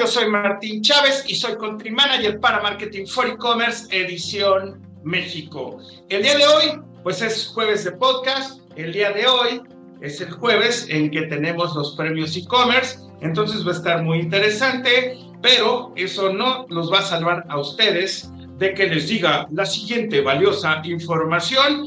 Yo 0.00 0.06
soy 0.06 0.30
Martín 0.30 0.80
Chávez 0.80 1.24
y 1.28 1.34
soy 1.34 1.58
Country 1.58 1.90
Manager 1.90 2.40
para 2.40 2.62
Marketing 2.62 3.04
for 3.04 3.26
E-Commerce 3.26 3.86
Edición 3.94 4.80
México. 5.04 5.78
El 6.08 6.22
día 6.22 6.38
de 6.38 6.46
hoy, 6.46 6.80
pues 7.02 7.20
es 7.20 7.48
jueves 7.48 7.84
de 7.84 7.92
podcast. 7.92 8.62
El 8.76 8.94
día 8.94 9.12
de 9.12 9.26
hoy 9.26 9.60
es 10.00 10.22
el 10.22 10.30
jueves 10.30 10.86
en 10.88 11.10
que 11.10 11.26
tenemos 11.26 11.76
los 11.76 11.96
premios 11.96 12.34
e-commerce. 12.34 12.98
Entonces 13.20 13.62
va 13.66 13.72
a 13.72 13.74
estar 13.74 14.02
muy 14.02 14.20
interesante, 14.20 15.18
pero 15.42 15.92
eso 15.96 16.32
no 16.32 16.64
los 16.70 16.90
va 16.90 17.00
a 17.00 17.02
salvar 17.02 17.44
a 17.50 17.58
ustedes 17.58 18.30
de 18.56 18.72
que 18.72 18.86
les 18.86 19.06
diga 19.06 19.46
la 19.50 19.66
siguiente 19.66 20.22
valiosa 20.22 20.80
información. 20.82 21.86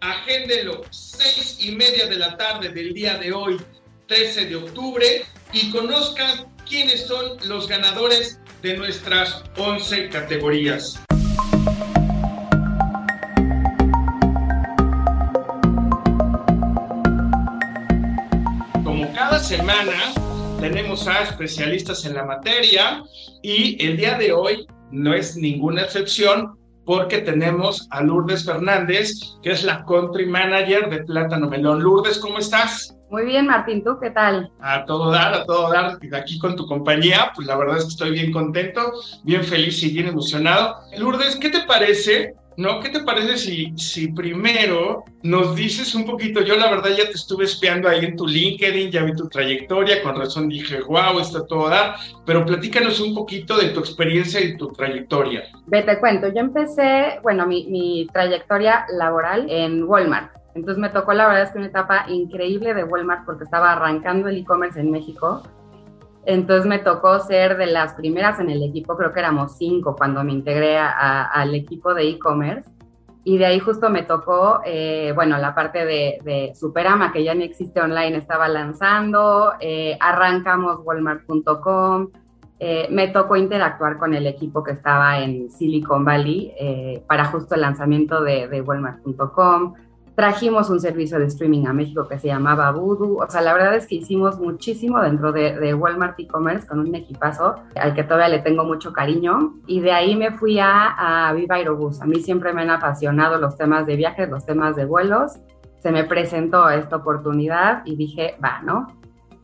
agéndenlo. 0.01 0.83
Seis 0.91 1.59
y 1.61 1.73
media 1.73 2.07
de 2.07 2.17
la 2.17 2.37
tarde 2.37 2.71
del 2.71 2.95
día 2.95 3.19
de 3.19 3.33
hoy, 3.33 3.61
13 4.07 4.47
de 4.47 4.57
octubre, 4.57 5.25
y 5.53 5.71
conozcan 5.71 6.52
quiénes 6.73 7.07
son 7.07 7.37
los 7.49 7.69
ganadores 7.69 8.41
de 8.63 8.79
nuestras 8.79 9.45
11 9.59 10.09
categorías. 10.09 11.05
Como 18.83 19.13
cada 19.13 19.39
semana, 19.39 20.15
tenemos 20.61 21.07
a 21.07 21.25
especialistas 21.25 22.07
en 22.07 22.15
la 22.15 22.25
materia 22.25 23.03
y 23.43 23.77
el 23.85 23.99
día 23.99 24.17
de 24.17 24.33
hoy 24.33 24.67
no 24.91 25.13
es 25.13 25.37
ninguna 25.37 25.83
excepción 25.83 26.59
porque 26.87 27.19
tenemos 27.19 27.87
a 27.91 28.03
Lourdes 28.03 28.47
Fernández, 28.47 29.13
que 29.43 29.51
es 29.51 29.63
la 29.63 29.85
country 29.85 30.25
manager 30.25 30.89
de 30.89 31.05
Plátano 31.05 31.51
Melón. 31.51 31.83
Lourdes, 31.83 32.17
¿cómo 32.17 32.39
estás? 32.39 32.97
Muy 33.13 33.27
bien, 33.27 33.47
Martín, 33.47 33.85
¿tú 33.85 33.99
qué 34.01 34.09
tal? 34.09 34.51
A 34.59 34.87
todo 34.87 35.11
dar, 35.11 35.35
a 35.35 35.45
todo 35.45 35.71
dar, 35.71 35.99
aquí 36.15 36.39
con 36.39 36.57
tu 36.57 36.67
compañía, 36.67 37.31
pues 37.35 37.47
la 37.47 37.59
verdad 37.59 37.77
es 37.77 37.85
que 37.85 37.91
estoy 37.91 38.13
bien 38.13 38.33
contento, 38.33 38.91
bien 39.23 39.45
feliz 39.45 39.83
y 39.83 39.93
bien 39.93 40.07
emocionado. 40.09 40.77
Lourdes, 40.97 41.37
¿qué 41.37 41.51
te 41.51 41.61
parece 41.61 42.35
¿no? 42.57 42.81
¿Qué 42.81 42.89
te 42.89 43.01
parece 43.01 43.37
si, 43.37 43.73
si 43.77 44.13
primero 44.13 45.05
nos 45.23 45.55
dices 45.55 45.95
un 45.95 46.07
poquito? 46.07 46.41
Yo 46.41 46.57
la 46.57 46.71
verdad 46.71 46.91
ya 46.97 47.05
te 47.05 47.13
estuve 47.13 47.45
espiando 47.45 47.87
ahí 47.87 48.05
en 48.05 48.17
tu 48.17 48.27
LinkedIn, 48.27 48.91
ya 48.91 49.03
vi 49.03 49.15
tu 49.15 49.29
trayectoria, 49.29 50.03
con 50.03 50.17
razón 50.17 50.49
dije, 50.49 50.81
wow, 50.81 51.19
está 51.21 51.47
todo 51.47 51.69
dar, 51.69 51.97
pero 52.25 52.47
platícanos 52.47 52.99
un 53.01 53.15
poquito 53.15 53.59
de 53.59 53.69
tu 53.69 53.81
experiencia 53.81 54.41
y 54.41 54.57
tu 54.57 54.69
trayectoria. 54.73 55.45
Ve, 55.67 55.83
te 55.83 55.99
cuento, 55.99 56.29
yo 56.29 56.41
empecé, 56.41 57.21
bueno, 57.23 57.47
mi, 57.47 57.67
mi 57.69 58.07
trayectoria 58.13 58.87
laboral 58.91 59.47
en 59.51 59.85
Walmart. 59.85 60.42
Entonces 60.55 60.81
me 60.81 60.91
tocó 60.91 61.13
la 61.13 61.27
verdad 61.27 61.45
es 61.45 61.51
que 61.51 61.59
una 61.59 61.69
etapa 61.69 62.05
increíble 62.09 62.75
de 62.75 62.85
Walmart 62.85 63.25
porque 63.25 63.45
estaba 63.45 63.73
arrancando 63.73 64.29
el 64.29 64.39
e-commerce 64.39 64.79
en 64.79 64.91
México 64.91 65.43
entonces 66.25 66.67
me 66.67 66.79
tocó 66.79 67.19
ser 67.21 67.57
de 67.57 67.67
las 67.67 67.95
primeras 67.95 68.39
en 68.39 68.49
el 68.49 68.63
equipo, 68.63 68.97
creo 68.97 69.13
que 69.13 69.21
éramos 69.21 69.57
cinco 69.57 69.97
cuando 69.97 70.23
me 70.23 70.33
integré 70.33 70.79
al 70.79 71.55
equipo 71.55 71.95
de 71.95 72.09
e-commerce. 72.09 72.71
Y 73.25 73.39
de 73.39 73.47
ahí 73.47 73.61
justo 73.61 73.89
me 73.89 74.03
tocó, 74.03 74.61
eh, 74.65 75.13
bueno, 75.15 75.39
la 75.39 75.55
parte 75.55 75.85
de, 75.85 76.53
Superama, 76.57 77.13
que 77.13 77.23
ya 77.23 77.35
no 77.35 77.43
existe 77.43 77.81
online, 77.81 78.17
estaba 78.17 78.49
lanzando, 78.49 79.53
eh, 79.61 79.97
arrancamos 80.01 80.81
walmart.com, 80.85 82.09
eh, 82.59 82.89
me 82.91 83.09
tocó 83.09 83.37
interactuar 83.37 83.99
con 83.99 84.15
el 84.15 84.27
equipo 84.27 84.63
que 84.65 84.73
estaba 84.73 85.21
en 85.21 85.51
Silicon 85.51 86.05
Valley 86.05 87.03
para 87.09 87.27
justo 87.27 87.55
el 87.55 87.61
lanzamiento 87.61 88.23
de, 88.23 88.49
de 88.49 88.61
walmart.com. 88.61 89.75
Trajimos 90.15 90.69
un 90.69 90.79
servicio 90.79 91.19
de 91.19 91.25
streaming 91.25 91.67
a 91.67 91.73
México 91.73 92.07
que 92.07 92.19
se 92.19 92.27
llamaba 92.27 92.71
Voodoo. 92.71 93.17
O 93.17 93.31
sea, 93.31 93.41
la 93.41 93.55
verdad 93.55 93.75
es 93.77 93.87
que 93.87 93.95
hicimos 93.95 94.39
muchísimo 94.39 95.01
dentro 95.01 95.33
de, 95.33 95.73
Walmart 95.73 96.21
e-commerce 96.21 96.67
con 96.67 96.81
un 96.81 96.95
equipazo 96.95 97.55
al 97.77 97.95
que 97.95 98.05
todavía 98.05 98.29
le 98.29 98.41
tengo 98.41 98.65
mucho 98.65 98.93
cariño. 98.93 99.55
Y 99.67 99.81
de 99.81 99.93
ahí 99.93 100.15
me 100.15 100.33
fui 100.33 100.59
a, 100.59 101.29
a 101.29 101.33
Viva 101.33 101.57
Aerobús. 101.57 102.03
A 102.03 102.07
mí 102.07 102.21
siempre 102.21 102.53
me 102.53 102.61
han 102.61 102.71
apasionado 102.71 103.39
los 103.39 103.57
temas 103.57 103.87
de 103.87 103.97
viajes, 103.97 104.29
los 104.29 104.45
temas 104.45 104.77
de 104.77 104.85
vuelos. 104.85 105.39
Se 105.79 105.91
me 105.91 106.05
presentó 106.05 106.69
esta 106.69 106.97
oportunidad 106.97 107.83
y 107.87 107.97
dije, 107.97 108.37
va, 108.45 108.61
¿no? 108.61 108.89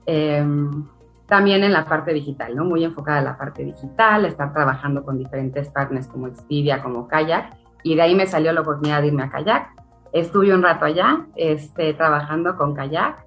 Em, 0.05 0.85
también 1.27 1.65
en 1.65 1.73
la 1.73 1.87
parte 1.87 2.13
digital, 2.13 2.55
¿no? 2.55 2.67
Muy 2.67 2.85
enfocada 2.85 3.19
en 3.21 3.25
la 3.25 3.39
parte 3.39 3.65
digital, 3.65 4.27
estar 4.27 4.53
trabajando 4.53 5.03
con 5.03 5.17
diferentes 5.17 5.71
partners 5.71 6.09
como 6.09 6.27
Expedia, 6.27 6.83
como 6.83 7.09
Kayak. 7.09 7.57
Y 7.83 7.95
de 7.95 8.03
ahí 8.03 8.15
me 8.15 8.27
salió 8.27 8.53
la 8.53 8.61
oportunidad 8.61 9.01
de 9.01 9.09
irme 9.09 9.23
a 9.23 9.31
Kayak 9.31 9.79
Estuve 10.13 10.55
un 10.55 10.63
rato 10.63 10.85
allá 10.85 11.27
este, 11.37 11.95
trabajando 11.95 12.57
con 12.57 12.75
kayak. 12.75 13.25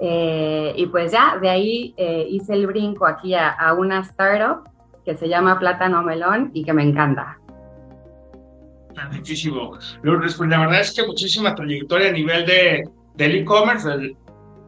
Eh, 0.00 0.72
y 0.76 0.86
pues 0.86 1.12
ya, 1.12 1.36
de 1.40 1.48
ahí 1.48 1.94
eh, 1.96 2.26
hice 2.28 2.54
el 2.54 2.66
brinco 2.66 3.06
aquí 3.06 3.34
a, 3.34 3.74
una 3.76 4.00
startup 4.00 4.68
que 5.04 5.14
se 5.14 5.28
llama 5.28 5.58
Plátano 5.58 6.02
Melón 6.02 6.50
y 6.54 6.64
que 6.64 6.72
me 6.72 6.82
encanta. 6.82 7.38
Muchísimo. 9.12 9.78
Lourdes, 10.02 10.34
pues 10.34 10.48
la 10.50 10.58
verdad 10.60 10.80
es 10.80 10.94
que 10.94 11.06
muchísima 11.06 11.54
trayectoria 11.54 12.10
a 12.10 12.12
nivel 12.12 12.44
de, 12.46 12.82
del 13.14 13.36
e-commerce, 13.36 13.88
del, 13.88 14.16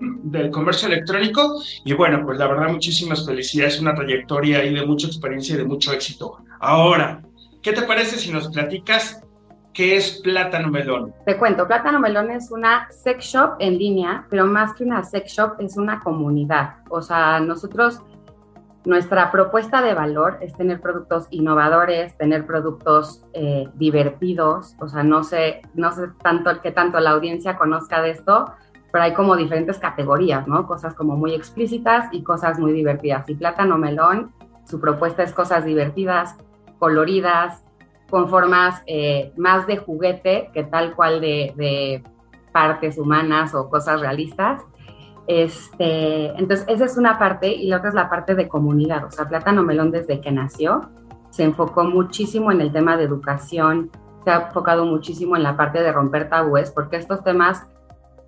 del, 0.01 0.51
comercio 0.51 0.89
electrónico. 0.89 1.63
Y 1.85 1.93
bueno, 1.93 2.23
pues 2.25 2.39
la 2.39 2.47
verdad, 2.47 2.71
muchísimas 2.71 3.27
felicidades, 3.27 3.81
una 3.81 3.95
trayectoria 3.95 4.59
ahí 4.59 4.75
de 4.75 4.87
mucha 4.87 5.07
experiencia 5.07 5.55
y 5.55 5.59
de 5.59 5.65
mucho 5.65 5.93
éxito. 5.93 6.39
Ahora, 6.61 7.23
¿qué 7.63 7.73
te 7.73 7.83
parece 7.83 8.19
si 8.19 8.31
nos 8.33 8.49
platicas 8.49 9.22
¿Qué 9.73 9.97
es 9.97 10.21
Plátano 10.21 10.69
Melón? 10.69 11.15
Te 11.25 11.39
cuento, 11.39 11.67
Plátano 11.67 11.99
Melón 11.99 12.31
es 12.31 12.51
una 12.51 12.89
sex 12.91 13.25
shop 13.25 13.57
en 13.59 13.79
línea, 13.79 14.27
pero 14.29 14.45
más 14.45 14.75
que 14.75 14.85
una 14.85 15.03
sex 15.03 15.33
shop 15.33 15.55
es 15.61 15.79
una 15.79 16.01
comunidad. 16.01 16.77
O 16.91 17.01
sea, 17.01 17.41
nosotros, 17.41 18.03
nuestra 18.85 19.31
propuesta 19.31 19.81
de 19.81 19.95
valor 19.95 20.37
es 20.43 20.55
tener 20.55 20.81
productos 20.83 21.27
innovadores, 21.31 22.15
tener 22.19 22.45
productos 22.45 23.25
eh, 23.33 23.67
divertidos. 23.75 24.77
O 24.79 24.89
sea, 24.89 25.03
no 25.05 25.25
sé, 25.25 25.63
no 25.73 25.91
sé 25.93 26.09
tanto 26.23 26.61
que 26.61 26.71
tanto 26.71 27.01
la 27.01 27.13
audiencia 27.13 27.57
conozca 27.57 28.03
de 28.03 28.11
esto, 28.11 28.53
pero 28.93 29.05
hay 29.05 29.15
como 29.15 29.37
diferentes 29.37 29.79
categorías, 29.79 30.47
¿no? 30.47 30.67
Cosas 30.67 30.93
como 30.93 31.17
muy 31.17 31.33
explícitas 31.33 32.09
y 32.13 32.23
cosas 32.23 32.59
muy 32.59 32.73
divertidas. 32.75 33.27
Y 33.31 33.37
Plátano 33.37 33.79
Melón, 33.79 34.33
su 34.69 34.79
propuesta 34.81 35.23
es 35.23 35.33
cosas 35.33 35.65
divertidas, 35.65 36.37
coloridas, 36.79 37.65
con 38.13 38.29
formas 38.29 38.83
eh, 38.87 39.33
más 39.39 39.67
de 39.67 39.79
juguete 39.79 40.51
que 40.53 40.65
tal 40.65 40.95
cual 40.95 41.23
de, 41.23 42.05
partes 42.53 42.99
humanas 42.99 43.55
o 43.55 43.71
cosas 43.71 44.03
realistas. 44.03 44.61
Este, 45.27 46.27
entonces, 46.39 46.67
esa 46.69 46.85
es 46.85 46.99
una 46.99 47.19
parte 47.19 47.49
y 47.49 47.69
la 47.69 47.79
otra 47.79 47.89
es 47.89 47.95
la 47.95 48.11
parte 48.11 48.35
de 48.35 48.47
comunidad. 48.47 49.07
O 49.07 49.11
sea, 49.11 49.27
Plátano 49.27 49.63
Melón 49.63 49.91
desde 49.91 50.21
que 50.21 50.31
nació 50.31 50.91
se 51.31 51.45
enfocó 51.45 51.85
muchísimo 51.85 52.53
en 52.53 52.61
el 52.61 52.71
tema 52.71 52.99
de 52.99 53.05
educación 53.05 53.91
se 54.25 54.31
ha 54.31 54.47
enfocado 54.47 54.85
muchísimo 54.85 55.37
en 55.37 55.43
la 55.43 55.57
parte 55.57 55.83
de 55.83 55.93
romper 55.93 56.29
tabúes, 56.29 56.71
porque 56.71 56.97
estos 56.97 57.25
temas 57.25 57.67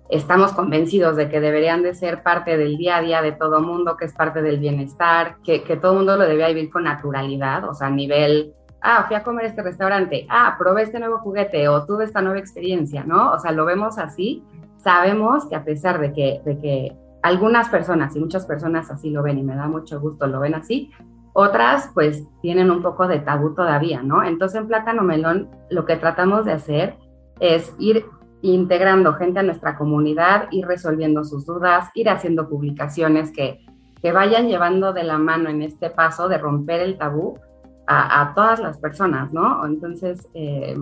estamos 0.09 0.51
convencidos 0.53 1.15
de 1.15 1.29
que 1.29 1.39
deberían 1.39 1.81
de 1.81 1.95
ser 1.95 2.21
parte 2.21 2.57
del 2.57 2.77
día 2.77 2.97
a 2.97 3.01
día 3.01 3.21
de 3.21 3.31
todo 3.31 3.61
mundo, 3.61 3.97
que 3.97 4.05
es 4.05 4.13
parte 4.13 4.41
del 4.41 4.59
bienestar, 4.59 5.37
que, 5.43 5.63
que 5.63 5.77
todo 5.77 5.95
mundo 5.95 6.17
lo 6.17 6.25
debía 6.25 6.47
vivir 6.47 6.69
con 6.69 6.83
naturalidad, 6.83 7.67
o 7.67 7.73
sea, 7.73 7.87
a 7.87 7.91
nivel, 7.91 8.53
ah, 8.85 9.05
fui 9.07 9.15
a 9.15 9.23
comer 9.23 9.45
este 9.45 9.63
restaurante, 9.63 10.27
ah, 10.29 10.55
probé 10.57 10.83
este 10.83 10.99
nuevo 10.99 11.17
juguete 11.17 11.67
o 11.67 11.85
tuve 11.85 12.05
esta 12.05 12.21
nueva 12.21 12.39
experiencia, 12.39 13.03
¿no? 13.03 13.31
O 13.33 13.39
sea, 13.39 13.51
lo 13.51 13.65
vemos 13.65 13.97
así, 13.97 14.43
sabemos 14.77 15.47
que 15.47 15.55
a 15.55 15.65
pesar 15.65 15.99
de 15.99 16.13
que, 16.13 16.41
de 16.45 16.59
que 16.59 16.95
algunas 17.23 17.69
personas 17.69 18.15
y 18.15 18.19
muchas 18.19 18.45
personas 18.45 18.91
así 18.91 19.09
lo 19.09 19.23
ven 19.23 19.39
y 19.39 19.43
me 19.43 19.55
da 19.55 19.67
mucho 19.67 19.99
gusto, 19.99 20.27
lo 20.27 20.39
ven 20.39 20.53
así, 20.53 20.91
otras 21.33 21.89
pues 21.93 22.23
tienen 22.41 22.69
un 22.69 22.83
poco 22.83 23.07
de 23.07 23.19
tabú 23.19 23.55
todavía, 23.55 24.03
¿no? 24.03 24.23
Entonces 24.23 24.61
en 24.61 24.67
Plátano 24.67 25.01
Melón 25.01 25.49
lo 25.69 25.85
que 25.85 25.97
tratamos 25.97 26.45
de 26.45 26.53
hacer 26.53 26.95
es 27.39 27.73
ir 27.79 28.05
integrando 28.41 29.15
gente 29.15 29.39
a 29.39 29.43
nuestra 29.43 29.75
comunidad, 29.75 30.47
ir 30.51 30.67
resolviendo 30.67 31.23
sus 31.23 31.45
dudas, 31.45 31.89
ir 31.95 32.09
haciendo 32.09 32.47
publicaciones 32.47 33.31
que, 33.31 33.65
que 34.01 34.11
vayan 34.11 34.47
llevando 34.47 34.93
de 34.93 35.03
la 35.03 35.17
mano 35.17 35.49
en 35.49 35.63
este 35.63 35.89
paso 35.89 36.29
de 36.29 36.37
romper 36.37 36.81
el 36.81 36.97
tabú 36.97 37.39
a, 37.87 38.33
todas 38.35 38.59
las 38.59 38.77
personas, 38.77 39.33
¿no? 39.33 39.65
Entonces, 39.65 40.27
eh, 40.33 40.75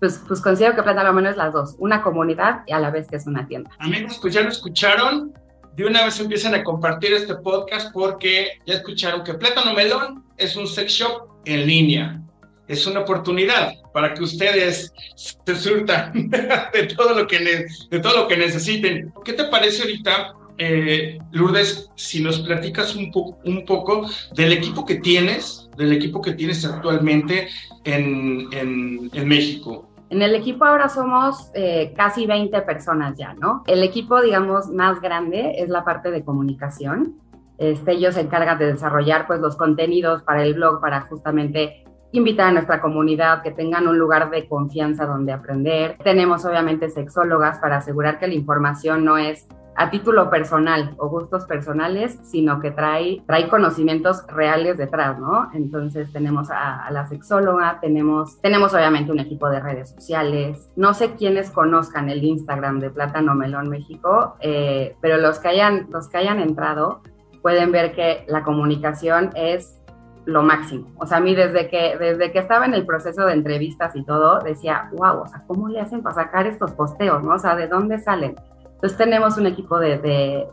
pues, 0.00 0.22
pues 0.26 0.40
considero 0.40 0.74
que 0.74 0.82
Plátano 0.82 1.12
Melón 1.12 1.30
es 1.32 1.36
las 1.36 1.52
dos, 1.52 1.76
una 1.78 2.02
comunidad 2.02 2.62
y 2.66 2.72
a 2.72 2.78
la 2.78 2.90
vez 2.90 3.08
que 3.08 3.16
es 3.16 3.26
una 3.26 3.46
tienda. 3.46 3.70
Amigos, 3.78 4.18
pues 4.20 4.34
ya 4.34 4.42
lo 4.42 4.48
escucharon, 4.48 5.32
de 5.76 5.86
una 5.86 6.04
vez 6.04 6.20
empiezan 6.20 6.54
a 6.54 6.64
compartir 6.64 7.12
este 7.12 7.34
podcast 7.36 7.92
porque 7.92 8.58
ya 8.66 8.74
escucharon 8.74 9.24
que 9.24 9.34
Plátano 9.34 9.74
Melón 9.74 10.24
es 10.36 10.56
un 10.56 10.66
sex 10.66 10.92
shop 10.92 11.28
en 11.44 11.66
línea 11.66 12.22
es 12.68 12.86
una 12.86 13.00
oportunidad 13.00 13.74
para 13.92 14.14
que 14.14 14.22
ustedes 14.22 14.92
se 15.14 15.56
surtan 15.56 16.30
de 16.72 16.82
todo 16.96 17.14
lo 17.14 17.26
que, 17.26 17.66
de 17.90 18.00
todo 18.00 18.22
lo 18.22 18.28
que 18.28 18.36
necesiten. 18.36 19.12
¿Qué 19.24 19.34
te 19.34 19.44
parece 19.44 19.82
ahorita, 19.82 20.34
eh, 20.58 21.18
Lourdes, 21.32 21.90
si 21.96 22.22
nos 22.22 22.40
platicas 22.40 22.94
un, 22.94 23.10
un 23.44 23.64
poco 23.66 24.08
del 24.34 24.52
equipo 24.52 24.84
que 24.84 24.96
tienes, 24.96 25.61
del 25.76 25.92
equipo 25.92 26.20
que 26.20 26.32
tienes 26.32 26.64
actualmente 26.64 27.48
en, 27.84 28.48
en, 28.52 29.28
México? 29.28 29.88
En 30.10 30.22
el 30.22 30.34
equipo 30.34 30.64
ahora 30.64 30.88
somos 30.88 31.50
eh, 31.54 31.94
casi 31.96 32.26
20 32.26 32.60
personas 32.62 33.16
ya, 33.16 33.34
¿no? 33.34 33.62
El 33.66 33.82
equipo, 33.82 34.20
digamos, 34.20 34.68
más 34.68 35.00
grande 35.00 35.54
es 35.58 35.68
la 35.68 35.84
parte 35.84 36.10
de 36.10 36.24
comunicación. 36.24 37.18
Este, 37.58 37.92
ellos 37.92 38.14
se 38.14 38.22
encargan 38.22 38.58
de 38.58 38.66
desarrollar 38.66 39.26
pues 39.26 39.40
los 39.40 39.56
contenidos 39.56 40.22
para 40.22 40.42
el 40.42 40.54
blog 40.54 40.80
para 40.80 41.02
justamente 41.02 41.84
invitar 42.12 42.48
a 42.48 42.52
nuestra 42.52 42.80
comunidad 42.80 43.42
que 43.42 43.50
tengan 43.50 43.88
un 43.88 43.98
lugar 43.98 44.30
de 44.30 44.46
confianza 44.46 45.06
donde 45.06 45.32
aprender. 45.32 45.96
Tenemos 46.04 46.44
obviamente 46.44 46.90
sexólogas 46.90 47.58
para 47.58 47.78
asegurar 47.78 48.18
que 48.18 48.26
la 48.26 48.34
información 48.34 49.04
no 49.04 49.16
es 49.16 49.46
a 49.76 49.90
título 49.90 50.28
personal 50.30 50.94
o 50.98 51.08
gustos 51.08 51.44
personales, 51.46 52.18
sino 52.22 52.60
que 52.60 52.70
trae, 52.70 53.22
trae 53.26 53.48
conocimientos 53.48 54.26
reales 54.26 54.76
detrás, 54.78 55.18
¿no? 55.18 55.50
Entonces 55.54 56.12
tenemos 56.12 56.50
a, 56.50 56.90
la 56.90 57.06
sexóloga, 57.06 57.78
tenemos, 57.80 58.40
tenemos 58.40 58.74
obviamente 58.74 59.12
un 59.12 59.20
equipo 59.20 59.48
de 59.48 59.60
redes 59.60 59.90
sociales. 59.90 60.70
No 60.76 60.94
sé 60.94 61.14
quiénes 61.14 61.50
conozcan 61.50 62.10
el 62.10 62.22
Instagram 62.22 62.80
de 62.80 62.90
Plátano 62.90 63.34
Melón 63.34 63.68
México, 63.68 64.36
eh, 64.40 64.96
pero 65.00 65.16
los 65.16 65.38
que, 65.38 65.48
hayan, 65.48 65.88
los 65.90 66.08
que 66.08 66.18
hayan 66.18 66.38
entrado 66.38 67.00
pueden 67.40 67.72
ver 67.72 67.92
que 67.94 68.24
la 68.28 68.44
comunicación 68.44 69.30
es 69.34 69.78
lo 70.24 70.42
máximo. 70.42 70.88
O 70.98 71.06
sea, 71.06 71.18
a 71.18 71.20
mí 71.20 71.34
desde 71.34 71.68
que, 71.68 71.96
desde 71.98 72.30
que 72.30 72.38
estaba 72.38 72.66
en 72.66 72.74
el 72.74 72.86
proceso 72.86 73.26
de 73.26 73.32
entrevistas 73.32 73.96
y 73.96 74.04
todo, 74.04 74.38
decía, 74.40 74.88
wow, 74.92 75.22
o 75.22 75.26
sea, 75.26 75.42
¿cómo 75.46 75.68
le 75.68 75.80
hacen 75.80 76.02
para 76.02 76.14
sacar 76.14 76.46
estos 76.46 76.72
posteos, 76.72 77.22
no? 77.24 77.34
O 77.34 77.38
sea, 77.38 77.56
¿de 77.56 77.66
dónde 77.66 77.98
salen? 77.98 78.36
Entonces 78.82 78.98
tenemos 78.98 79.38
un 79.38 79.46
equipo 79.46 79.78
de, 79.78 79.98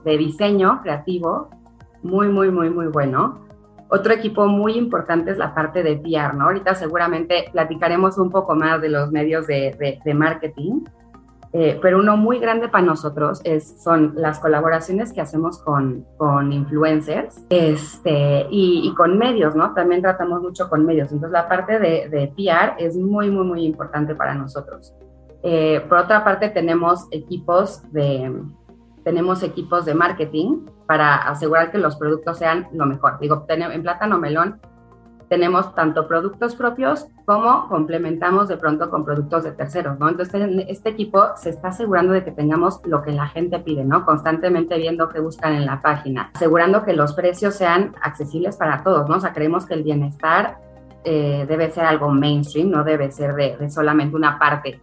de, 0.05 0.17
diseño 0.19 0.81
creativo 0.83 1.49
muy, 2.03 2.27
muy, 2.27 2.51
muy, 2.51 2.69
muy 2.69 2.85
bueno. 2.85 3.39
Otro 3.89 4.13
equipo 4.13 4.45
muy 4.45 4.73
importante 4.73 5.31
es 5.31 5.39
la 5.39 5.55
parte 5.55 5.81
de 5.81 5.97
PR, 5.97 6.35
¿no? 6.35 6.43
Ahorita 6.43 6.75
seguramente 6.75 7.45
platicaremos 7.51 8.19
un 8.19 8.29
poco 8.29 8.53
más 8.53 8.83
de 8.83 8.89
los 8.89 9.11
medios 9.11 9.47
de, 9.47 9.99
de 10.05 10.13
marketing, 10.13 10.81
eh, 11.53 11.79
pero 11.81 11.97
uno 11.97 12.17
muy 12.17 12.37
grande 12.37 12.69
para 12.69 12.85
nosotros 12.85 13.41
es, 13.43 13.81
son 13.81 14.13
las 14.15 14.37
colaboraciones 14.37 15.11
que 15.11 15.21
hacemos 15.21 15.57
con, 15.63 16.05
con 16.17 16.53
influencers 16.53 17.43
este, 17.49 18.45
y, 18.51 18.93
con 18.95 19.17
medios, 19.17 19.55
¿no? 19.55 19.73
También 19.73 20.03
tratamos 20.03 20.39
mucho 20.43 20.69
con 20.69 20.85
medios. 20.85 21.11
Entonces, 21.11 21.31
la 21.31 21.49
parte 21.49 21.79
de, 21.79 22.09
de 22.09 22.27
PR 22.37 22.75
es 22.77 22.95
muy, 22.95 23.31
muy, 23.31 23.43
muy 23.43 23.65
importante 23.65 24.13
para 24.13 24.35
nosotros. 24.35 24.93
Eh, 25.44 25.86
por 25.88 26.00
otra 26.00 26.24
parte, 26.24 26.50
tenemos 26.50 27.07
equipos 27.12 27.81
de, 27.91 28.31
tenemos 29.03 29.44
equipos 29.44 29.86
de 29.86 29.94
marketing 29.94 30.65
para 30.86 31.15
asegurar 31.15 31.71
que 31.71 31.77
los 31.77 31.95
productos 31.95 32.38
sean 32.38 32.68
lo 32.74 32.86
mejor. 32.86 33.19
Digo, 33.19 33.45
en 33.47 33.81
Plátano 33.81 34.18
Melón 34.18 34.59
tenemos 35.30 35.74
tanto 35.75 36.07
productos 36.07 36.56
propios 36.56 37.07
como 37.25 37.68
complementamos 37.69 38.47
de 38.47 38.57
pronto 38.57 38.89
con 38.89 39.06
productos 39.06 39.44
de 39.44 39.51
terceros, 39.51 40.00
¿no? 40.00 40.09
Entonces, 40.09 40.65
este 40.68 40.89
equipo 40.89 41.24
se 41.36 41.51
está 41.51 41.69
asegurando 41.69 42.13
de 42.13 42.24
que 42.24 42.31
tengamos 42.31 42.81
lo 42.86 43.03
que 43.03 43.12
la 43.12 43.27
gente 43.27 43.59
pide, 43.59 43.86
¿no? 43.86 44.06
Constantemente 44.06 44.77
viendo 44.77 45.07
qué 45.09 45.19
buscan 45.19 45.53
en 45.53 45.68
la 45.68 45.81
página, 45.81 46.31
asegurando 46.33 46.83
que 46.83 46.94
los 46.94 47.13
precios 47.13 47.56
sean 47.56 47.95
accesibles 48.01 48.57
para 48.57 48.83
todos, 48.83 49.07
¿no? 49.07 49.18
O 49.18 49.19
sea, 49.19 49.31
creemos 49.31 49.68
que 49.68 49.75
el 49.75 49.83
bienestar 49.83 50.57
eh, 51.03 51.45
debe 51.47 51.69
ser 51.69 51.86
algo 51.86 52.09
mainstream, 52.09 52.71
no 52.71 52.83
debe 52.83 53.12
ser 53.12 53.36
de, 53.36 53.69
solamente 53.69 54.15
una 54.15 54.39
parte 54.39 54.81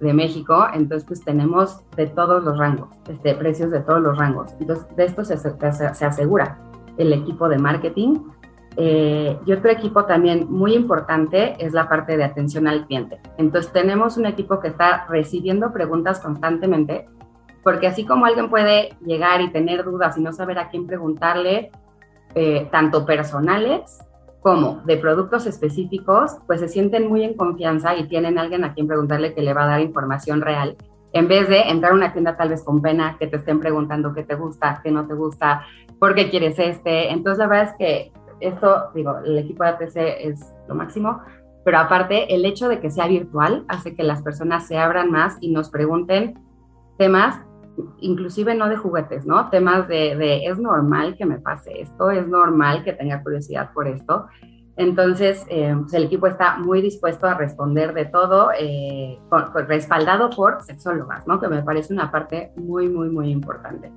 de 0.00 0.12
México, 0.12 0.66
entonces 0.72 1.06
pues 1.06 1.24
tenemos 1.24 1.80
de 1.96 2.06
todos 2.06 2.42
los 2.42 2.58
rangos, 2.58 2.88
este, 3.08 3.34
precios 3.34 3.70
de 3.70 3.80
todos 3.80 4.00
los 4.00 4.18
rangos. 4.18 4.52
Entonces, 4.60 4.86
de 4.96 5.04
esto 5.04 5.24
se, 5.24 5.36
se 5.38 6.04
asegura 6.04 6.58
el 6.96 7.12
equipo 7.12 7.48
de 7.48 7.58
marketing 7.58 8.18
eh, 8.76 9.38
y 9.46 9.52
otro 9.52 9.70
equipo 9.70 10.04
también 10.04 10.50
muy 10.50 10.74
importante 10.74 11.54
es 11.64 11.72
la 11.72 11.88
parte 11.88 12.16
de 12.16 12.24
atención 12.24 12.66
al 12.66 12.86
cliente. 12.86 13.20
Entonces 13.38 13.72
tenemos 13.72 14.16
un 14.16 14.26
equipo 14.26 14.58
que 14.60 14.68
está 14.68 15.06
recibiendo 15.08 15.72
preguntas 15.72 16.20
constantemente, 16.20 17.08
porque 17.62 17.86
así 17.86 18.04
como 18.04 18.26
alguien 18.26 18.50
puede 18.50 18.96
llegar 19.04 19.40
y 19.40 19.50
tener 19.50 19.84
dudas 19.84 20.18
y 20.18 20.22
no 20.22 20.32
saber 20.32 20.58
a 20.58 20.68
quién 20.70 20.86
preguntarle, 20.86 21.70
eh, 22.34 22.68
tanto 22.72 23.06
personales 23.06 23.98
como 24.44 24.82
de 24.84 24.98
productos 24.98 25.46
específicos, 25.46 26.36
pues 26.46 26.60
se 26.60 26.68
sienten 26.68 27.08
muy 27.08 27.24
en 27.24 27.32
confianza 27.32 27.96
y 27.96 28.08
tienen 28.08 28.38
alguien 28.38 28.62
a 28.62 28.74
quien 28.74 28.86
preguntarle 28.86 29.32
que 29.32 29.40
le 29.40 29.54
va 29.54 29.64
a 29.64 29.68
dar 29.68 29.80
información 29.80 30.42
real 30.42 30.76
en 31.14 31.28
vez 31.28 31.48
de 31.48 31.60
entrar 31.62 31.92
a 31.92 31.94
una 31.94 32.12
tienda 32.12 32.36
tal 32.36 32.50
vez 32.50 32.62
con 32.62 32.82
pena, 32.82 33.16
que 33.18 33.26
te 33.26 33.36
estén 33.36 33.58
preguntando 33.58 34.12
qué 34.12 34.22
te 34.22 34.34
gusta, 34.34 34.80
qué 34.82 34.90
no 34.90 35.06
te 35.06 35.14
gusta, 35.14 35.64
por 35.98 36.14
qué 36.14 36.28
quieres 36.28 36.58
este. 36.58 37.10
Entonces 37.10 37.38
la 37.38 37.46
verdad 37.46 37.70
es 37.70 37.76
que 37.78 38.12
esto, 38.40 38.90
digo, 38.94 39.16
el 39.24 39.38
equipo 39.38 39.64
de 39.64 39.70
ATC 39.70 39.96
es 39.96 40.52
lo 40.68 40.74
máximo, 40.74 41.22
pero 41.64 41.78
aparte 41.78 42.34
el 42.34 42.44
hecho 42.44 42.68
de 42.68 42.80
que 42.80 42.90
sea 42.90 43.06
virtual 43.06 43.64
hace 43.68 43.94
que 43.94 44.02
las 44.02 44.20
personas 44.20 44.66
se 44.66 44.76
abran 44.76 45.10
más 45.10 45.38
y 45.40 45.52
nos 45.52 45.70
pregunten 45.70 46.38
temas, 46.98 47.40
inclusive 48.00 48.54
no 48.54 48.68
de 48.68 48.76
juguetes, 48.76 49.26
¿no? 49.26 49.50
Temas 49.50 49.88
de, 49.88 50.46
es 50.46 50.58
normal 50.58 51.16
que 51.16 51.26
me 51.26 51.38
pase 51.38 51.80
esto, 51.80 52.10
es 52.10 52.26
normal 52.26 52.84
que 52.84 52.92
tenga 52.92 53.22
curiosidad 53.22 53.72
por 53.72 53.88
esto. 53.88 54.26
Entonces, 54.76 55.46
eh, 55.48 55.74
pues, 55.78 55.94
el 55.94 56.04
equipo 56.04 56.26
está 56.26 56.56
muy 56.58 56.82
dispuesto 56.82 57.26
a 57.26 57.34
responder 57.34 57.94
de 57.94 58.06
todo, 58.06 58.50
eh, 58.58 59.18
respaldado 59.68 60.30
por 60.30 60.62
sexólogas, 60.62 61.26
¿no? 61.26 61.40
Que 61.40 61.48
me 61.48 61.62
parece 61.62 61.92
una 61.92 62.10
parte 62.10 62.52
muy, 62.56 62.88
muy, 62.88 63.08
muy 63.08 63.30
importante. 63.30 63.92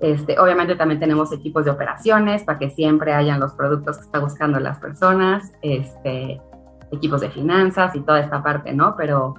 Este, 0.00 0.38
obviamente 0.38 0.76
también 0.76 0.98
tenemos 0.98 1.30
equipos 1.32 1.64
de 1.64 1.70
operaciones 1.70 2.42
para 2.44 2.58
que 2.58 2.70
siempre 2.70 3.12
hayan 3.12 3.38
los 3.38 3.52
productos 3.52 3.98
que 3.98 4.04
están 4.04 4.22
buscando 4.22 4.58
las 4.58 4.78
personas, 4.78 5.52
este, 5.60 6.40
equipos 6.90 7.20
de 7.20 7.30
finanzas 7.30 7.94
y 7.94 8.00
toda 8.00 8.20
esta 8.20 8.42
parte, 8.42 8.72
¿no? 8.72 8.94
Pero 8.96 9.34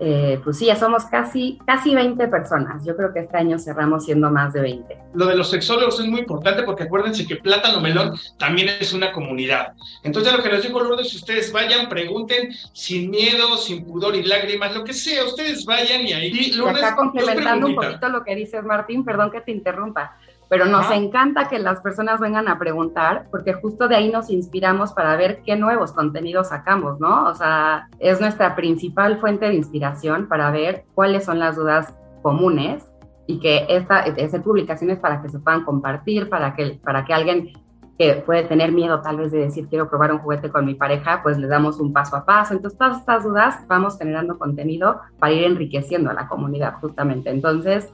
eh, 0.00 0.40
pues 0.44 0.58
sí, 0.58 0.66
ya 0.66 0.76
somos 0.76 1.06
casi, 1.06 1.58
casi 1.66 1.92
20 1.92 2.28
personas. 2.28 2.84
Yo 2.84 2.96
creo 2.96 3.12
que 3.12 3.18
este 3.20 3.36
año 3.36 3.58
cerramos 3.58 4.04
siendo 4.04 4.30
más 4.30 4.52
de 4.52 4.60
20. 4.60 4.98
Lo 5.14 5.26
de 5.26 5.34
los 5.34 5.50
sexólogos 5.50 5.98
es 5.98 6.06
muy 6.06 6.20
importante 6.20 6.62
porque 6.62 6.84
acuérdense 6.84 7.26
que 7.26 7.36
Plátano 7.36 7.80
Melón 7.80 8.16
también 8.38 8.68
es 8.80 8.92
una 8.92 9.10
comunidad. 9.10 9.72
Entonces, 10.04 10.32
lo 10.32 10.42
que 10.42 10.50
les 10.50 10.62
digo, 10.62 10.80
Lourdes, 10.80 11.10
si 11.10 11.16
ustedes 11.16 11.52
vayan, 11.52 11.88
pregunten 11.88 12.50
sin 12.72 13.10
miedo, 13.10 13.56
sin 13.56 13.84
pudor 13.84 14.14
y 14.14 14.22
lágrimas, 14.22 14.74
lo 14.74 14.84
que 14.84 14.92
sea, 14.92 15.24
ustedes 15.24 15.64
vayan 15.64 16.06
y 16.06 16.12
ahí. 16.12 16.52
Lourdes, 16.52 16.84
Acá 16.84 16.94
complementando 16.94 17.66
un 17.66 17.74
poquito 17.74 18.08
lo 18.08 18.22
que 18.22 18.36
dices, 18.36 18.62
Martín, 18.62 19.04
perdón 19.04 19.32
que 19.32 19.40
te 19.40 19.50
interrumpa 19.50 20.16
pero 20.48 20.64
nos 20.64 20.90
encanta 20.90 21.48
que 21.48 21.58
las 21.58 21.80
personas 21.80 22.20
vengan 22.20 22.48
a 22.48 22.58
preguntar, 22.58 23.26
porque 23.30 23.52
justo 23.52 23.86
de 23.86 23.96
ahí 23.96 24.10
nos 24.10 24.30
inspiramos 24.30 24.92
para 24.92 25.14
ver 25.16 25.42
qué 25.44 25.56
nuevos 25.56 25.92
contenidos 25.92 26.48
sacamos, 26.48 26.98
¿no? 27.00 27.26
O 27.28 27.34
sea, 27.34 27.88
es 27.98 28.20
nuestra 28.20 28.56
principal 28.56 29.18
fuente 29.18 29.46
de 29.46 29.54
inspiración 29.54 30.26
para 30.26 30.50
ver 30.50 30.84
cuáles 30.94 31.24
son 31.24 31.38
las 31.38 31.56
dudas 31.56 31.94
comunes 32.22 32.88
y 33.26 33.40
que 33.40 33.66
esta, 33.68 33.98
hacer 33.98 34.42
publicaciones 34.42 34.98
para 34.98 35.20
que 35.20 35.28
se 35.28 35.38
puedan 35.38 35.64
compartir, 35.64 36.30
para 36.30 36.54
que, 36.54 36.80
para 36.82 37.04
que 37.04 37.12
alguien 37.12 37.52
que 37.98 38.14
puede 38.24 38.44
tener 38.44 38.70
miedo 38.70 39.02
tal 39.02 39.16
vez 39.16 39.32
de 39.32 39.40
decir 39.40 39.66
quiero 39.68 39.90
probar 39.90 40.12
un 40.12 40.20
juguete 40.20 40.50
con 40.50 40.64
mi 40.64 40.74
pareja, 40.74 41.20
pues 41.22 41.36
le 41.36 41.48
damos 41.48 41.80
un 41.80 41.92
paso 41.92 42.16
a 42.16 42.24
paso. 42.24 42.54
Entonces, 42.54 42.78
todas 42.78 42.98
estas 42.98 43.24
dudas 43.24 43.56
vamos 43.66 43.98
generando 43.98 44.38
contenido 44.38 45.00
para 45.18 45.32
ir 45.32 45.44
enriqueciendo 45.44 46.10
a 46.10 46.14
la 46.14 46.28
comunidad 46.28 46.74
justamente. 46.80 47.28
Entonces, 47.28 47.92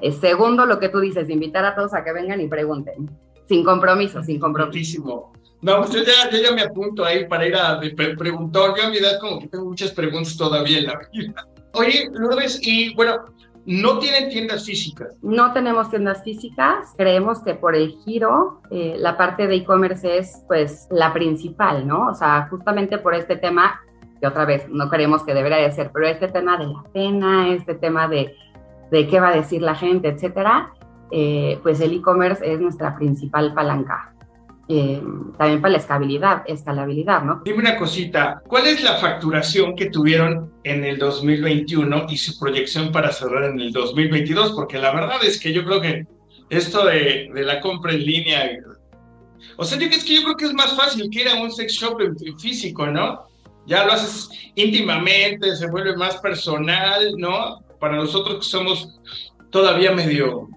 eh, 0.00 0.12
segundo, 0.12 0.66
lo 0.66 0.78
que 0.78 0.88
tú 0.88 1.00
dices, 1.00 1.28
invitar 1.30 1.64
a 1.64 1.74
todos 1.74 1.94
a 1.94 2.04
que 2.04 2.12
vengan 2.12 2.40
y 2.40 2.48
pregunten, 2.48 3.10
sin 3.48 3.64
compromiso, 3.64 4.22
sin 4.22 4.38
compromiso. 4.38 5.32
No, 5.62 5.78
pues 5.78 5.90
yo 5.90 6.02
ya, 6.02 6.30
yo 6.30 6.38
ya 6.38 6.52
me 6.52 6.62
apunto 6.62 7.04
ahí 7.04 7.26
para 7.26 7.46
ir 7.46 7.56
a 7.56 7.80
preguntar. 8.18 8.74
Yo 8.76 8.84
a 8.84 8.90
mi 8.90 8.98
edad 8.98 9.18
como 9.20 9.40
que 9.40 9.48
tengo 9.48 9.64
muchas 9.64 9.90
preguntas 9.92 10.36
todavía 10.36 10.78
en 10.78 10.86
la 10.86 11.00
vida. 11.12 11.46
Oye, 11.72 12.08
Lourdes, 12.12 12.60
y 12.62 12.94
bueno, 12.94 13.24
no 13.66 13.98
tienen 13.98 14.28
tiendas 14.28 14.64
físicas. 14.64 15.16
No 15.22 15.52
tenemos 15.52 15.90
tiendas 15.90 16.22
físicas. 16.22 16.94
Creemos 16.96 17.42
que 17.42 17.54
por 17.54 17.74
el 17.74 17.96
giro, 18.04 18.60
eh, 18.70 18.94
la 18.98 19.16
parte 19.16 19.48
de 19.48 19.56
e-commerce 19.56 20.18
es 20.18 20.44
pues 20.46 20.86
la 20.90 21.12
principal, 21.12 21.86
¿no? 21.86 22.08
O 22.08 22.14
sea, 22.14 22.46
justamente 22.48 22.98
por 22.98 23.14
este 23.14 23.36
tema, 23.36 23.80
que 24.20 24.26
otra 24.26 24.44
vez 24.44 24.68
no 24.68 24.88
creemos 24.88 25.24
que 25.24 25.34
debería 25.34 25.58
de 25.58 25.72
ser, 25.72 25.90
pero 25.92 26.06
este 26.06 26.28
tema 26.28 26.56
de 26.58 26.66
la 26.66 26.84
pena, 26.92 27.52
este 27.52 27.74
tema 27.74 28.06
de, 28.06 28.36
de 28.90 29.06
qué 29.06 29.20
va 29.20 29.28
a 29.28 29.36
decir 29.36 29.62
la 29.62 29.74
gente, 29.74 30.08
etcétera, 30.08 30.72
eh, 31.10 31.58
pues 31.62 31.80
el 31.80 31.94
e-commerce 31.94 32.50
es 32.50 32.60
nuestra 32.60 32.96
principal 32.96 33.54
palanca. 33.54 34.12
Eh, 34.68 35.00
también 35.38 35.60
para 35.60 35.72
la 35.72 35.78
escalabilidad, 35.78 36.42
escalabilidad, 36.46 37.22
¿no? 37.22 37.40
Dime 37.44 37.58
una 37.58 37.76
cosita, 37.76 38.42
¿cuál 38.48 38.66
es 38.66 38.82
la 38.82 38.94
facturación 38.94 39.76
que 39.76 39.90
tuvieron 39.90 40.52
en 40.64 40.82
el 40.82 40.98
2021 40.98 42.06
y 42.08 42.16
su 42.16 42.36
proyección 42.36 42.90
para 42.90 43.12
cerrar 43.12 43.44
en 43.44 43.60
el 43.60 43.72
2022? 43.72 44.52
Porque 44.52 44.78
la 44.78 44.92
verdad 44.92 45.22
es 45.22 45.38
que 45.38 45.52
yo 45.52 45.64
creo 45.64 45.80
que 45.80 46.06
esto 46.50 46.84
de, 46.84 47.30
de 47.32 47.44
la 47.44 47.60
compra 47.60 47.92
en 47.92 48.04
línea, 48.04 48.50
o 49.56 49.64
sea, 49.64 49.78
es 49.78 50.04
que 50.04 50.16
yo 50.16 50.22
creo 50.24 50.36
que 50.36 50.46
es 50.46 50.54
más 50.54 50.74
fácil 50.74 51.08
que 51.10 51.20
ir 51.20 51.28
a 51.28 51.40
un 51.40 51.52
sex 51.52 51.72
shop 51.72 51.98
físico, 52.40 52.88
¿no? 52.88 53.24
Ya 53.66 53.84
lo 53.84 53.92
haces 53.92 54.28
íntimamente, 54.56 55.54
se 55.56 55.70
vuelve 55.70 55.96
más 55.96 56.16
personal, 56.16 57.14
¿no? 57.16 57.64
Para 57.78 57.96
nosotros 57.96 58.36
que 58.36 58.42
somos 58.42 59.00
todavía 59.50 59.92
medio 59.92 60.48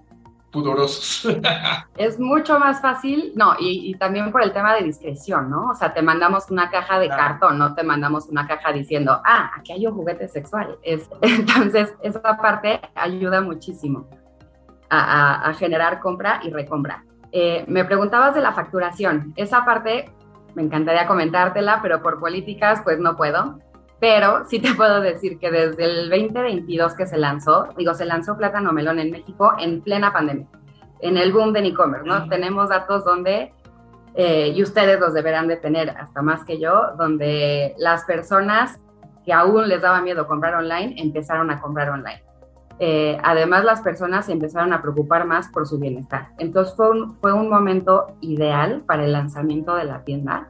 pudorosos. 0.50 1.32
es 1.96 2.18
mucho 2.18 2.58
más 2.58 2.80
fácil, 2.80 3.32
no, 3.36 3.54
y, 3.58 3.94
también 3.94 4.32
por 4.32 4.42
el 4.42 4.52
tema 4.52 4.74
de 4.74 4.84
discreción, 4.84 5.50
¿no? 5.50 5.70
O 5.70 5.74
sea, 5.74 5.94
te 5.94 6.02
mandamos 6.02 6.50
una 6.50 6.70
caja 6.70 6.98
de 6.98 7.08
cartón, 7.08 7.58
no 7.58 7.74
te 7.74 7.82
mandamos 7.82 8.28
una 8.28 8.46
caja 8.46 8.72
diciendo, 8.72 9.20
ah, 9.24 9.52
aquí 9.56 9.72
hay 9.72 9.86
un 9.86 9.94
juguete 9.94 10.28
sexual. 10.28 10.78
Es, 10.82 11.08
entonces, 11.22 11.94
esa 12.02 12.36
parte 12.36 12.80
ayuda 12.94 13.40
muchísimo 13.40 14.08
a, 14.90 15.52
generar 15.56 16.00
compra 16.00 16.40
y 16.42 16.50
recompra. 16.50 17.04
Eh, 17.32 17.64
me 17.68 17.84
preguntabas 17.84 18.34
de 18.34 18.40
la 18.40 18.52
facturación. 18.52 19.32
Esa 19.36 19.64
parte 19.64 20.10
me 20.54 20.62
encantaría 20.62 21.06
comentártela, 21.06 21.80
pero 21.80 22.02
por 22.02 22.18
políticas, 22.18 22.80
pues 22.82 22.98
no 22.98 23.16
puedo. 23.16 23.58
Pero 24.00 24.44
sí 24.48 24.60
te 24.60 24.74
puedo 24.74 25.00
decir 25.00 25.38
que 25.38 25.50
desde 25.50 25.84
el 25.84 26.08
2022 26.08 26.94
que 26.94 27.06
se 27.06 27.18
lanzó, 27.18 27.68
digo, 27.76 27.94
se 27.94 28.06
lanzó 28.06 28.36
Plátano 28.36 28.72
Melón 28.72 28.98
en 28.98 29.10
México 29.10 29.52
en 29.58 29.82
plena 29.82 30.12
pandemia, 30.12 30.46
en 31.00 31.18
el 31.18 31.32
boom 31.32 31.52
de 31.52 31.60
e-commerce, 31.60 32.06
¿no? 32.06 32.28
Tenemos 32.28 32.70
datos 32.70 33.04
donde, 33.04 33.52
eh, 34.14 34.52
y 34.54 34.62
ustedes 34.62 34.98
los 34.98 35.12
deberán 35.12 35.48
de 35.48 35.56
tener 35.56 35.90
hasta 35.90 36.22
más 36.22 36.44
que 36.44 36.58
yo, 36.58 36.94
donde 36.96 37.74
las 37.78 38.04
personas 38.04 38.80
que 39.24 39.34
aún 39.34 39.68
les 39.68 39.82
daba 39.82 40.00
miedo 40.00 40.26
comprar 40.26 40.54
online 40.54 40.94
empezaron 40.96 41.50
a 41.50 41.60
comprar 41.60 41.90
online. 41.90 42.22
Eh, 42.82 43.18
además, 43.22 43.62
las 43.64 43.82
personas 43.82 44.24
se 44.24 44.32
empezaron 44.32 44.72
a 44.72 44.80
preocupar 44.80 45.26
más 45.26 45.48
por 45.48 45.66
su 45.66 45.78
bienestar. 45.78 46.28
Entonces, 46.38 46.74
fue 46.74 46.90
un, 46.90 47.14
fue 47.16 47.34
un 47.34 47.50
momento 47.50 48.16
ideal 48.22 48.82
para 48.86 49.04
el 49.04 49.12
lanzamiento 49.12 49.74
de 49.74 49.84
la 49.84 50.02
tienda. 50.02 50.48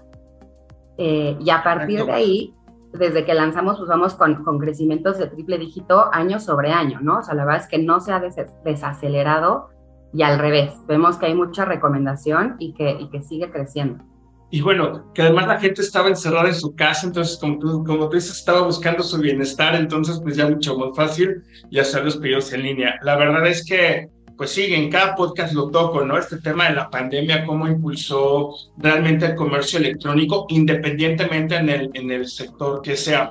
Eh, 0.97 1.37
y 1.41 1.51
a 1.51 1.65
partir 1.65 2.05
de 2.05 2.13
ahí, 2.13 2.55
desde 2.93 3.25
que 3.25 3.35
lanzamos, 3.35 3.79
pues 3.79 3.89
vamos 3.89 4.15
con, 4.15 4.45
con, 4.45 4.59
crecimientos 4.59 5.19
de 5.19 5.27
triple 5.29 5.59
dígito 5.59 6.13
año 6.13 6.41
sobre 6.41 6.73
año, 6.73 7.01
¿no? 7.01 7.19
O 7.19 7.23
sea, 7.23 7.35
la 7.35 7.45
verdad 7.45 7.63
es 7.63 7.69
que 7.69 7.79
no 7.79 8.01
se 8.01 8.13
ha 8.13 8.23
desacelerado 8.65 9.69
y 10.13 10.23
al 10.23 10.39
revés, 10.39 10.73
vemos 10.87 11.17
que 11.17 11.27
hay 11.27 11.35
mucha 11.35 11.65
recomendación 11.65 12.57
y 12.59 12.75
que, 12.75 12.91
y 12.99 13.09
que 13.11 13.23
sigue 13.23 13.51
creciendo. 13.51 14.05
Y 14.53 14.63
bueno, 14.63 15.13
que 15.15 15.23
además 15.23 15.47
la 15.47 15.61
gente 15.61 15.81
estaba 15.81 16.09
encerrada 16.09 16.49
en 16.49 16.57
su 16.57 16.75
casa, 16.75 17.07
entonces 17.07 17.39
como 17.39 17.59
tú, 17.61 17.85
como 17.85 18.09
tú 18.09 18.17
dices, 18.17 18.39
estaba 18.39 18.63
buscando 18.63 19.05
su 19.05 19.21
bienestar, 19.21 19.77
entonces 19.77 20.19
pues 20.21 20.37
ya 20.37 20.49
mucho 20.49 20.77
más 20.77 20.97
fácil 20.97 21.45
y 21.71 21.79
hacer 21.79 22.05
los 22.05 22.17
pedidos 22.17 22.53
en 22.53 22.63
línea. 22.65 22.97
La 23.03 23.17
verdad 23.17 23.47
es 23.47 23.65
que 23.65 24.09
pues 24.41 24.55
sí, 24.55 24.73
en 24.73 24.91
cada 24.91 25.15
podcast 25.15 25.53
lo 25.53 25.71
toco, 25.71 26.03
¿no? 26.03 26.17
Este 26.17 26.39
tema 26.39 26.67
de 26.67 26.75
la 26.75 26.89
pandemia, 26.89 27.45
cómo 27.45 27.69
impulsó 27.69 28.55
realmente 28.79 29.27
el 29.27 29.35
comercio 29.35 29.79
electrónico, 29.79 30.47
independientemente 30.49 31.57
en 31.57 31.69
el, 31.69 31.91
en 31.93 32.11
el 32.11 32.27
sector 32.27 32.81
que 32.81 32.97
sea. 32.97 33.31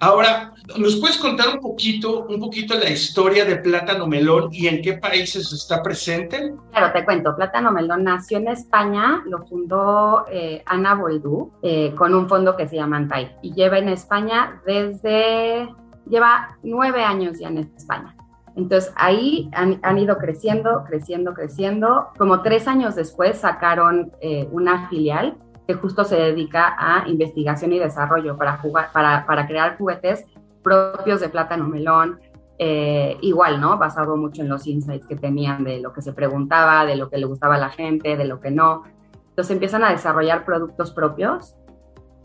Ahora, 0.00 0.52
¿nos 0.76 0.96
puedes 0.96 1.16
contar 1.18 1.54
un 1.54 1.60
poquito, 1.60 2.26
un 2.26 2.40
poquito 2.40 2.74
la 2.74 2.90
historia 2.90 3.44
de 3.44 3.58
Plátano 3.58 4.08
Melón 4.08 4.48
y 4.50 4.66
en 4.66 4.82
qué 4.82 4.94
países 4.94 5.52
está 5.52 5.80
presente? 5.80 6.52
Claro, 6.72 6.92
te 6.92 7.04
cuento. 7.04 7.36
Plátano 7.36 7.70
Melón 7.70 8.02
nació 8.02 8.38
en 8.38 8.48
España, 8.48 9.22
lo 9.26 9.46
fundó 9.46 10.24
eh, 10.28 10.64
Ana 10.66 10.96
Boldú 10.96 11.52
eh, 11.62 11.94
con 11.96 12.16
un 12.16 12.28
fondo 12.28 12.56
que 12.56 12.66
se 12.66 12.74
llama 12.74 12.96
Antai 12.96 13.30
y 13.42 13.54
lleva 13.54 13.78
en 13.78 13.90
España 13.90 14.60
desde, 14.66 15.68
lleva 16.10 16.58
nueve 16.64 17.04
años 17.04 17.38
ya 17.38 17.46
en 17.46 17.58
España. 17.58 18.17
Entonces 18.58 18.92
ahí 18.96 19.48
han, 19.54 19.98
ido 19.98 20.18
creciendo, 20.18 20.82
creciendo, 20.84 21.32
creciendo. 21.32 22.08
Como 22.18 22.42
tres 22.42 22.66
años 22.66 22.96
después 22.96 23.38
sacaron 23.38 24.10
eh, 24.20 24.48
una 24.50 24.88
filial 24.88 25.36
que 25.68 25.74
justo 25.74 26.02
se 26.02 26.16
dedica 26.16 26.74
a 26.76 27.06
investigación 27.06 27.72
y 27.72 27.78
desarrollo 27.78 28.36
para, 28.36 28.56
jugar, 28.56 28.90
para, 28.92 29.24
para 29.26 29.46
crear 29.46 29.78
juguetes 29.78 30.24
propios 30.64 31.20
de 31.20 31.28
plátano 31.28 31.68
melón. 31.68 32.18
Eh, 32.58 33.16
igual, 33.20 33.60
¿no? 33.60 33.78
Basado 33.78 34.16
mucho 34.16 34.42
en 34.42 34.48
los 34.48 34.66
insights 34.66 35.06
que 35.06 35.14
tenían 35.14 35.62
de 35.62 35.78
lo 35.78 35.92
que 35.92 36.02
se 36.02 36.12
preguntaba, 36.12 36.84
de 36.84 36.96
lo 36.96 37.08
que 37.08 37.18
le 37.18 37.26
gustaba 37.26 37.54
a 37.54 37.58
la 37.58 37.68
gente, 37.68 38.16
de 38.16 38.24
lo 38.24 38.40
que 38.40 38.50
no. 38.50 38.82
Entonces 39.28 39.52
empiezan 39.52 39.84
a 39.84 39.90
desarrollar 39.90 40.44
productos 40.44 40.90
propios 40.90 41.54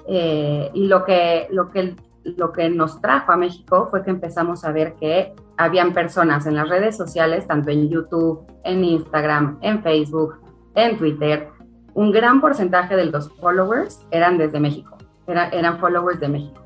eh, 0.08 0.72
y 0.74 0.88
lo 0.88 1.06
que, 1.06 1.48
lo 1.52 1.70
que 1.70 1.96
lo 2.24 2.52
que 2.54 2.70
nos 2.70 3.02
trajo 3.02 3.32
a 3.32 3.38
México 3.38 3.88
fue 3.90 4.04
que 4.04 4.12
empezamos 4.12 4.63
a 4.63 4.72
ver 4.72 4.96
que 4.96 5.34
habían 5.63 5.93
personas 5.93 6.46
en 6.46 6.55
las 6.55 6.70
redes 6.70 6.98
sociales, 6.98 7.48
tanto 7.48 7.70
en 7.70 7.89
YouTube, 7.89 8.46
en 8.63 8.84
Instagram, 8.84 9.58
en 9.62 9.82
Facebook, 9.82 10.36
en 10.75 10.98
Twitter. 10.98 11.50
Un 11.93 12.12
gran 12.12 12.41
porcentaje 12.41 12.96
de 12.96 13.05
los 13.05 13.29
followers 13.39 14.05
eran 14.12 14.38
desde 14.38 14.60
México, 14.60 14.98
eran 15.27 15.79
followers 15.79 16.20
de 16.20 16.27
México. 16.27 16.63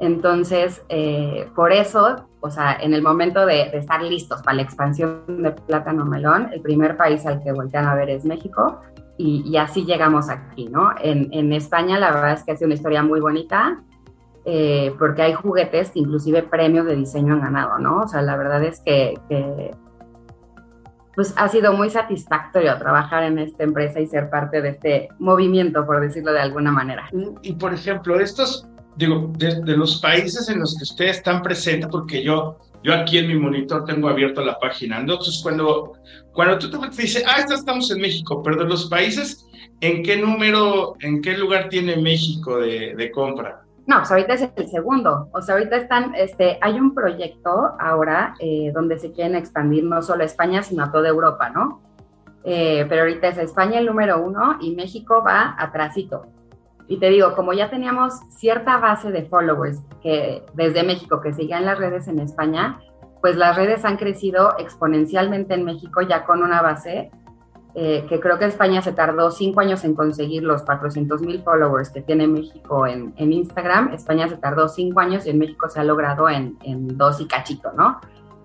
Entonces, 0.00 0.82
eh, 0.88 1.48
por 1.54 1.72
eso, 1.72 2.16
o 2.40 2.50
sea, 2.50 2.76
en 2.80 2.94
el 2.94 3.02
momento 3.02 3.44
de, 3.46 3.62
estar 3.76 4.02
listos 4.02 4.42
para 4.42 4.56
la 4.56 4.62
expansión 4.62 5.42
de 5.42 5.50
Plátano 5.50 6.04
Melón, 6.04 6.50
el 6.52 6.60
primer 6.60 6.96
país 6.96 7.26
al 7.26 7.42
que 7.42 7.52
voltean 7.52 7.86
a 7.86 7.94
ver 7.94 8.10
es 8.10 8.24
México. 8.24 8.80
Y, 9.20 9.56
así 9.56 9.84
llegamos 9.84 10.30
aquí, 10.30 10.68
¿no? 10.68 10.92
En, 11.00 11.52
España, 11.52 11.98
la 11.98 12.12
verdad 12.12 12.34
es 12.34 12.44
que 12.44 12.52
ha 12.52 12.64
una 12.64 12.74
historia 12.74 13.02
muy 13.02 13.18
bonita 13.18 13.82
eh, 14.50 14.94
porque 14.98 15.20
hay 15.20 15.34
juguetes 15.34 15.90
que 15.90 15.98
inclusive 15.98 16.42
premios 16.42 16.86
de 16.86 16.96
diseño 16.96 17.34
han 17.34 17.42
ganado, 17.42 17.78
¿no? 17.78 17.98
O 17.98 18.08
sea, 18.08 18.22
la 18.22 18.34
verdad 18.34 18.64
es 18.64 18.80
que, 18.80 19.14
pues 21.14 21.34
ha 21.36 21.48
sido 21.48 21.74
muy 21.74 21.90
satisfactorio 21.90 22.78
trabajar 22.78 23.24
en 23.24 23.38
esta 23.38 23.64
empresa 23.64 24.00
y 24.00 24.06
ser 24.06 24.30
parte 24.30 24.62
de 24.62 24.70
este 24.70 25.08
movimiento, 25.18 25.84
por 25.84 26.00
decirlo 26.00 26.32
de 26.32 26.40
alguna 26.40 26.72
manera. 26.72 27.10
Y, 27.42 27.52
por 27.56 27.74
ejemplo, 27.74 28.18
estos, 28.18 28.66
digo, 28.96 29.30
de, 29.36 29.76
los 29.76 30.00
países 30.00 30.48
en 30.48 30.60
los 30.60 30.78
que 30.78 30.84
ustedes 30.84 31.18
están 31.18 31.42
presentes, 31.42 31.90
porque 31.90 32.22
yo, 32.24 32.56
yo 32.82 32.94
aquí 32.94 33.18
en 33.18 33.28
mi 33.28 33.34
monitor 33.34 33.84
tengo 33.84 34.08
abierto 34.08 34.42
la 34.42 34.58
página, 34.58 34.98
entonces 34.98 35.40
cuando, 35.42 35.92
cuando 36.32 36.58
tú 36.58 36.70
te 36.70 37.02
dices, 37.02 37.22
ah, 37.26 37.44
estamos 37.46 37.90
en 37.90 38.00
México, 38.00 38.42
pero 38.42 38.56
de 38.56 38.64
los 38.64 38.88
países, 38.88 39.46
¿en 39.82 40.02
qué 40.02 40.16
número, 40.16 40.94
en 41.00 41.20
qué 41.20 41.36
lugar 41.36 41.68
tiene 41.68 41.98
México 41.98 42.56
de, 42.56 42.94
de 42.96 43.10
compra? 43.10 43.67
No, 43.88 43.96
pues 43.96 44.10
ahorita 44.10 44.34
es 44.34 44.50
el 44.54 44.68
segundo. 44.68 45.30
O 45.32 45.40
sea, 45.40 45.54
ahorita 45.54 45.76
están, 45.76 46.14
este, 46.14 46.58
hay 46.60 46.78
un 46.78 46.94
proyecto 46.94 47.74
ahora 47.80 48.34
eh, 48.38 48.70
donde 48.74 48.98
se 48.98 49.12
quieren 49.12 49.34
expandir 49.34 49.82
no 49.82 50.02
solo 50.02 50.22
a 50.24 50.26
España, 50.26 50.62
sino 50.62 50.84
a 50.84 50.92
toda 50.92 51.08
Europa, 51.08 51.48
¿no? 51.48 51.80
Eh, 52.44 52.84
pero 52.86 53.02
ahorita 53.02 53.28
es 53.28 53.38
España 53.38 53.78
el 53.78 53.86
número 53.86 54.22
uno 54.22 54.58
y 54.60 54.74
México 54.74 55.24
va 55.26 55.56
atrásito. 55.58 56.26
Y 56.86 56.98
te 56.98 57.08
digo, 57.08 57.34
como 57.34 57.54
ya 57.54 57.70
teníamos 57.70 58.12
cierta 58.28 58.76
base 58.76 59.10
de 59.10 59.24
followers 59.24 59.80
que 60.02 60.44
desde 60.52 60.82
México 60.82 61.22
que 61.22 61.32
siguen 61.32 61.64
las 61.64 61.78
redes 61.78 62.08
en 62.08 62.18
España, 62.18 62.78
pues 63.22 63.36
las 63.36 63.56
redes 63.56 63.86
han 63.86 63.96
crecido 63.96 64.58
exponencialmente 64.58 65.54
en 65.54 65.64
México 65.64 66.02
ya 66.02 66.26
con 66.26 66.42
una 66.42 66.60
base 66.60 67.10
eh, 67.80 68.06
que 68.08 68.18
creo 68.18 68.40
que 68.40 68.44
España 68.44 68.82
se 68.82 68.90
tardó 68.90 69.30
cinco 69.30 69.60
años 69.60 69.84
en 69.84 69.94
conseguir 69.94 70.42
los 70.42 70.62
400 70.62 71.22
mil 71.22 71.44
followers 71.44 71.90
que 71.90 72.00
tiene 72.00 72.26
México 72.26 72.88
en, 72.88 73.14
en, 73.16 73.32
Instagram. 73.32 73.92
España 73.92 74.28
se 74.28 74.36
tardó 74.36 74.66
cinco 74.66 74.98
años 74.98 75.24
y 75.26 75.30
en 75.30 75.38
México 75.38 75.68
se 75.68 75.78
ha 75.78 75.84
logrado 75.84 76.28
en, 76.28 76.58
en 76.64 76.98
dos 76.98 77.20
y 77.20 77.28
cachito, 77.28 77.70
¿no? 77.74 78.00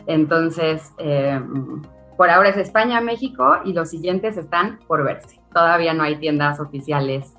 Entonces, 0.06 0.94
eh, 1.00 1.42
por 2.16 2.30
ahora 2.30 2.50
es 2.50 2.58
España, 2.58 3.02
México 3.02 3.58
y 3.66 3.74
los 3.74 3.90
siguientes 3.90 4.38
están 4.38 4.78
por 4.88 5.04
verse. 5.04 5.42
Todavía 5.52 5.96
no 5.96 6.04
hay 6.04 6.18
tiendas 6.18 6.60
oficiales 6.60 7.34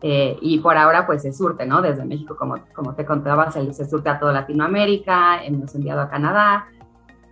eh, 0.00 0.38
y 0.40 0.60
por 0.60 0.78
ahora 0.78 1.06
pues 1.06 1.20
se 1.20 1.34
surte, 1.34 1.66
¿no? 1.66 1.82
Desde 1.82 2.06
México, 2.06 2.36
como, 2.38 2.54
como 2.72 2.94
te 2.94 3.04
contaba, 3.04 3.50
se, 3.52 3.70
se 3.74 3.84
surte 3.84 4.08
a 4.08 4.18
toda 4.18 4.32
Latinoamérica, 4.32 5.44
hemos 5.44 5.74
enviado 5.74 6.00
a 6.00 6.08
Canadá, 6.08 6.68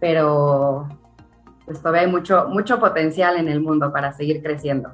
pero 0.01 0.87
pues 1.67 1.81
todavía 1.81 2.03
hay 2.03 2.07
mucho, 2.07 2.47
mucho 2.49 2.81
potencial 2.81 3.37
en 3.37 3.49
el 3.49 3.61
mundo 3.61 3.93
para 3.93 4.13
seguir 4.13 4.43
creciendo. 4.43 4.91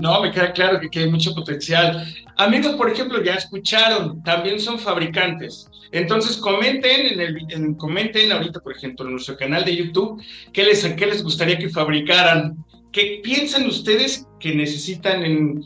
No, 0.00 0.20
me 0.20 0.30
queda 0.30 0.52
claro 0.52 0.78
que, 0.90 1.00
hay 1.00 1.10
mucho 1.10 1.34
potencial. 1.34 2.04
Amigos, 2.36 2.74
por 2.76 2.90
ejemplo, 2.90 3.22
ya 3.22 3.34
escucharon, 3.34 4.22
también 4.22 4.60
son 4.60 4.78
fabricantes. 4.78 5.68
Entonces 5.90 6.36
comenten 6.36 7.06
en 7.06 7.20
el 7.20 7.76
comenten 7.76 8.30
ahorita, 8.30 8.60
por 8.60 8.76
ejemplo, 8.76 9.06
en 9.06 9.12
nuestro 9.12 9.36
canal 9.36 9.64
de 9.64 9.76
YouTube, 9.76 10.22
qué 10.52 10.64
les, 10.64 10.84
qué 10.84 11.06
les 11.06 11.22
gustaría 11.22 11.58
que 11.58 11.70
fabricaran. 11.70 12.56
¿Qué 12.92 13.20
piensan 13.22 13.66
ustedes 13.66 14.26
que 14.38 14.54
necesitan 14.54 15.24
en, 15.24 15.62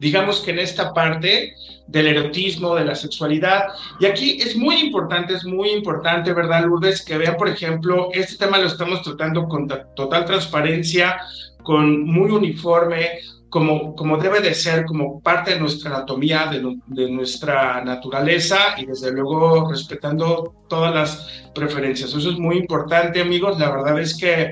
digamos 0.00 0.40
que 0.40 0.52
en 0.52 0.60
esta 0.60 0.92
parte 0.92 1.54
del 1.86 2.06
erotismo, 2.08 2.74
de 2.74 2.84
la 2.84 2.94
sexualidad. 2.94 3.66
Y 4.00 4.06
aquí 4.06 4.38
es 4.40 4.56
muy 4.56 4.76
importante, 4.76 5.34
es 5.34 5.44
muy 5.44 5.70
importante, 5.70 6.32
¿verdad, 6.32 6.64
Lourdes? 6.64 7.04
Que 7.04 7.18
vean, 7.18 7.36
por 7.36 7.48
ejemplo, 7.48 8.08
este 8.12 8.36
tema 8.36 8.58
lo 8.58 8.66
estamos 8.66 9.02
tratando 9.02 9.46
con 9.48 9.68
total 9.94 10.24
transparencia, 10.24 11.18
con 11.62 12.04
muy 12.04 12.30
uniforme, 12.30 13.18
como, 13.48 13.94
como 13.94 14.16
debe 14.16 14.40
de 14.40 14.52
ser, 14.52 14.84
como 14.84 15.20
parte 15.20 15.52
de 15.52 15.60
nuestra 15.60 15.94
anatomía, 15.94 16.46
de, 16.46 16.76
de, 16.86 17.08
nuestra 17.08 17.84
naturaleza 17.84 18.74
y 18.76 18.84
desde 18.84 19.12
luego 19.12 19.70
respetando 19.70 20.54
todas 20.68 20.92
las 20.92 21.44
preferencias. 21.54 22.12
Eso 22.12 22.30
es 22.30 22.38
muy 22.38 22.56
importante, 22.56 23.20
amigos. 23.20 23.58
La 23.60 23.70
verdad 23.70 24.00
es 24.00 24.16
que 24.16 24.50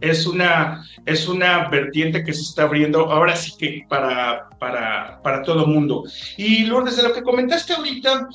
es 0.00 0.26
una, 0.26 0.84
es 1.06 1.28
una 1.28 1.68
vertiente 1.68 2.24
que 2.24 2.32
se 2.32 2.42
está 2.42 2.64
abriendo 2.64 3.10
ahora 3.10 3.36
sí 3.36 3.52
que 3.58 3.86
para, 3.88 4.48
para, 4.58 5.20
para 5.22 5.42
todo 5.42 5.66
mundo. 5.66 6.04
Y 6.36 6.64
Lourdes, 6.64 6.96
de 6.96 7.02
lo 7.02 7.14
que 7.14 7.22
comentaste 7.22 7.74
ahorita, 7.74 8.28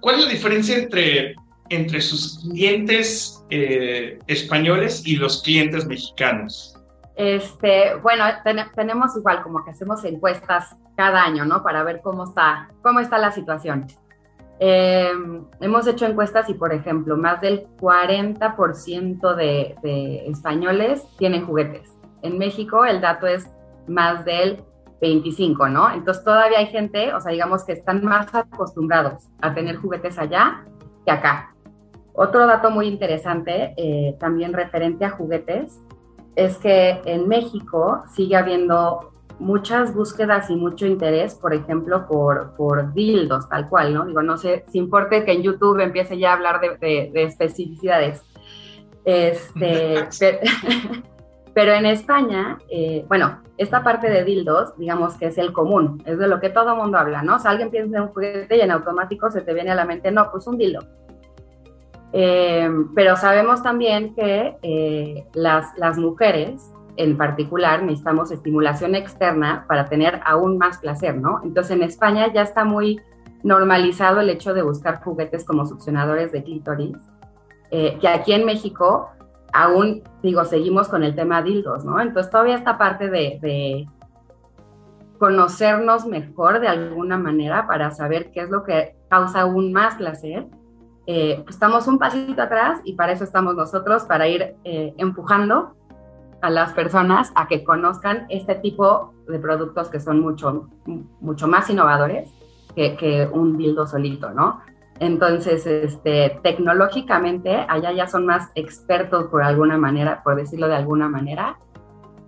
¿cuál 0.00 0.16
es 0.16 0.24
la 0.24 0.30
diferencia 0.30 0.76
entre, 0.76 1.34
entre 1.70 2.00
sus 2.00 2.38
clientes 2.40 3.44
eh, 3.50 4.18
españoles 4.26 5.02
y 5.06 5.16
los 5.16 5.42
clientes 5.42 5.86
mexicanos? 5.86 6.76
Este, 7.16 7.94
bueno, 8.02 8.24
tenemos 8.74 9.16
igual 9.16 9.42
como 9.42 9.64
que 9.64 9.70
hacemos 9.70 10.04
encuestas 10.04 10.76
cada 10.96 11.22
año, 11.22 11.44
¿no? 11.44 11.62
Para 11.62 11.84
ver 11.84 12.00
cómo 12.02 12.24
está, 12.24 12.68
cómo 12.82 13.00
está 13.00 13.18
la 13.18 13.30
situación. 13.30 13.86
Em, 14.60 15.44
hemos 15.60 15.86
hecho 15.86 16.06
encuestas 16.06 16.48
y, 16.48 16.54
por 16.54 16.72
ejemplo, 16.72 17.16
más 17.16 17.40
del 17.40 17.66
40% 17.80 19.34
de, 19.34 19.74
de 19.82 20.26
españoles 20.28 21.04
tienen 21.18 21.44
juguetes. 21.44 21.90
En 22.22 22.38
México 22.38 22.84
el 22.84 23.00
dato 23.00 23.26
es 23.26 23.50
más 23.86 24.24
del 24.24 24.62
25, 25.00 25.68
¿no? 25.68 25.92
Entonces 25.92 26.24
todavía 26.24 26.58
hay 26.58 26.66
gente, 26.66 27.12
o 27.12 27.20
sea, 27.20 27.32
digamos 27.32 27.64
que 27.64 27.72
están 27.72 28.04
más 28.04 28.34
acostumbrados 28.34 29.28
a 29.42 29.52
tener 29.52 29.76
juguetes 29.76 30.18
allá 30.18 30.64
que 31.04 31.10
acá. 31.10 31.54
Otro 32.14 32.46
dato 32.46 32.70
muy 32.70 32.86
interesante, 32.86 33.74
eh, 33.76 34.16
también 34.20 34.52
referente 34.52 35.04
a 35.04 35.10
juguetes, 35.10 35.80
es 36.36 36.56
que 36.58 37.02
en 37.04 37.28
México 37.28 38.04
sigue 38.14 38.36
habiendo 38.36 39.12
muchas 39.38 39.94
búsquedas 39.94 40.50
y 40.50 40.56
mucho 40.56 40.86
interés, 40.86 41.34
por 41.34 41.54
ejemplo, 41.54 42.06
por, 42.06 42.52
por 42.56 42.92
dildos, 42.92 43.48
tal 43.48 43.68
cual, 43.68 43.94
¿no? 43.94 44.06
Digo, 44.06 44.22
no 44.22 44.36
sé 44.36 44.64
si 44.70 44.78
importe 44.78 45.24
que 45.24 45.32
en 45.32 45.42
YouTube 45.42 45.80
empiece 45.80 46.18
ya 46.18 46.30
a 46.30 46.34
hablar 46.34 46.60
de, 46.60 47.10
especificidades. 47.14 48.22
Este, 49.04 50.08
pero, 51.54 51.72
en 51.72 51.86
España, 51.86 52.58
eh, 52.68 53.04
bueno, 53.08 53.42
esta 53.58 53.82
parte 53.82 54.08
de 54.08 54.24
dildos, 54.24 54.76
digamos 54.76 55.14
que 55.14 55.26
es 55.26 55.38
el 55.38 55.52
común, 55.52 56.02
es 56.06 56.18
de 56.18 56.28
lo 56.28 56.40
que 56.40 56.50
todo 56.50 56.76
mundo 56.76 56.98
habla, 56.98 57.22
¿no? 57.22 57.36
O 57.36 57.38
sea, 57.38 57.50
alguien 57.50 57.70
piensa 57.70 57.96
en 57.96 58.02
un 58.04 58.08
juguete 58.08 58.56
y 58.56 58.60
en 58.60 58.70
automático 58.70 59.30
se 59.30 59.42
te 59.42 59.54
viene 59.54 59.70
a 59.70 59.74
la 59.74 59.84
mente, 59.84 60.10
no, 60.10 60.30
pues 60.30 60.46
un 60.46 60.58
dildo. 60.58 60.80
Eh, 62.16 62.70
pero 62.94 63.16
sabemos 63.16 63.60
también 63.62 64.14
que 64.14 64.56
eh, 64.62 65.26
las, 65.34 65.76
las 65.76 65.98
mujeres 65.98 66.70
en 66.96 67.16
particular 67.16 67.82
necesitamos 67.82 68.30
estimulación 68.30 68.94
externa 68.94 69.64
para 69.68 69.86
tener 69.86 70.20
aún 70.24 70.58
más 70.58 70.78
placer, 70.78 71.16
¿no? 71.16 71.40
Entonces 71.44 71.76
en 71.76 71.82
España 71.82 72.32
ya 72.32 72.42
está 72.42 72.64
muy 72.64 73.00
normalizado 73.42 74.20
el 74.20 74.30
hecho 74.30 74.54
de 74.54 74.62
buscar 74.62 75.02
juguetes 75.02 75.44
como 75.44 75.66
succionadores 75.66 76.32
de 76.32 76.42
clítoris, 76.42 76.96
eh, 77.70 77.98
que 78.00 78.08
aquí 78.08 78.32
en 78.32 78.46
México 78.46 79.10
aún, 79.52 80.02
digo, 80.22 80.44
seguimos 80.44 80.88
con 80.88 81.04
el 81.04 81.14
tema 81.14 81.42
dildos, 81.42 81.84
¿no? 81.84 82.00
Entonces 82.00 82.30
todavía 82.30 82.56
esta 82.56 82.76
parte 82.78 83.08
de, 83.08 83.38
de 83.40 83.88
conocernos 85.18 86.06
mejor 86.06 86.60
de 86.60 86.68
alguna 86.68 87.18
manera 87.18 87.66
para 87.66 87.90
saber 87.90 88.32
qué 88.32 88.40
es 88.40 88.50
lo 88.50 88.64
que 88.64 88.96
causa 89.08 89.42
aún 89.42 89.72
más 89.72 89.94
placer 89.96 90.48
eh, 91.06 91.40
pues, 91.44 91.56
estamos 91.56 91.86
un 91.86 91.98
pasito 91.98 92.40
atrás 92.40 92.80
y 92.84 92.94
para 92.94 93.12
eso 93.12 93.24
estamos 93.24 93.54
nosotros, 93.54 94.04
para 94.04 94.26
ir 94.26 94.56
eh, 94.64 94.94
empujando 94.96 95.76
a 96.44 96.50
las 96.50 96.72
personas 96.72 97.32
a 97.34 97.48
que 97.48 97.64
conozcan 97.64 98.26
este 98.28 98.54
tipo 98.56 99.14
de 99.28 99.38
productos 99.38 99.88
que 99.88 100.00
son 100.00 100.20
mucho, 100.20 100.68
mucho 101.20 101.48
más 101.48 101.70
innovadores 101.70 102.30
que, 102.74 103.28
un 103.32 103.56
dildo 103.56 103.86
solito, 103.86 104.30
¿no? 104.30 104.60
Entonces, 105.00 105.66
este, 105.66 106.38
tecnológicamente, 106.42 107.64
allá 107.68 107.92
ya 107.92 108.06
son 108.06 108.26
más 108.26 108.50
expertos 108.54 109.26
por 109.26 109.42
alguna 109.42 109.76
manera, 109.76 110.22
por 110.22 110.36
decirlo 110.36 110.68
de 110.68 110.76
alguna 110.76 111.08
manera, 111.08 111.58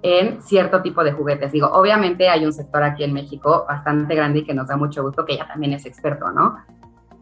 en 0.02 0.40
cierto 0.42 0.82
tipo 0.82 1.04
de 1.04 1.12
juguetes. 1.12 1.52
Digo, 1.52 1.68
obviamente 1.68 2.28
hay 2.28 2.44
un 2.44 2.52
sector 2.52 2.82
aquí 2.82 3.04
en 3.04 3.12
México 3.12 3.64
bastante 3.68 4.14
grande 4.14 4.40
y 4.40 4.44
que 4.44 4.54
nos 4.54 4.68
da 4.68 4.76
mucho 4.76 5.02
gusto 5.02 5.24
que 5.24 5.36
ya 5.36 5.46
también 5.46 5.72
es 5.72 5.86
experto, 5.86 6.30
¿no? 6.32 6.56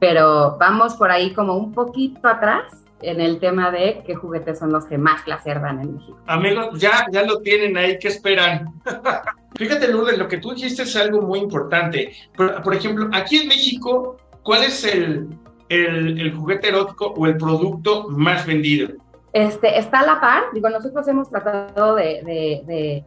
pero 0.05 0.59
vamos 0.59 0.97
por 0.97 1.11
ahí 1.11 1.33
como 1.33 1.57
un 1.57 1.73
poquito 1.73 2.29
atrás 2.29 2.84
en 3.03 3.21
el 3.21 3.39
tema 3.39 3.71
de 3.71 4.03
qué 4.07 4.15
juguetes 4.15 4.59
son 4.59 4.73
los 4.73 4.87
que 4.87 4.99
más 4.99 5.23
placer 5.23 5.61
dan 5.61 5.81
en 5.81 5.95
México. 5.95 6.19
Amigos, 6.27 6.81
ya, 6.81 7.07
ya 7.11 7.23
lo 7.25 7.41
tienen 7.41 7.77
ahí, 7.77 7.99
¿qué 7.99 8.09
esperan? 8.09 8.73
Fíjate, 9.57 9.89
Lourdes, 9.89 10.19
lo 10.19 10.29
que 10.29 10.39
tú 10.39 10.53
dijiste 10.53 10.83
es 10.83 10.97
algo 10.97 11.23
muy 11.23 11.39
importante. 11.39 12.13
Por, 12.37 12.63
por 12.63 12.75
ejemplo, 12.75 13.09
aquí 13.13 13.39
en 13.39 13.49
México, 13.49 14.17
¿cuál 14.43 14.65
es 14.65 14.85
el, 14.85 15.29
el, 15.69 16.21
el, 16.21 16.35
juguete 16.35 16.69
erótico 16.69 17.07
o 17.17 17.27
el 17.27 17.37
producto 17.37 18.09
más 18.09 18.47
vendido? 18.47 18.89
Este, 19.33 19.79
está 19.79 20.01
a 20.01 20.07
la 20.07 20.21
par, 20.21 20.43
digo, 20.53 20.69
nosotros 20.71 21.07
hemos 21.09 21.29
tratado 21.29 21.95
de, 21.97 22.23
de, 22.25 22.63
de 22.67 23.05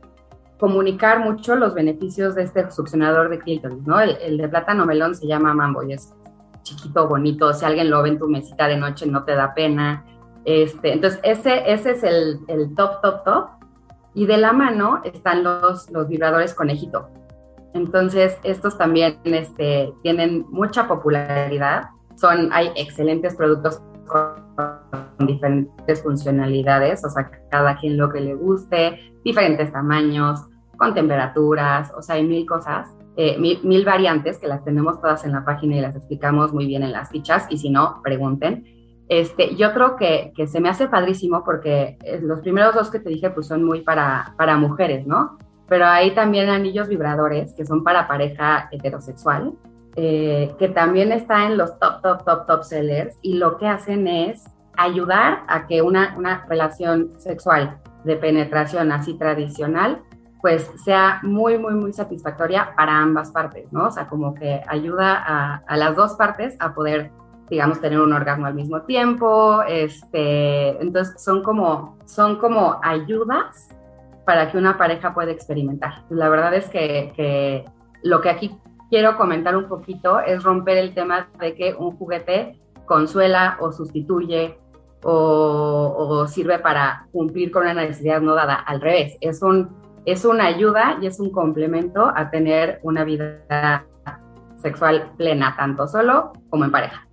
comunicar 0.59 1.19
mucho 1.19 1.55
los 1.55 1.73
beneficios 1.73 2.35
de 2.35 2.43
este 2.43 2.71
succionador 2.71 3.29
de 3.29 3.39
clítoris, 3.39 3.85
¿no? 3.85 3.99
El, 3.99 4.17
el, 4.21 4.37
de 4.37 4.47
plátano 4.47 4.85
melón 4.85 5.15
se 5.15 5.27
llama 5.27 5.53
Mambo 5.53 5.83
y 5.83 5.93
es 5.93 6.13
chiquito, 6.67 7.07
bonito, 7.07 7.53
si 7.53 7.65
alguien 7.65 7.89
lo 7.89 8.01
ve 8.03 8.09
en 8.09 8.19
tu 8.19 8.27
mesita 8.27 8.67
de 8.67 8.77
noche 8.77 9.05
no 9.05 9.23
te 9.23 9.35
da 9.35 9.53
pena. 9.53 10.05
Este, 10.45 10.93
entonces, 10.93 11.19
ese, 11.23 11.71
ese 11.71 11.91
es 11.91 12.03
el, 12.03 12.39
el 12.47 12.75
top, 12.75 13.01
top, 13.01 13.23
top. 13.23 13.49
Y 14.13 14.25
de 14.25 14.37
la 14.37 14.53
mano 14.53 15.01
están 15.03 15.43
los, 15.43 15.89
los 15.91 16.07
vibradores 16.07 16.53
conejito. 16.53 17.09
Entonces, 17.73 18.37
estos 18.43 18.77
también 18.77 19.19
este, 19.23 19.93
tienen 20.01 20.45
mucha 20.49 20.87
popularidad. 20.87 21.89
Son, 22.15 22.51
hay 22.51 22.71
excelentes 22.75 23.35
productos 23.35 23.81
con 24.07 24.47
diferentes 25.19 26.01
funcionalidades, 26.01 27.03
o 27.05 27.09
sea, 27.09 27.29
cada 27.51 27.75
quien 27.77 27.97
lo 27.97 28.09
que 28.09 28.21
le 28.21 28.33
guste, 28.33 28.99
diferentes 29.23 29.71
tamaños, 29.71 30.45
con 30.77 30.93
temperaturas, 30.93 31.91
o 31.95 32.01
sea, 32.01 32.15
hay 32.15 32.23
mil 32.23 32.45
cosas. 32.45 32.95
Eh, 33.19 33.35
mil, 33.39 33.83
variantes 33.83 34.37
que 34.37 34.47
las 34.47 34.63
tenemos 34.63 35.01
todas 35.01 35.25
en 35.25 35.31
la 35.31 35.43
página 35.43 35.75
y 35.75 35.81
las 35.81 35.95
explicamos 35.95 36.53
muy 36.53 36.67
bien 36.67 36.83
en 36.83 36.91
las 36.91 37.09
fichas 37.09 37.47
y 37.49 37.57
si 37.57 37.71
no, 37.71 37.99
pregunten. 38.03 38.63
Este, 39.09 39.55
yo 39.55 39.73
creo 39.73 39.95
que, 39.95 40.31
que 40.35 40.45
se 40.45 40.59
me 40.59 40.69
hace 40.69 40.87
padrísimo 40.87 41.43
porque 41.43 41.97
eh, 42.03 42.19
los 42.21 42.41
primeros 42.41 42.75
dos 42.75 42.91
que 42.91 42.99
te 42.99 43.09
dije 43.09 43.31
pues 43.31 43.47
son 43.47 43.63
muy 43.63 43.81
para, 43.81 44.35
para 44.37 44.57
mujeres, 44.57 45.07
¿no? 45.07 45.39
Pero 45.67 45.87
hay 45.87 46.11
también 46.11 46.49
anillos 46.49 46.89
vibradores 46.89 47.55
que 47.55 47.65
son 47.65 47.83
para 47.83 48.07
pareja 48.07 48.69
heterosexual, 48.71 49.53
eh, 49.95 50.53
que 50.59 50.69
también 50.69 51.11
está 51.11 51.47
en 51.47 51.57
los 51.57 51.79
top, 51.79 52.03
top, 52.03 52.23
top, 52.23 52.45
top 52.45 52.63
sellers 52.65 53.17
y 53.23 53.33
lo 53.33 53.57
que 53.57 53.65
hacen 53.65 54.07
es 54.07 54.43
ayudar 54.77 55.43
a 55.47 55.65
que 55.65 55.81
una, 55.81 56.13
una 56.19 56.45
relación 56.47 57.19
sexual 57.19 57.79
de 58.03 58.15
penetración 58.15 58.91
así 58.91 59.17
tradicional 59.17 60.03
pues 60.47 60.71
sea 60.81 61.19
muy, 61.23 61.57
muy, 61.57 61.73
muy 61.73 61.91
satisfactoria 61.91 62.73
para 62.77 63.01
ambas 63.01 63.31
partes, 63.31 63.73
¿no? 63.73 63.87
O 63.87 63.91
sea, 63.91 64.07
como 64.07 64.33
que 64.33 64.61
ayuda 64.65 65.61
a, 65.67 65.75
las 65.75 65.93
dos 65.97 66.13
partes 66.13 66.55
a 66.61 66.73
poder, 66.73 67.11
digamos, 67.49 67.81
tener 67.81 67.99
un 67.99 68.13
orgasmo 68.13 68.45
al 68.45 68.53
mismo 68.53 68.83
tiempo, 68.83 69.61
este, 69.67 70.81
entonces 70.81 71.21
son 71.21 71.43
como, 71.43 71.97
son 72.05 72.37
como 72.37 72.79
ayudas 72.81 73.67
para 74.25 74.49
que 74.49 74.57
una 74.57 74.77
pareja 74.77 75.13
pueda 75.13 75.31
experimentar. 75.31 76.05
La 76.07 76.29
verdad 76.29 76.53
es 76.53 76.69
que, 76.69 77.11
que 77.17 77.65
lo 78.01 78.21
que 78.21 78.29
aquí 78.29 78.57
quiero 78.89 79.17
comentar 79.17 79.57
un 79.57 79.67
poquito 79.67 80.21
es 80.21 80.45
romper 80.45 80.77
el 80.77 80.93
tema 80.93 81.27
de 81.41 81.55
que 81.55 81.75
un 81.77 81.97
juguete 81.97 82.57
consuela 82.85 83.57
o 83.59 83.73
sustituye 83.73 84.57
o, 85.03 86.25
sirve 86.27 86.59
para 86.59 87.07
cumplir 87.11 87.51
con 87.51 87.63
una 87.63 87.73
necesidad 87.73 88.21
no 88.21 88.33
dada. 88.33 88.55
Al 88.55 88.79
revés, 88.79 89.17
es, 89.21 89.41
un, 89.41 89.86
es 90.07 90.23
una 90.23 90.45
ayuda 90.45 90.97
y 91.01 91.05
es 91.05 91.19
un 91.19 91.31
complemento 91.31 92.13
a 92.15 92.31
tener 92.31 92.79
una 92.81 93.03
vida 93.03 93.85
sexual 94.55 95.11
plena, 95.17 95.53
tanto 95.57 95.85
solo 95.85 96.31
como 96.49 96.63
en 96.63 96.71
pareja. 96.71 97.05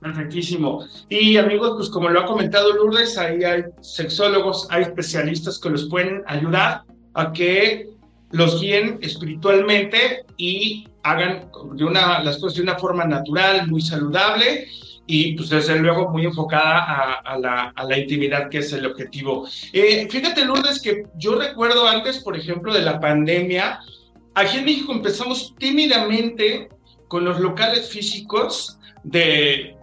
Perfectísimo. 0.00 0.84
Y 1.08 1.38
amigos, 1.38 1.72
pues 1.76 1.88
como 1.88 2.10
lo 2.10 2.20
ha 2.20 2.26
comentado 2.26 2.74
Lourdes, 2.74 3.16
ahí 3.16 3.42
hay 3.42 3.64
sexólogos, 3.80 4.68
hay 4.70 4.82
especialistas 4.82 5.58
que 5.58 5.70
los 5.70 5.88
pueden 5.88 6.22
ayudar 6.26 6.82
a 7.14 7.32
que 7.32 7.88
los 8.32 8.60
guíen 8.60 8.98
espiritualmente 9.00 10.26
y 10.36 10.86
hagan 11.04 11.50
de 11.72 11.84
una, 11.86 12.22
las 12.22 12.36
cosas 12.36 12.56
de 12.56 12.64
una 12.64 12.78
forma 12.78 13.06
natural, 13.06 13.66
muy 13.66 13.80
saludable 13.80 14.68
y 15.06 15.34
pues 15.34 15.50
desde 15.50 15.78
luego 15.78 16.10
muy 16.10 16.24
enfocada 16.24 17.20
a, 17.24 17.38
la, 17.38 17.72
a 17.74 17.84
la, 17.84 17.98
intimidad 17.98 18.48
que 18.48 18.58
es 18.58 18.72
el 18.72 18.86
objetivo. 18.86 19.48
Eh, 19.72 20.08
fíjate 20.10 20.44
Lourdes 20.44 20.82
que 20.82 21.04
yo 21.16 21.38
recuerdo 21.38 21.86
antes, 21.86 22.18
por 22.18 22.36
ejemplo, 22.36 22.74
de 22.74 22.82
la 22.82 22.98
pandemia, 22.98 23.80
aquí 24.34 24.58
en 24.58 24.64
México 24.64 24.92
empezamos 24.92 25.54
tímidamente 25.58 26.68
con 27.08 27.24
los 27.24 27.40
locales 27.40 27.88
físicos 27.88 28.78
de, 29.04 29.76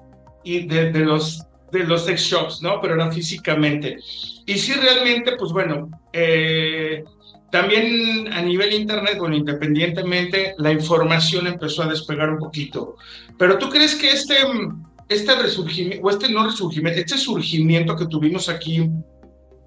y 0.43 0.67
de, 0.67 0.91
los, 0.99 1.43
de 1.71 1.85
los 1.85 2.05
sex 2.05 2.21
shops, 2.21 2.61
¿no? 2.61 2.81
Pero 2.81 2.95
era 2.95 3.11
físicamente. 3.11 3.97
Y 4.45 4.55
sí, 4.55 4.73
realmente, 4.73 5.37
pues 5.37 5.53
bueno, 5.53 5.89
eh, 6.11 7.03
también 7.49 8.31
a 8.33 8.41
nivel 8.41 8.73
internet, 8.73 9.17
bueno, 9.17 9.35
independientemente, 9.35 10.53
la 10.57 10.71
información 10.71 11.47
empezó 11.47 11.83
a 11.83 11.87
despegar 11.87 12.29
un 12.29 12.39
poquito. 12.39 12.97
Pero 13.37 13.57
tú 13.57 13.69
crees 13.69 13.95
que 13.95 14.09
este, 14.09 14.35
este 15.13 15.35
resurgimiento, 15.35 16.05
o 16.05 16.09
este 16.09 16.29
no 16.31 16.45
resurgimiento, 16.45 16.99
este 16.99 17.17
surgimiento 17.17 17.95
que 17.95 18.05
tuvimos 18.07 18.49
aquí 18.49 18.89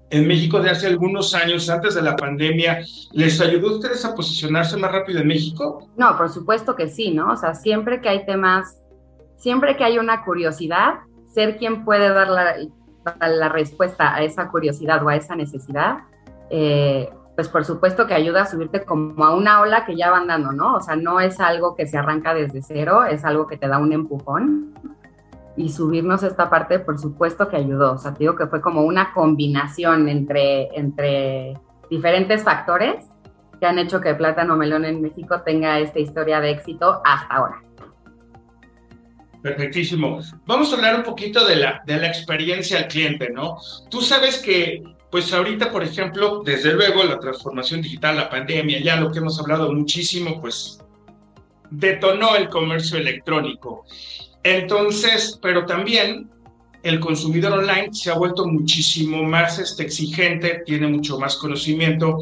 en 0.09 0.27
México 0.27 0.61
de 0.61 0.69
hace 0.69 0.87
algunos 0.87 1.33
años, 1.33 1.69
antes 1.69 1.95
de 1.95 2.01
la 2.01 2.15
pandemia, 2.15 2.79
¿les 3.11 3.41
ayudó 3.41 3.69
a 3.69 3.71
ustedes 3.73 4.05
a 4.05 4.15
posicionarse 4.15 4.77
más 4.77 4.91
rápido 4.91 5.19
en 5.19 5.27
México? 5.27 5.89
No, 5.97 6.17
por 6.17 6.29
supuesto 6.29 6.75
que 6.75 6.87
sí, 6.87 7.11
¿no? 7.11 7.33
O 7.33 7.37
sea, 7.37 7.53
siempre 7.53 7.99
que 8.01 8.09
hay 8.09 8.25
temas, 8.25 8.77
siempre 9.35 9.75
que 9.75 9.83
hay 9.83 9.97
una 9.97 10.23
curiosidad, 10.23 10.99
ser 11.33 11.57
quien 11.57 11.83
puede 11.83 12.09
dar 12.09 12.29
la, 12.29 12.55
la 13.27 13.49
respuesta 13.49 14.15
a 14.15 14.23
esa 14.23 14.49
curiosidad 14.49 15.03
o 15.03 15.09
a 15.09 15.15
esa 15.15 15.35
necesidad, 15.35 15.97
eh, 16.49 17.09
pues 17.35 17.49
por 17.49 17.65
supuesto 17.65 18.07
que 18.07 18.15
ayuda 18.15 18.41
a 18.41 18.45
subirte 18.47 18.83
como 18.83 19.23
a 19.23 19.35
una 19.35 19.61
ola 19.61 19.85
que 19.85 19.95
ya 19.95 20.09
va 20.09 20.17
andando, 20.17 20.51
¿no? 20.53 20.75
O 20.75 20.81
sea, 20.81 20.95
no 20.95 21.19
es 21.19 21.39
algo 21.39 21.75
que 21.75 21.85
se 21.85 21.95
arranca 21.95 22.33
desde 22.33 22.63
cero, 22.63 23.05
es 23.05 23.23
algo 23.25 23.45
que 23.45 23.57
te 23.57 23.67
da 23.67 23.77
un 23.77 23.93
empujón. 23.93 24.73
Y 25.57 25.69
subirnos 25.69 26.23
esta 26.23 26.49
parte, 26.49 26.79
por 26.79 26.99
supuesto 26.99 27.49
que 27.49 27.57
ayudó. 27.57 27.93
O 27.93 27.97
sea, 27.97 28.13
te 28.13 28.19
digo 28.19 28.35
que 28.35 28.47
fue 28.47 28.61
como 28.61 28.83
una 28.83 29.11
combinación 29.13 30.07
entre, 30.07 30.69
entre 30.77 31.59
diferentes 31.89 32.43
factores 32.43 33.05
que 33.59 33.65
han 33.65 33.79
hecho 33.79 33.99
que 33.99 34.13
Plátano 34.13 34.55
Melón 34.55 34.85
en 34.85 35.01
México 35.01 35.41
tenga 35.41 35.79
esta 35.79 35.99
historia 35.99 36.39
de 36.39 36.51
éxito 36.51 37.01
hasta 37.03 37.33
ahora. 37.33 37.63
Perfectísimo. 39.41 40.19
Vamos 40.45 40.71
a 40.71 40.75
hablar 40.75 40.95
un 40.95 41.03
poquito 41.03 41.45
de 41.45 41.55
la, 41.55 41.81
de 41.85 41.97
la 41.97 42.07
experiencia 42.07 42.79
al 42.79 42.87
cliente, 42.87 43.29
¿no? 43.31 43.57
Tú 43.89 44.01
sabes 44.01 44.39
que 44.39 44.83
pues 45.09 45.31
ahorita, 45.33 45.71
por 45.71 45.83
ejemplo, 45.83 46.43
desde 46.43 46.73
luego 46.73 47.03
la 47.03 47.17
transformación 47.17 47.81
digital, 47.81 48.17
la 48.17 48.29
pandemia, 48.29 48.79
ya 48.81 48.97
lo 48.97 49.11
que 49.11 49.19
hemos 49.19 49.39
hablado 49.39 49.71
muchísimo, 49.71 50.41
pues 50.41 50.79
detonó 51.69 52.35
el 52.35 52.49
comercio 52.49 52.97
electrónico. 52.97 53.85
Entonces, 54.47 55.37
pero 55.41 55.65
también 55.65 56.29
el 56.81 57.01
consumidor 57.01 57.51
online 57.51 57.89
se 57.91 58.09
ha 58.09 58.13
vuelto 58.13 58.47
muchísimo 58.47 59.21
más 59.23 59.59
este, 59.59 59.83
exigente, 59.83 60.63
tiene 60.65 60.87
mucho 60.87 61.19
más 61.19 61.35
conocimiento, 61.35 62.19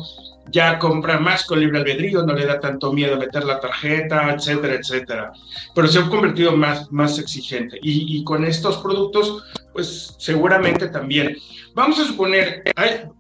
ya 0.50 0.80
compra 0.80 1.20
más 1.20 1.46
con 1.46 1.60
libre 1.60 1.78
albedrío, 1.78 2.24
no 2.24 2.34
le 2.34 2.48
da 2.48 2.60
tanto 2.60 2.92
miedo 2.92 3.16
meter 3.18 3.44
la 3.44 3.60
tarjeta, 3.60 4.34
etcétera, 4.34 4.74
etcétera. 4.74 5.34
Pero 5.76 5.88
se 5.88 6.00
ha 6.00 6.10
convertido 6.10 6.58
más, 6.58 6.92
más 6.92 7.20
exigente. 7.20 7.78
Y, 7.84 8.24
con 8.24 8.44
estos 8.44 8.78
productos, 8.78 9.44
pues 9.72 10.16
seguramente 10.18 10.88
también. 10.88 11.38
Vamos 11.76 12.00
a 12.00 12.06
suponer, 12.06 12.64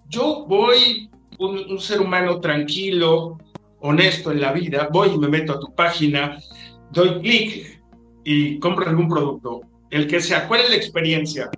yo 0.09 0.45
voy, 0.47 1.11
un, 1.37 1.79
ser 1.79 2.01
humano 2.01 2.39
tranquilo, 2.39 3.37
honesto 3.81 4.31
en 4.31 4.41
la 4.41 4.51
vida, 4.51 4.89
voy 4.91 5.09
y 5.09 5.17
me 5.19 5.27
meto 5.27 5.53
a 5.53 5.59
tu 5.59 5.75
página, 5.75 6.39
doy 6.91 7.19
clic 7.19 7.75
y 8.25 8.59
compro 8.59 8.89
algún 8.89 9.07
producto, 9.07 9.61
el 9.91 10.07
que 10.07 10.19
sea, 10.19 10.47
¿cuál 10.47 10.61
es 10.61 10.69
la 10.71 10.75
experiencia? 10.75 11.49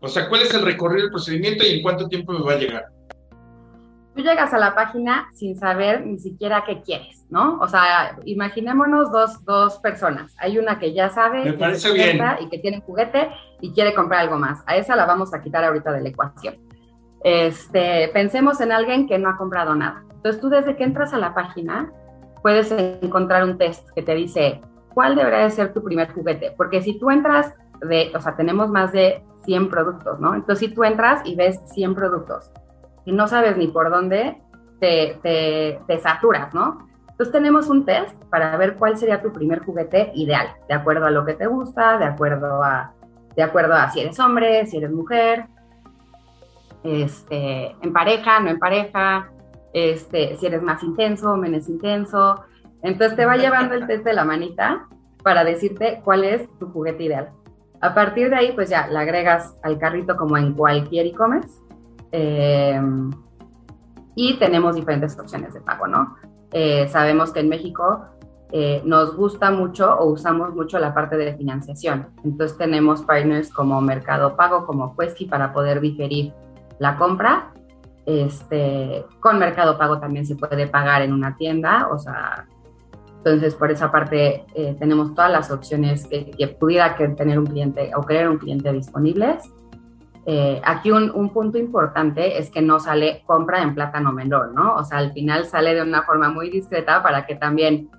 O 0.00 0.08
sea, 0.08 0.28
¿cuál 0.28 0.42
es 0.42 0.52
el 0.54 0.64
recorrido 0.64 1.02
del 1.02 1.10
procedimiento 1.12 1.62
y 1.62 1.76
en 1.76 1.82
cuánto 1.82 2.08
tiempo 2.08 2.32
me 2.32 2.42
va 2.42 2.54
a 2.54 2.56
llegar? 2.56 2.86
Tú 4.16 4.22
llegas 4.22 4.52
a 4.54 4.58
la 4.58 4.74
página 4.74 5.28
sin 5.34 5.56
saber 5.56 6.04
ni 6.04 6.18
siquiera 6.18 6.64
qué 6.66 6.80
quieres, 6.80 7.26
¿no? 7.28 7.58
O 7.60 7.68
sea, 7.68 8.18
imaginémonos 8.24 9.12
dos, 9.12 9.44
dos 9.44 9.78
personas. 9.78 10.34
Hay 10.38 10.58
una 10.58 10.78
que 10.78 10.94
ya 10.94 11.10
sabe 11.10 11.44
Me 11.44 11.52
parece 11.52 11.92
bien. 11.92 12.18
y 12.40 12.48
que 12.48 12.58
tiene 12.58 12.80
juguete 12.80 13.28
y 13.60 13.72
quiere 13.72 13.94
comprar 13.94 14.22
algo 14.22 14.38
más. 14.38 14.62
A 14.66 14.76
esa 14.76 14.96
la 14.96 15.04
vamos 15.04 15.32
a 15.34 15.42
quitar 15.42 15.62
ahorita 15.64 15.92
de 15.92 16.00
la 16.00 16.08
ecuación. 16.08 16.56
Este, 17.22 18.08
pensemos 18.08 18.60
en 18.62 18.72
alguien 18.72 19.06
que 19.06 19.18
no 19.18 19.28
ha 19.28 19.36
comprado 19.36 19.74
nada. 19.74 20.02
Entonces 20.10 20.40
tú 20.40 20.48
desde 20.48 20.76
que 20.76 20.84
entras 20.84 21.12
a 21.12 21.18
la 21.18 21.34
página 21.34 21.92
puedes 22.42 22.72
encontrar 22.72 23.44
un 23.44 23.58
test 23.58 23.88
que 23.94 24.02
te 24.02 24.14
dice 24.14 24.62
cuál 24.94 25.16
debería 25.16 25.40
de 25.40 25.50
ser 25.50 25.72
tu 25.72 25.82
primer 25.82 26.12
juguete. 26.12 26.52
Porque 26.56 26.82
si 26.82 26.98
tú 26.98 27.10
entras 27.10 27.54
de, 27.80 28.12
o 28.14 28.20
sea, 28.20 28.36
tenemos 28.36 28.68
más 28.68 28.92
de 28.92 29.22
100 29.44 29.68
productos, 29.68 30.20
¿no? 30.20 30.34
Entonces 30.34 30.68
si 30.68 30.74
tú 30.74 30.84
entras 30.84 31.22
y 31.24 31.34
ves 31.34 31.60
100 31.72 31.94
productos 31.94 32.50
y 33.04 33.12
no 33.12 33.26
sabes 33.26 33.56
ni 33.56 33.68
por 33.68 33.90
dónde, 33.90 34.36
te, 34.80 35.18
te, 35.86 35.98
saturas, 35.98 36.54
¿no? 36.54 36.88
Entonces 37.10 37.32
tenemos 37.32 37.68
un 37.68 37.84
test 37.84 38.14
para 38.30 38.56
ver 38.56 38.76
cuál 38.76 38.96
sería 38.96 39.20
tu 39.20 39.32
primer 39.32 39.60
juguete 39.60 40.10
ideal, 40.14 40.48
de 40.68 40.74
acuerdo 40.74 41.06
a 41.06 41.10
lo 41.10 41.24
que 41.24 41.34
te 41.34 41.46
gusta, 41.46 41.98
de 41.98 42.06
acuerdo 42.06 42.62
a, 42.62 42.94
de 43.36 43.42
acuerdo 43.42 43.74
a 43.74 43.90
si 43.90 44.00
eres 44.00 44.18
hombre, 44.18 44.66
si 44.66 44.78
eres 44.78 44.90
mujer, 44.90 45.46
este, 46.82 47.76
en 47.82 47.92
pareja, 47.92 48.40
no 48.40 48.48
en 48.48 48.58
pareja, 48.58 49.30
este, 49.74 50.36
si 50.36 50.46
eres 50.46 50.62
más 50.62 50.82
intenso 50.82 51.36
menos 51.36 51.68
intenso. 51.68 52.42
Entonces 52.82 53.16
te 53.16 53.26
va 53.26 53.36
llevando 53.36 53.74
el 53.74 53.86
test 53.86 54.04
de 54.04 54.12
la 54.12 54.24
manita 54.24 54.86
para 55.22 55.44
decirte 55.44 56.00
cuál 56.04 56.24
es 56.24 56.48
tu 56.58 56.68
juguete 56.70 57.04
ideal. 57.04 57.30
A 57.80 57.94
partir 57.94 58.30
de 58.30 58.36
ahí, 58.36 58.52
pues 58.52 58.68
ya 58.70 58.86
la 58.88 59.00
agregas 59.00 59.56
al 59.62 59.78
carrito 59.78 60.16
como 60.16 60.36
en 60.36 60.52
cualquier 60.54 61.06
e-commerce 61.06 61.60
Em, 62.12 63.10
y 64.14 64.38
tenemos 64.38 64.74
diferentes 64.74 65.18
opciones 65.18 65.54
de 65.54 65.60
pago, 65.60 65.86
¿no? 65.86 66.16
Eh, 66.52 66.88
sabemos 66.88 67.32
que 67.32 67.40
en 67.40 67.48
México 67.48 68.04
eh, 68.52 68.82
nos 68.84 69.16
gusta 69.16 69.52
mucho 69.52 69.96
o 69.96 70.06
usamos 70.06 70.52
mucho 70.54 70.78
la 70.78 70.92
parte 70.92 71.16
de 71.16 71.36
financiación. 71.36 72.08
Entonces 72.24 72.58
tenemos 72.58 73.02
partners 73.02 73.50
como 73.52 73.80
Mercado 73.80 74.36
Pago, 74.36 74.66
como 74.66 74.96
Quesky 74.96 75.26
para 75.26 75.52
poder 75.52 75.80
diferir 75.80 76.32
la 76.80 76.96
compra. 76.96 77.52
Este, 78.04 79.04
con 79.20 79.38
Mercado 79.38 79.78
Pago 79.78 80.00
también 80.00 80.26
se 80.26 80.34
puede 80.34 80.66
pagar 80.66 81.02
en 81.02 81.12
una 81.12 81.36
tienda, 81.36 81.88
o 81.92 81.98
sea, 81.98 82.48
entonces 83.24 83.54
por 83.54 83.70
esa 83.70 83.92
parte 83.92 84.46
eh, 84.54 84.74
tenemos 84.78 85.14
todas 85.14 85.30
las 85.30 85.50
opciones 85.50 86.06
que, 86.06 86.30
que 86.30 86.48
pudiera 86.48 86.96
tener 86.96 87.38
un 87.38 87.46
cliente 87.46 87.90
o 87.94 88.06
querer 88.06 88.28
un 88.28 88.38
cliente 88.38 88.72
disponibles. 88.72 89.50
Eh, 90.26 90.60
aquí 90.64 90.90
un, 90.90 91.30
punto 91.30 91.58
importante 91.58 92.38
es 92.38 92.50
que 92.50 92.62
no 92.62 92.78
sale 92.78 93.22
compra 93.26 93.62
en 93.62 93.74
plátano 93.74 94.12
menor, 94.12 94.52
¿no? 94.54 94.76
O 94.76 94.84
sea, 94.84 94.98
al 94.98 95.12
final 95.12 95.44
sale 95.44 95.74
de 95.74 95.82
una 95.82 96.02
forma 96.02 96.30
muy 96.30 96.50
discreta 96.50 97.02
para 97.02 97.26
que 97.26 97.34
también 97.34 97.90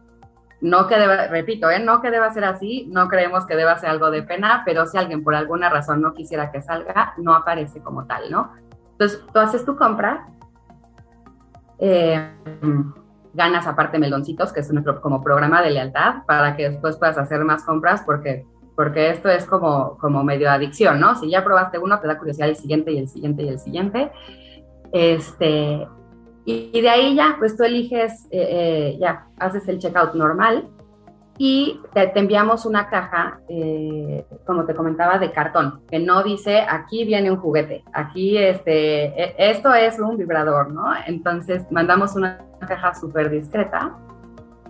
no 0.60 0.88
que 0.88 0.98
deba, 0.98 1.28
repito, 1.28 1.70
¿eh? 1.70 1.80
no 1.80 2.02
que 2.02 2.12
deba 2.12 2.32
ser 2.32 2.46
así, 2.46 2.88
no 2.92 3.08
creemos 3.08 3.46
que 3.46 3.56
deba 3.56 3.78
ser 3.78 3.90
algo 3.90 4.12
de 4.12 4.24
pena, 4.24 4.62
pero 4.66 4.86
si 4.86 4.98
alguien 4.98 5.24
por 5.24 5.36
alguna 5.36 5.70
razón 5.70 6.02
no 6.02 6.14
quisiera 6.14 6.52
que 6.52 6.62
salga, 6.62 7.14
no 7.18 7.34
aparece 7.34 7.82
como 7.82 8.06
tal, 8.06 8.32
¿no? 8.32 8.52
Entonces, 8.92 9.24
tú 9.34 9.40
haces 9.40 9.66
tu 9.66 9.76
compra, 9.76 10.28
eh, 11.80 12.32
ganas 13.34 13.68
aparte 13.68 14.00
meloncitos, 14.00 14.52
que 14.52 14.60
es 14.60 14.72
nuestro 14.72 15.02
como 15.02 15.24
programa 15.24 15.62
de 15.62 15.72
lealtad, 15.72 16.26
para 16.26 16.56
que 16.56 16.70
después 16.70 16.98
puedas 16.98 17.18
hacer 17.18 17.44
más 17.44 17.64
compras, 17.64 18.04
porque 18.06 18.46
porque 18.76 19.10
esto 19.10 19.30
es 19.30 19.46
como, 19.46 19.98
como 20.00 20.24
medio 20.24 20.50
adicción, 20.50 21.00
¿no? 21.00 21.16
Si 21.16 21.30
ya 21.30 21.44
probaste 21.44 21.78
uno, 21.78 22.00
te 22.00 22.08
da 22.08 22.18
curiosidad 22.18 22.50
el 22.50 22.56
siguiente 22.56 22.92
y 22.92 22.98
el 22.98 23.08
siguiente 23.08 23.44
y 23.44 23.50
el 23.50 23.60
siguiente. 23.60 24.12
Este, 24.92 25.88
y, 26.46 26.82
de 26.82 26.90
ahí 26.90 27.16
ya, 27.16 27.36
pues 27.38 27.56
tú 27.56 27.64
eliges, 27.64 28.26
eh, 28.32 28.48
eh, 28.50 28.98
ya, 29.00 29.28
haces 29.38 29.68
el 29.68 29.78
checkout 29.78 30.16
normal 30.16 30.68
y 31.44 31.82
te, 31.92 32.12
enviamos 32.20 32.68
una 32.68 32.88
caja, 32.88 33.40
eh, 33.50 34.24
como 34.46 34.64
te 34.66 34.76
comentaba, 34.76 35.18
de 35.18 35.32
cartón, 35.32 35.82
que 35.90 35.98
no 35.98 36.22
dice 36.22 36.64
aquí 36.70 37.04
viene 37.04 37.32
un 37.32 37.38
juguete, 37.38 37.84
aquí 37.94 38.38
este, 38.38 39.06
e, 39.06 39.36
esto 39.50 39.74
es 39.74 39.98
un 39.98 40.18
vibrador, 40.18 40.72
¿no? 40.72 40.94
Entonces 41.08 41.64
mandamos 41.72 42.16
una 42.16 42.46
caja 42.60 42.94
súper 42.94 43.32
discreta 43.32 43.98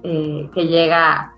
que 0.02 0.68
llega 0.68 1.34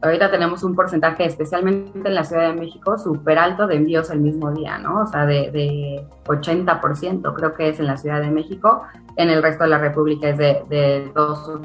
ahorita 0.00 0.30
tenemos 0.30 0.62
un 0.62 0.74
porcentaje, 0.74 1.26
especialmente 1.26 2.08
en 2.08 2.14
la 2.14 2.24
Ciudad 2.24 2.48
de 2.48 2.58
México, 2.58 2.96
súper 2.96 3.38
alto 3.38 3.66
de 3.66 3.76
envíos 3.76 4.08
el 4.08 4.20
mismo 4.20 4.50
día, 4.50 4.78
¿no? 4.78 5.02
O 5.02 5.06
sea, 5.06 5.26
de, 5.26 5.50
de, 5.50 6.06
80% 6.24 7.34
creo 7.34 7.54
que 7.54 7.68
es 7.68 7.80
en 7.80 7.86
la 7.86 7.98
Ciudad 7.98 8.22
de 8.22 8.30
México, 8.30 8.84
en 9.16 9.28
el 9.28 9.42
resto 9.42 9.64
de 9.64 9.70
la 9.70 9.78
República 9.78 10.30
es 10.30 10.38
de, 10.38 10.62
de 10.70 11.12
dos 11.14 11.46
o 11.50 11.60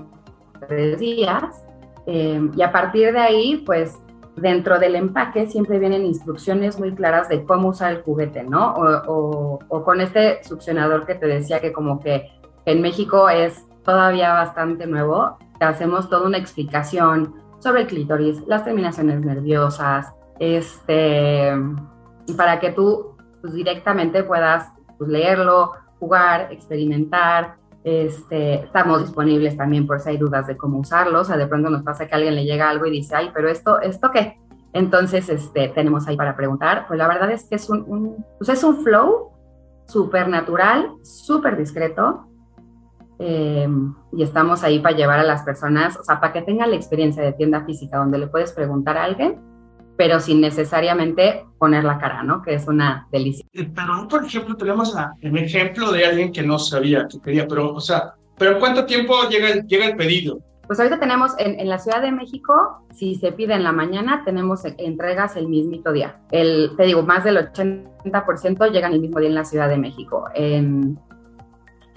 tres 0.67 0.99
días. 0.99 1.64
Eh, 2.07 2.49
y 2.55 2.61
a 2.61 2.71
partir 2.71 3.11
de 3.11 3.19
ahí, 3.19 3.63
pues 3.65 3.97
dentro 4.35 4.79
del 4.79 4.95
empaque 4.95 5.47
siempre 5.47 5.79
vienen 5.79 6.05
instrucciones 6.05 6.79
muy 6.79 6.93
claras 6.93 7.29
de 7.29 7.45
cómo 7.45 7.69
usar 7.69 7.93
el 7.93 8.01
juguete, 8.01 8.43
¿no? 8.43 8.73
O, 9.07 9.59
con 9.83 10.01
este 10.01 10.43
succionador 10.43 11.05
que 11.05 11.15
te 11.15 11.27
decía 11.27 11.61
que 11.61 11.71
como 11.71 11.99
que 11.99 12.29
en 12.65 12.81
México 12.81 13.29
es 13.29 13.65
todavía 13.83 14.33
bastante 14.33 14.87
nuevo, 14.87 15.37
te 15.59 15.65
hacemos 15.65 16.09
toda 16.09 16.25
una 16.25 16.37
explicación 16.37 17.35
sobre 17.59 17.81
el 17.81 17.87
clítoris, 17.87 18.45
las 18.47 18.65
terminaciones 18.65 19.21
nerviosas, 19.21 20.13
este, 20.39 21.51
para 22.35 22.59
que 22.59 22.71
tú 22.71 23.15
pues, 23.41 23.53
directamente 23.53 24.23
puedas 24.23 24.71
pues, 24.97 25.09
leerlo, 25.09 25.71
jugar, 25.99 26.51
experimentar, 26.51 27.57
este, 27.85 28.63
estamos 28.63 29.01
disponibles 29.01 29.55
también 29.55 29.85
por 29.85 29.99
si 29.99 30.09
hay 30.09 30.17
dudas 30.17 30.47
de 30.47 30.57
cómo 30.57 30.79
usarlo. 30.79 31.21
O 31.21 31.23
sea, 31.23 31.37
de 31.37 31.45
pronto 31.45 31.69
nos 31.69 31.83
pasa 31.83 32.07
que 32.07 32.15
a 32.15 32.17
alguien 32.17 32.35
le 32.35 32.43
llega 32.43 32.67
algo 32.67 32.87
y 32.87 32.91
dice, 32.91 33.15
ay, 33.15 33.29
pero 33.31 33.47
esto, 33.47 33.79
¿esto 33.79 34.09
qué? 34.11 34.39
Entonces, 34.73 35.29
este, 35.29 35.69
tenemos 35.69 36.07
ahí 36.07 36.17
para 36.17 36.35
preguntar. 36.35 36.85
Pues 36.87 36.97
la 36.97 37.07
verdad 37.07 37.29
es 37.29 37.47
que 37.47 37.55
es 37.55 37.69
un, 37.69 38.25
pues 38.39 38.49
es 38.49 38.63
un 38.63 38.83
flow 38.83 39.29
súper 39.87 40.27
natural, 40.27 40.93
súper 41.03 41.57
discreto. 41.57 42.27
Eh, 43.19 43.69
y 44.13 44.23
estamos 44.23 44.63
ahí 44.63 44.79
para 44.79 44.95
llevar 44.95 45.19
a 45.19 45.23
las 45.23 45.43
personas, 45.43 45.95
o 45.97 46.03
sea, 46.03 46.19
para 46.19 46.33
que 46.33 46.41
tengan 46.41 46.71
la 46.71 46.75
experiencia 46.75 47.21
de 47.21 47.33
tienda 47.33 47.63
física 47.65 47.97
donde 47.97 48.17
le 48.17 48.27
puedes 48.27 48.51
preguntar 48.51 48.97
a 48.97 49.03
alguien 49.03 49.39
pero 49.97 50.19
sin 50.19 50.41
necesariamente 50.41 51.45
poner 51.57 51.83
la 51.83 51.97
cara, 51.97 52.23
¿no? 52.23 52.41
Que 52.41 52.55
es 52.55 52.67
una 52.67 53.07
delicia. 53.11 53.45
Eh, 53.53 53.69
pero, 53.73 54.07
por 54.07 54.25
ejemplo, 54.25 54.55
tenemos 54.55 54.95
el 55.21 55.37
ejemplo 55.37 55.91
de 55.91 56.05
alguien 56.05 56.31
que 56.31 56.43
no 56.43 56.59
sabía 56.59 57.07
que 57.09 57.19
quería, 57.21 57.47
pero, 57.47 57.73
o 57.73 57.79
sea, 57.79 58.13
¿pero 58.37 58.59
cuánto 58.59 58.85
tiempo 58.85 59.13
llega 59.29 59.49
el, 59.49 59.67
llega 59.67 59.85
el 59.85 59.95
pedido? 59.95 60.39
Pues 60.67 60.79
ahorita 60.79 60.99
tenemos 60.99 61.33
en, 61.37 61.59
en, 61.59 61.69
la 61.69 61.77
Ciudad 61.77 62.01
de 62.01 62.11
México, 62.11 62.85
si 62.91 63.15
se 63.15 63.31
pide 63.31 63.53
en 63.53 63.63
la 63.63 63.71
mañana, 63.71 64.23
tenemos 64.25 64.65
entregas 64.65 65.35
el 65.35 65.47
mismito 65.47 65.91
día. 65.91 66.17
El, 66.31 66.71
te 66.75 66.83
digo, 66.83 67.03
más 67.03 67.23
del 67.23 67.37
80% 67.37 68.71
llegan 68.71 68.93
el 68.93 68.99
mismo 68.99 69.19
día 69.19 69.29
en 69.29 69.35
la 69.35 69.45
Ciudad 69.45 69.69
de 69.69 69.77
México. 69.77 70.25
En, 70.33 70.97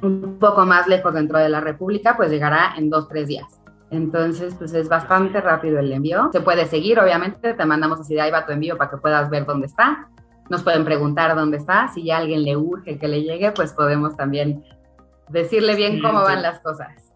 un 0.03 0.39
poco 0.39 0.65
más 0.65 0.87
lejos 0.87 1.15
dentro 1.15 1.39
de 1.39 1.49
la 1.49 1.61
República, 1.61 2.17
pues 2.17 2.31
llegará 2.31 2.75
en 2.77 2.91
dos, 2.91 3.09
tres 3.09 3.27
días. 3.27 3.61
Entonces, 3.91 4.55
pues 4.59 4.75
es 4.75 4.89
bastante 4.89 5.41
rápido 5.41 5.79
el 5.79 5.93
envío. 5.93 6.29
Se 6.33 6.41
puede 6.41 6.67
seguir, 6.67 6.99
obviamente, 6.99 7.55
te 7.55 7.65
mandamos 7.65 8.01
así 8.01 8.15
de 8.15 8.21
ahí 8.21 8.31
va 8.31 8.45
tu 8.45 8.53
envío 8.53 8.77
para 8.77 8.91
que 8.91 8.97
puedas 8.99 9.31
ver 9.31 9.47
dónde 9.47 9.67
está. 9.67 10.09
Nos 10.51 10.63
pueden 10.63 10.85
preguntar 10.85 11.35
dónde 11.35 11.57
está. 11.57 11.89
Si 11.89 12.05
ya 12.05 12.17
a 12.17 12.19
alguien 12.21 12.43
le 12.43 12.57
urge 12.57 12.99
que 12.99 13.09
le 13.09 13.23
llegue, 13.23 13.53
pues 13.53 13.73
podemos 13.73 14.17
también 14.17 14.65
decirle 15.29 15.75
bien 15.75 16.01
cómo 16.01 16.23
van 16.23 16.43
las 16.43 16.61
cosas. 16.61 17.09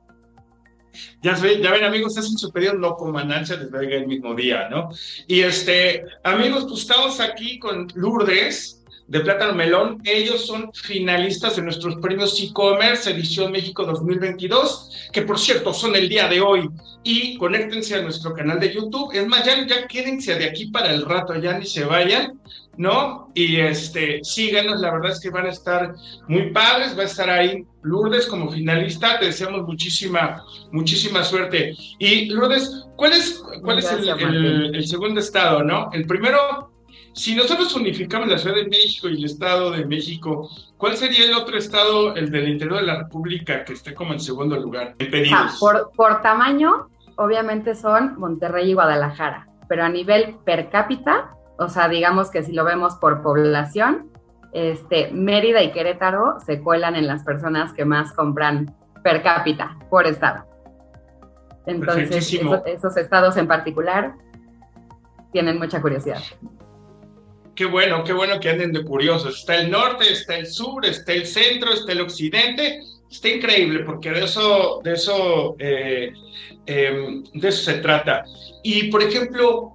Ya, 1.23 1.35
ya 1.37 1.71
ven, 1.71 1.85
amigos, 1.85 2.17
es 2.19 2.29
un 2.29 2.37
superior 2.37 2.79
no 2.79 2.97
con 2.97 3.13
les 3.17 3.51
llega 3.51 3.97
el 3.97 4.07
mismo 4.07 4.35
día, 4.35 4.69
¿no? 4.69 4.91
Y 5.27 5.41
este, 5.41 6.05
amigos, 6.23 6.67
pues 6.69 6.83
estamos 6.83 7.21
aquí 7.21 7.59
con 7.59 7.89
Lourdes, 7.95 8.82
de 9.07 9.21
Plátano 9.21 9.55
Melón. 9.55 10.01
Ellos 10.05 10.47
son 10.47 10.71
finalistas 10.73 11.57
de 11.57 11.63
nuestros 11.63 11.97
premios 11.97 12.41
e-commerce 12.41 13.11
edición 13.11 13.53
México 13.53 13.85
2022, 13.85 15.11
que 15.13 15.23
por 15.23 15.39
cierto 15.39 15.73
son 15.73 15.95
el 15.97 16.09
día 16.09 16.29
de 16.29 16.41
hoy. 16.41 16.69
Y 17.05 17.37
conéctense 17.37 17.97
a 17.97 18.03
nuestro 18.03 18.33
canal 18.33 18.61
de 18.61 18.73
YouTube. 18.73 19.13
Es 19.13 19.27
más, 19.27 19.45
ya, 19.45 19.67
ya 19.67 19.87
quédense 19.87 20.37
de 20.37 20.45
aquí 20.45 20.67
para 20.67 20.93
el 20.93 21.05
rato, 21.05 21.35
ya 21.35 21.59
ni 21.59 21.67
se 21.67 21.85
vayan, 21.85 22.41
¿no? 22.77 23.31
Y 23.35 23.57
este, 23.57 24.21
síganos, 24.23 24.81
la 24.81 24.93
verdad 24.93 25.11
es 25.11 25.21
que 25.21 25.31
van 25.31 25.47
a 25.47 25.51
estar 25.51 25.95
muy 26.29 26.53
padres, 26.53 26.97
va 26.97 27.03
a 27.03 27.07
estar 27.07 27.29
ahí 27.29 27.65
Lourdes 27.83 28.27
como 28.27 28.51
finalista, 28.51 29.19
te 29.19 29.27
deseamos 29.27 29.63
muchísima, 29.63 30.45
muchísima 30.71 31.25
suerte. 31.25 31.75
Y 31.99 32.27
Lourdes, 32.27 32.87
¿cuál 32.97 33.13
es, 33.13 33.43
cuál 33.63 33.81
es 33.81 33.91
el, 33.91 34.75
el 34.75 34.87
segundo 34.87 35.19
estado, 35.19 35.65
no? 35.65 35.91
El 35.93 36.07
primero 36.07 36.72
si 37.15 37.35
nosotros 37.35 37.75
unificamos 37.75 38.29
la 38.29 38.39
Ciudad 38.39 38.57
de 38.57 38.69
México 38.69 39.09
y 39.09 39.19
el 39.19 39.25
Estado 39.25 39.71
de 39.71 39.85
México, 39.85 40.49
¿cuál 40.77 40.97
sería 40.97 41.27
el 41.27 41.35
otro 41.35 41.59
estado, 41.59 42.15
el 42.15 42.31
del 42.31 42.49
interior 42.49 42.81
de 42.81 42.87
la 42.87 42.99
República, 43.01 43.65
que 43.65 43.75
esté 43.75 43.95
como 43.95 44.13
en 44.13 44.21
segundo 44.21 44.59
lugar 44.59 44.95
en 44.99 45.11
pedidos? 45.11 45.59
por, 45.61 45.91
por 45.95 46.23
tamaño, 46.23 46.89
obviamente 47.17 47.75
son 47.75 48.19
Monterrey 48.19 48.71
y 48.71 48.75
Guadalajara, 48.75 49.49
pero 49.69 49.85
a 49.85 49.89
nivel 49.89 50.37
per 50.45 50.71
cápita, 50.71 51.35
o 51.59 51.69
sea, 51.69 51.89
digamos 51.89 52.31
que 52.31 52.43
si 52.43 52.53
lo 52.53 52.65
vemos 52.65 52.95
por 52.97 53.23
población, 53.23 54.11
este, 54.53 55.11
Mérida 55.13 55.63
y 55.63 55.73
Querétaro 55.73 56.39
se 56.45 56.61
cuelan 56.61 56.97
en 56.97 57.07
las 57.07 57.25
personas 57.25 57.73
que 57.73 57.85
más 57.85 58.13
compran 58.13 58.75
per 59.03 59.23
cápita 59.23 59.79
por 59.91 60.07
estado. 60.07 60.45
Entonces, 61.67 62.33
esos 62.67 62.97
estados 62.97 63.37
en 63.37 63.47
particular 63.47 64.15
tienen 65.33 65.59
mucha 65.59 65.81
curiosidad. 65.81 66.21
Qué 67.55 67.67
bueno, 67.67 68.03
qué 68.03 68.13
bueno 68.13 68.41
que 68.41 68.49
anden 68.49 68.73
de 68.73 68.85
curiosos. 68.85 69.41
Está 69.41 69.57
el 69.57 69.71
norte, 69.71 70.11
está 70.11 70.37
el 70.37 70.47
sur, 70.47 70.87
está 70.87 71.13
el 71.13 71.27
centro, 71.27 71.73
está 71.73 71.93
el 71.93 72.01
occidente. 72.01 72.81
Está 73.11 73.29
increíble 73.29 73.81
porque 73.81 74.11
de 74.11 74.25
eso, 74.25 74.81
de 74.83 74.95
eso, 74.95 75.55
eh, 75.59 76.13
em, 76.65 77.23
de 77.35 77.49
eso 77.49 77.65
se 77.65 77.75
trata. 77.75 78.25
Y 78.63 78.85
por 78.85 79.03
ejemplo, 79.03 79.75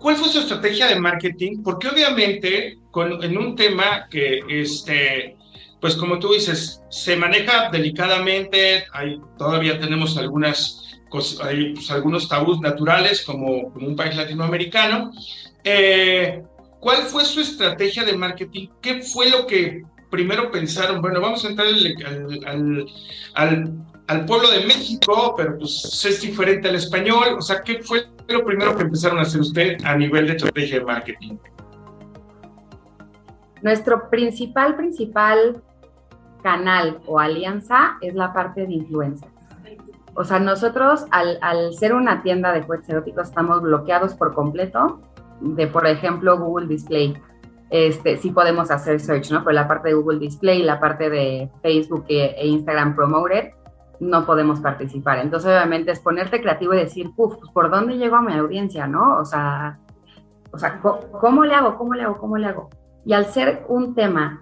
¿cuál 0.00 0.16
fue 0.16 0.28
su 0.28 0.40
estrategia 0.40 0.88
de 0.88 0.98
marketing? 0.98 1.62
Porque 1.62 1.88
obviamente 1.88 2.78
con, 2.90 3.22
en 3.22 3.38
un 3.38 3.54
tema 3.54 4.08
que, 4.10 4.40
este, 4.48 5.36
pues 5.80 5.94
como 5.94 6.18
tú 6.18 6.32
dices, 6.32 6.82
se 6.90 7.16
maneja 7.16 7.70
delicadamente, 7.70 8.84
hay, 8.92 9.20
todavía 9.38 9.78
tenemos 9.78 10.16
algunas, 10.16 10.98
hay, 11.42 11.74
pues, 11.74 11.90
algunos 11.90 12.28
tabús 12.28 12.60
naturales 12.60 13.22
como, 13.22 13.72
como 13.72 13.86
un 13.86 13.94
país 13.94 14.16
latinoamericano. 14.16 15.12
Eh, 15.62 16.42
¿Cuál 16.82 17.02
fue 17.02 17.24
su 17.24 17.40
estrategia 17.40 18.04
de 18.04 18.16
marketing? 18.16 18.66
¿Qué 18.80 19.02
fue 19.02 19.30
lo 19.30 19.46
que 19.46 19.84
primero 20.10 20.50
pensaron? 20.50 21.00
Bueno, 21.00 21.20
vamos 21.20 21.44
a 21.44 21.48
entrar 21.50 21.68
al, 21.68 22.86
al, 24.08 24.26
pueblo 24.26 24.50
de 24.50 24.66
México, 24.66 25.32
pero 25.36 25.58
pues 25.58 26.04
es 26.04 26.20
diferente 26.20 26.68
al 26.68 26.74
español. 26.74 27.36
O 27.38 27.40
sea, 27.40 27.62
¿qué 27.62 27.80
fue 27.84 28.08
lo 28.26 28.44
primero 28.44 28.76
que 28.76 28.82
empezaron 28.82 29.20
a 29.20 29.22
hacer 29.22 29.42
usted 29.42 29.76
a 29.84 29.94
nivel 29.94 30.26
de 30.26 30.32
estrategia 30.32 30.80
de 30.80 30.84
marketing? 30.84 31.36
Nuestro 33.62 34.10
principal, 34.10 34.74
principal 34.74 35.62
canal 36.42 36.98
o 37.06 37.20
alianza 37.20 37.96
es 38.00 38.16
la 38.16 38.32
parte 38.32 38.66
de 38.66 38.72
influencers. 38.72 39.30
O 40.14 40.24
sea, 40.24 40.40
nosotros 40.40 41.06
al, 41.12 41.38
al 41.42 41.74
ser 41.74 41.94
una 41.94 42.24
tienda 42.24 42.52
de 42.52 42.62
juguetes 42.62 42.88
eróticos 42.88 43.28
estamos 43.28 43.62
bloqueados 43.62 44.14
por 44.14 44.34
completo 44.34 45.00
de, 45.42 45.66
por 45.66 45.86
ejemplo, 45.86 46.38
Google 46.38 46.66
Display. 46.66 47.14
Este, 47.70 48.18
sí 48.18 48.30
podemos 48.30 48.70
hacer 48.70 49.00
search, 49.00 49.30
¿no? 49.30 49.42
Pero 49.44 49.54
la 49.54 49.66
parte 49.66 49.88
de 49.88 49.94
Google 49.94 50.18
Display, 50.18 50.62
la 50.62 50.78
parte 50.78 51.08
de 51.08 51.50
Facebook 51.62 52.04
e, 52.08 52.34
e 52.36 52.46
Instagram 52.46 52.94
Promoted, 52.94 53.50
no 54.00 54.26
podemos 54.26 54.60
participar. 54.60 55.18
Entonces, 55.18 55.50
obviamente, 55.50 55.92
es 55.92 56.00
ponerte 56.00 56.40
creativo 56.40 56.74
y 56.74 56.78
decir, 56.78 57.10
puf, 57.14 57.36
pues, 57.36 57.50
¿por 57.52 57.70
dónde 57.70 57.96
llego 57.96 58.16
a 58.16 58.22
mi 58.22 58.32
audiencia, 58.34 58.86
no? 58.86 59.18
O 59.18 59.24
sea, 59.24 59.78
o 60.52 60.58
sea, 60.58 60.80
¿cómo, 60.80 61.44
le 61.44 61.54
hago? 61.54 61.76
¿Cómo 61.76 61.94
le 61.94 62.02
hago? 62.02 62.18
¿Cómo 62.18 62.36
le 62.36 62.46
hago? 62.46 62.68
Y 63.06 63.14
al 63.14 63.26
ser 63.26 63.64
un 63.68 63.94
tema 63.94 64.40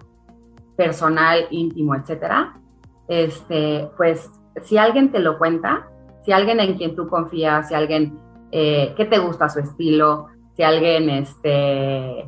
personal, 0.75 1.45
íntimo, 1.51 1.95
etcétera, 1.95 2.59
este, 3.07 3.89
pues, 3.95 4.29
si 4.63 4.77
alguien 4.77 5.11
te 5.11 5.19
lo 5.19 5.37
cuenta, 5.37 5.87
si 6.25 6.31
alguien 6.31 6.59
en 6.59 6.75
quien 6.75 6.95
tú 6.95 7.07
confías, 7.07 7.69
si 7.69 7.75
alguien 7.75 8.17
eh, 8.51 8.93
que 8.97 9.05
te 9.05 9.19
gusta 9.19 9.47
su 9.47 9.59
estilo, 9.59 10.27
si 10.61 10.65
alguien 10.65 11.09
este, 11.09 12.19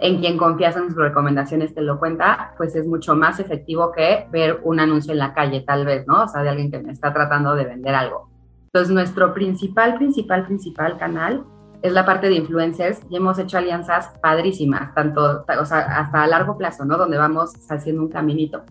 en 0.00 0.18
quien 0.18 0.36
confías 0.36 0.76
en 0.76 0.88
sus 0.88 0.96
recomendaciones 0.96 1.76
te 1.76 1.80
lo 1.80 2.00
cuenta, 2.00 2.54
pues 2.56 2.74
es 2.74 2.88
mucho 2.88 3.14
más 3.14 3.38
efectivo 3.38 3.92
que 3.92 4.26
ver 4.32 4.58
un 4.64 4.80
anuncio 4.80 5.12
en 5.12 5.20
la 5.20 5.32
calle, 5.32 5.60
tal 5.60 5.86
vez, 5.86 6.04
¿no? 6.08 6.24
O 6.24 6.26
sea, 6.26 6.42
de 6.42 6.48
alguien 6.48 6.72
que 6.72 6.80
me 6.80 6.90
está 6.90 7.12
tratando 7.12 7.54
de 7.54 7.66
vender 7.66 7.94
algo. 7.94 8.30
Entonces, 8.72 8.92
nuestro 8.92 9.32
principal, 9.32 9.94
principal, 9.94 10.44
principal 10.44 10.98
canal 10.98 11.44
es 11.80 11.92
la 11.92 12.04
parte 12.04 12.28
de 12.28 12.34
influencers 12.34 13.00
y 13.10 13.16
hemos 13.16 13.38
hecho 13.38 13.58
alianzas 13.58 14.12
padrísimas, 14.20 14.92
tanto, 14.92 15.44
o 15.60 15.64
sea, 15.64 15.78
hasta 16.00 16.24
a 16.24 16.26
largo 16.26 16.58
plazo, 16.58 16.84
¿no? 16.84 16.98
Donde 16.98 17.16
vamos 17.16 17.52
haciendo 17.70 18.02
un 18.02 18.08
caminito. 18.08 18.64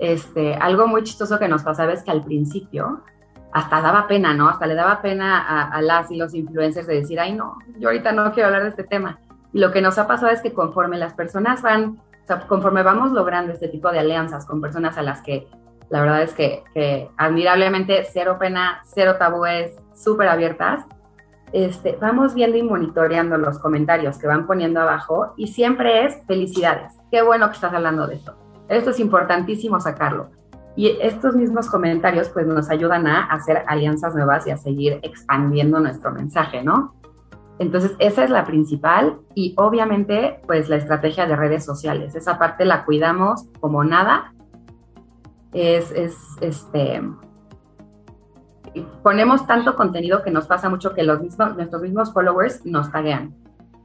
Este, 0.00 0.54
algo 0.56 0.88
muy 0.88 1.04
chistoso 1.04 1.38
que 1.38 1.46
nos 1.46 1.62
pasaba 1.62 1.92
es 1.92 2.02
que 2.02 2.10
al 2.10 2.24
principio 2.24 3.04
hasta 3.52 3.80
daba 3.80 4.06
pena, 4.06 4.34
¿no? 4.34 4.48
Hasta 4.48 4.66
le 4.66 4.74
daba 4.74 5.02
pena 5.02 5.68
a, 5.68 5.82
las 5.82 6.10
y 6.10 6.16
los 6.16 6.34
influencers 6.34 6.86
de 6.86 6.96
decir, 6.96 7.18
ay, 7.18 7.34
no, 7.34 7.58
yo 7.78 7.88
ahorita 7.88 8.12
no 8.12 8.32
quiero 8.32 8.48
hablar 8.48 8.62
de 8.62 8.70
este 8.70 8.84
tema. 8.84 9.18
Y 9.52 9.58
lo 9.58 9.72
que 9.72 9.82
nos 9.82 9.98
ha 9.98 10.06
pasado 10.06 10.30
es 10.30 10.40
que 10.40 10.52
conforme 10.52 10.98
las 10.98 11.14
personas 11.14 11.62
van, 11.62 11.98
o 12.22 12.26
sea, 12.26 12.40
conforme 12.46 12.82
vamos 12.82 13.12
logrando 13.12 13.52
este 13.52 13.68
tipo 13.68 13.90
de 13.90 13.98
alianzas 13.98 14.46
con 14.46 14.60
personas 14.60 14.96
a 14.98 15.02
las 15.02 15.22
que 15.22 15.48
la 15.90 16.00
verdad 16.00 16.22
es 16.22 16.32
que, 16.32 17.10
admirablemente 17.16 18.06
cero 18.10 18.36
pena, 18.38 18.80
cero 18.84 19.16
tabúes, 19.18 19.72
súper 19.94 20.28
abiertas, 20.28 20.86
este, 21.52 21.98
vamos 22.00 22.32
viendo 22.32 22.56
y 22.56 22.62
monitoreando 22.62 23.36
los 23.36 23.58
comentarios 23.58 24.16
que 24.16 24.28
van 24.28 24.46
poniendo 24.46 24.80
abajo 24.80 25.34
y 25.36 25.48
siempre 25.48 26.06
es 26.06 26.16
felicidades. 26.28 26.94
Qué 27.10 27.22
bueno 27.22 27.48
que 27.48 27.54
estás 27.54 27.74
hablando 27.74 28.06
de 28.06 28.14
esto. 28.14 28.36
Esto 28.68 28.90
es 28.90 29.00
importantísimo 29.00 29.80
sacarlo. 29.80 30.30
Y 30.76 30.98
estos 31.00 31.34
mismos 31.34 31.68
comentarios 31.68 32.28
pues 32.28 32.46
nos 32.46 32.70
ayudan 32.70 33.06
a 33.06 33.24
hacer 33.24 33.64
alianzas 33.66 34.14
nuevas 34.14 34.46
y 34.46 34.50
a 34.50 34.56
seguir 34.56 35.00
expandiendo 35.02 35.80
nuestro 35.80 36.12
mensaje, 36.12 36.62
¿no? 36.62 36.94
Entonces, 37.58 37.94
esa 37.98 38.24
es 38.24 38.30
la 38.30 38.46
principal 38.46 39.18
y 39.34 39.54
obviamente 39.58 40.40
pues 40.46 40.70
la 40.70 40.76
estrategia 40.76 41.26
de 41.26 41.36
redes 41.36 41.64
sociales. 41.64 42.14
Esa 42.14 42.38
parte 42.38 42.64
la 42.64 42.84
cuidamos 42.86 43.48
como 43.60 43.84
nada. 43.84 44.32
Es, 45.52 45.90
es 45.92 46.16
este, 46.40 47.02
ponemos 49.02 49.46
tanto 49.46 49.76
contenido 49.76 50.22
que 50.22 50.30
nos 50.30 50.46
pasa 50.46 50.68
mucho 50.68 50.94
que 50.94 51.02
los 51.02 51.20
mismos, 51.20 51.56
nuestros 51.56 51.82
mismos 51.82 52.12
followers 52.12 52.64
nos 52.64 52.90
taguean. 52.90 53.34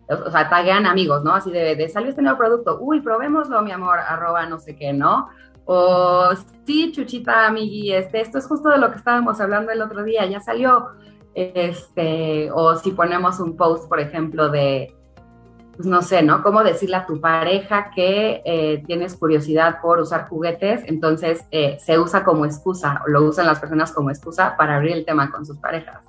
O 0.08 0.30
sea, 0.30 0.50
taguean 0.50 0.86
amigos, 0.86 1.24
¿no? 1.24 1.34
Así 1.34 1.52
de, 1.52 1.76
de 1.76 1.90
salió 1.90 2.10
este 2.10 2.22
nuevo 2.22 2.38
producto, 2.38 2.78
uy, 2.80 3.02
probémoslo, 3.02 3.62
mi 3.64 3.72
amor, 3.72 4.00
arroba 4.00 4.46
no 4.46 4.60
sé 4.60 4.76
qué, 4.76 4.94
¿no? 4.94 5.30
O 5.66 6.30
sí, 6.66 6.92
Chuchita, 6.92 7.48
amigui, 7.48 7.94
este, 7.94 8.22
esto 8.22 8.38
es 8.38 8.48
justo 8.48 8.70
de 8.70 8.78
lo 8.78 8.92
que 8.92 8.98
estábamos 8.98 9.42
hablando 9.42 9.72
el 9.72 9.82
otro 9.82 10.04
día, 10.04 10.26
ya 10.26 10.40
salió. 10.40 10.90
Este, 11.34 12.50
o 12.52 12.76
si 12.76 12.92
ponemos 12.92 13.40
un 13.40 13.58
post, 13.58 13.90
por 13.90 14.00
ejemplo, 14.00 14.50
de, 14.50 14.96
pues 15.76 15.88
no 15.88 16.02
sé, 16.02 16.24
¿no? 16.24 16.42
¿Cómo 16.42 16.64
decirle 16.64 16.96
a 16.96 17.06
tu 17.06 17.20
pareja 17.20 17.92
que 17.94 18.42
eh, 18.46 18.84
tienes 18.86 19.16
curiosidad 19.16 19.82
por 19.82 20.00
usar 20.00 20.30
juguetes? 20.30 20.84
Entonces 20.86 21.46
eh, 21.52 21.78
se 21.80 22.00
usa 22.00 22.24
como 22.24 22.46
excusa, 22.46 23.02
o 23.06 23.10
lo 23.10 23.24
usan 23.24 23.46
las 23.48 23.60
personas 23.60 23.92
como 23.92 24.10
excusa 24.10 24.56
para 24.58 24.78
abrir 24.78 24.94
el 24.94 25.06
tema 25.06 25.32
con 25.32 25.46
sus 25.46 25.58
parejas. 25.58 26.06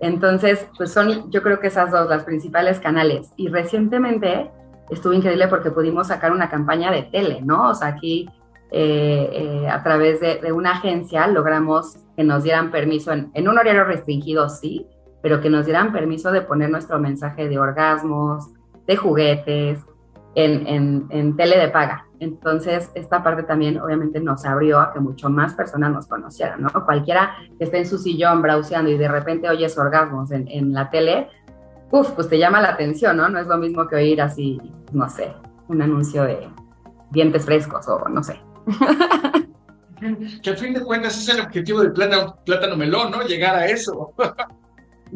Entonces, 0.00 0.66
pues 0.76 0.92
son, 0.92 1.30
yo 1.30 1.42
creo 1.42 1.60
que 1.60 1.66
esas 1.66 1.90
dos, 1.90 2.08
las 2.08 2.24
principales 2.24 2.80
canales. 2.80 3.32
Y 3.36 3.48
recientemente 3.48 4.50
estuvo 4.90 5.12
increíble 5.12 5.48
porque 5.48 5.70
pudimos 5.70 6.08
sacar 6.08 6.32
una 6.32 6.48
campaña 6.48 6.90
de 6.90 7.02
tele, 7.02 7.40
¿no? 7.42 7.70
O 7.70 7.74
sea, 7.74 7.88
aquí 7.88 8.28
eh, 8.76 9.68
a 9.70 9.82
través 9.84 10.20
de, 10.20 10.52
una 10.52 10.72
agencia 10.72 11.26
logramos 11.28 11.96
que 12.16 12.24
nos 12.24 12.42
dieran 12.42 12.72
permiso 12.72 13.12
en, 13.12 13.30
en 13.34 13.48
un 13.48 13.56
horario 13.56 13.84
restringido, 13.84 14.48
sí, 14.48 14.86
pero 15.22 15.40
que 15.40 15.48
nos 15.48 15.64
dieran 15.64 15.92
permiso 15.92 16.32
de 16.32 16.42
poner 16.42 16.70
nuestro 16.70 16.98
mensaje 16.98 17.48
de 17.48 17.58
orgasmos, 17.58 18.50
de 18.86 18.96
juguetes, 18.96 19.78
en, 20.34 21.06
en, 21.10 21.36
tele 21.36 21.56
de 21.58 21.68
paga. 21.68 22.06
Entonces, 22.18 22.90
esta 22.94 23.22
parte 23.22 23.44
también 23.44 23.80
obviamente 23.80 24.18
nos 24.18 24.44
abrió 24.44 24.80
a 24.80 24.92
que 24.92 24.98
mucho 24.98 25.30
más 25.30 25.54
personas 25.54 25.92
nos 25.92 26.06
conocieran, 26.08 26.62
¿no? 26.62 26.70
Cualquiera 26.84 27.36
que 27.56 27.64
esté 27.64 27.78
en 27.78 27.86
su 27.86 27.98
sillón 27.98 28.42
browseando 28.42 28.90
y 28.90 28.98
de 28.98 29.06
repente 29.08 29.48
oyes 29.48 29.78
orgasmos 29.78 30.32
en, 30.32 30.48
en 30.48 30.72
la 30.72 30.90
tele, 30.90 31.28
uf, 31.92 32.10
pues 32.10 32.28
te 32.28 32.38
llama 32.38 32.60
la 32.60 32.70
atención, 32.70 33.16
¿no? 33.16 33.28
No 33.28 33.38
es 33.38 33.46
lo 33.46 33.56
mismo 33.56 33.86
que 33.86 33.96
oír 33.96 34.20
así, 34.20 34.60
no 34.92 35.08
sé, 35.08 35.32
un 35.68 35.80
anuncio 35.80 36.24
de 36.24 36.48
dientes 37.12 37.44
frescos 37.44 37.88
o 37.88 38.08
no 38.08 38.22
sé. 38.22 38.40
que 40.42 40.50
a 40.50 40.56
fin 40.56 40.74
de 40.74 40.80
cuentas 40.80 41.16
es 41.18 41.28
el 41.28 41.40
objetivo 41.40 41.80
del 41.80 41.92
plátano, 41.92 42.38
plátano 42.44 42.76
melón, 42.76 43.10
¿no? 43.10 43.22
Llegar 43.22 43.56
a 43.56 43.66
eso. 43.66 44.12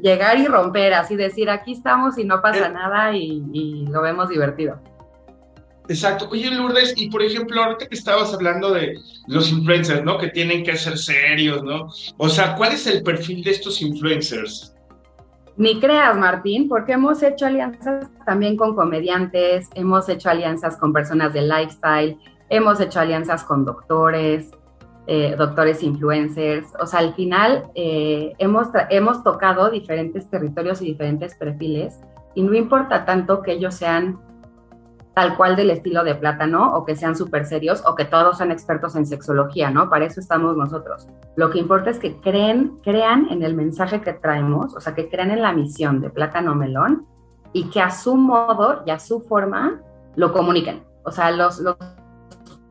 llegar 0.01 0.39
y 0.39 0.47
romper, 0.47 0.95
así 0.95 1.17
decir, 1.17 1.51
aquí 1.51 1.73
estamos 1.73 2.19
y 2.19 2.25
no 2.25 2.41
pasa 2.41 2.67
eh. 2.67 2.73
nada 2.73 3.17
y, 3.17 3.87
lo 3.87 4.03
vemos 4.03 4.29
divertido. 4.29 4.81
Exacto. 5.89 6.29
Oye, 6.31 6.51
Lourdes, 6.51 6.93
y 6.97 7.09
por 7.09 7.23
ejemplo, 7.23 7.63
ahorita 7.63 7.89
que 7.89 7.95
estabas 7.95 8.35
hablando 8.35 8.73
de 8.73 8.99
los 9.27 9.51
influencers, 9.51 10.05
¿no? 10.05 10.19
Que 10.19 10.29
tienen 10.29 10.63
que 10.63 10.77
ser 10.77 10.99
serios, 10.99 11.63
¿no? 11.63 11.89
O 12.19 12.29
sea, 12.29 12.55
¿cuál 12.57 12.73
es 12.73 12.87
el 12.87 13.03
perfil 13.03 13.43
de 13.43 13.53
estos 13.53 13.81
influencers? 13.81 14.75
Ni 15.57 15.81
creas, 15.81 16.17
Martín, 16.17 16.69
porque 16.69 16.93
hemos 16.93 17.23
hecho 17.23 17.47
alianzas 17.47 18.07
también 18.27 18.57
con 18.57 18.77
comediantes, 18.77 19.69
hemos 19.75 20.09
hecho 20.11 20.29
alianzas 20.29 20.77
con 20.77 20.93
personas 20.93 21.33
de 21.33 21.43
lifestyle, 21.43 22.19
hemos 22.49 22.81
hecho 22.81 23.01
alianzas 23.01 23.45
con 23.45 23.65
doctores, 23.65 24.51
eh, 25.07 25.35
doctores 25.37 25.83
influencers. 25.83 26.67
O 26.81 26.87
sea, 26.87 27.01
al 27.01 27.15
final 27.15 27.65
eh, 27.75 28.35
hemos, 28.39 28.69
hemos 28.91 29.23
tocado 29.23 29.71
diferentes 29.71 30.29
territorios 30.29 30.83
y 30.83 30.87
diferentes 30.87 31.35
perfiles 31.35 31.99
y 32.35 32.43
no 32.43 32.55
importa 32.55 33.05
tanto 33.05 33.43
que 33.43 33.53
ellos 33.53 33.75
sean 33.75 34.21
tal 35.15 35.37
cual 35.37 35.57
del 35.57 35.71
estilo 35.71 36.05
de 36.05 36.15
plátano 36.15 36.75
o 36.75 36.85
que 36.85 36.95
sean 36.95 37.17
súper 37.17 37.45
serios 37.45 37.83
o 37.85 37.97
que 37.97 38.05
todos 38.05 38.39
sean 38.39 38.53
expertos 38.53 38.95
en 38.95 39.05
sexología, 39.05 39.69
¿no? 39.69 39.91
Para 39.91 40.05
eso 40.05 40.21
estamos 40.21 40.57
nosotros. 40.57 41.09
Lo 41.35 41.51
que 41.51 41.59
importa 41.59 41.91
es 41.91 41.99
que 41.99 42.21
creen, 42.21 42.79
crean 42.85 43.27
en 43.31 43.43
el 43.43 43.55
mensaje 43.55 44.01
que 44.01 44.13
traemos, 44.13 44.77
o 44.77 44.81
sea, 44.81 44.95
que 44.95 45.09
crean 45.09 45.33
en 45.33 45.43
la 45.43 45.53
misión 45.53 46.01
de 46.01 46.11
plátano 46.11 46.55
melón 46.55 47.05
y 47.53 47.69
que 47.71 47.81
a 47.81 47.91
su 47.91 48.15
modo 48.15 48.83
y 48.87 48.91
a 48.91 49.01
su 49.01 49.21
forma 49.23 49.81
lo 50.15 50.33
comuniquen. 50.33 50.85
O 51.03 51.11
sea, 51.11 51.33
los, 51.33 51.59
los 51.59 51.77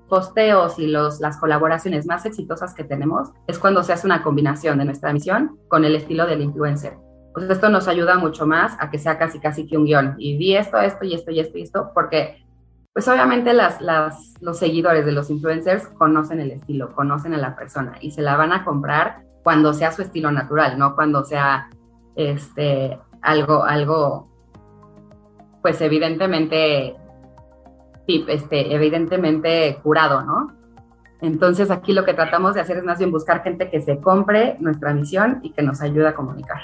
posteos 0.08 0.80
y 0.80 0.88
los, 0.88 1.20
las 1.20 1.38
colaboraciones 1.38 2.06
más 2.06 2.26
exitosas 2.26 2.74
que 2.74 2.84
tenemos 2.84 3.30
es 3.48 3.60
cuando 3.60 3.84
se 3.84 3.94
hace 3.94 4.08
una 4.08 4.24
combinación 4.24 4.78
de 4.80 4.86
nuestra 4.86 5.14
misión 5.14 5.60
con 5.68 5.86
el 5.86 5.96
estilo 5.96 6.26
del 6.26 6.42
influencer. 6.42 6.98
Pues 7.34 7.50
esto 7.50 7.70
nos 7.70 7.88
ayuda 7.88 8.18
mucho 8.18 8.48
más 8.48 8.76
a 8.80 8.90
que 8.90 8.98
sea 8.98 9.18
casi 9.18 9.40
casi 9.40 9.68
que 9.68 9.78
un 9.78 9.86
guion. 9.86 10.16
Y 10.18 10.38
vi 10.38 10.56
esto, 10.56 10.80
esto 10.80 11.06
y 11.06 11.14
esto 11.14 11.32
y 11.32 11.40
esto 11.40 11.58
y 11.58 11.62
esto, 11.62 11.92
porque 11.94 12.44
pues 12.94 13.08
obviamente 13.08 13.54
las, 13.54 13.80
las, 13.80 14.34
los 14.42 14.58
seguidores 14.58 15.06
de 15.06 15.12
los 15.12 15.30
influencers 15.30 15.88
conocen 15.90 16.40
el 16.40 16.50
estilo, 16.50 16.96
conocen 16.96 17.36
a 17.36 17.38
la 17.38 17.56
persona 17.56 17.94
y 18.02 18.10
se 18.10 18.24
la 18.24 18.36
van 18.36 18.52
a 18.52 18.66
comprar 18.66 19.22
cuando 19.44 19.72
sea 19.72 19.92
su 19.92 20.02
estilo 20.02 20.32
natural, 20.32 20.80
no 20.80 20.96
cuando 20.96 21.24
sea 21.24 21.70
este, 22.16 22.98
algo, 23.22 23.64
algo, 23.64 24.28
pues 25.62 25.80
evidentemente 25.82 26.96
este, 28.08 28.74
evidentemente 28.74 29.80
curado, 29.84 30.24
¿no? 30.24 30.56
Entonces 31.22 31.72
aquí 31.72 31.94
lo 31.94 32.06
que 32.06 32.14
tratamos 32.14 32.54
de 32.56 32.62
hacer 32.62 32.78
es 32.78 32.84
más 32.84 33.00
bien 33.00 33.12
buscar 33.12 33.44
gente 33.44 33.70
que 33.70 33.82
se 33.82 34.00
compre 34.00 34.56
nuestra 34.60 34.94
misión 34.94 35.40
y 35.44 35.52
que 35.52 35.64
nos 35.64 35.82
ayude 35.82 36.08
a 36.08 36.16
comunicar. 36.16 36.62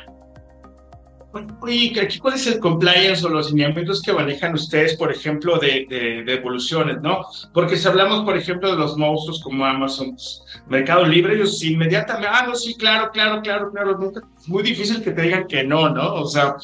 Oye, 1.61 1.91
¿cuál 2.21 2.35
es 2.35 2.45
el 2.45 2.59
compliance 2.59 3.25
o 3.25 3.29
los 3.29 3.51
lineamientos 3.51 4.03
que 4.03 4.13
manejan 4.13 4.53
ustedes, 4.53 4.95
por 4.95 5.11
ejemplo, 5.11 5.57
de, 5.57 5.87
de, 5.89 6.31
evoluciones, 6.31 7.01
no? 7.01 7.25
Porque 7.55 7.75
si 7.75 7.87
hablamos, 7.87 8.23
por 8.23 8.37
ejemplo, 8.37 8.69
de 8.69 8.77
los 8.77 8.95
monstruos 8.97 9.41
como 9.41 9.65
Amazon, 9.65 10.11
pues, 10.11 10.43
Mercado 10.67 11.05
Libre, 11.05 11.33
ellos 11.33 11.63
inmediatamente, 11.63 12.29
ah, 12.31 12.45
no, 12.45 12.53
sí, 12.53 12.75
claro, 12.75 13.09
claro, 13.11 13.41
claro, 13.41 13.71
claro, 13.71 13.97
nunca, 13.97 14.21
es 14.37 14.47
muy 14.47 14.61
difícil 14.61 15.01
que 15.01 15.09
te 15.09 15.23
digan 15.23 15.47
que 15.47 15.63
no, 15.63 15.89
¿no? 15.89 16.13
O 16.13 16.27
sea, 16.27 16.55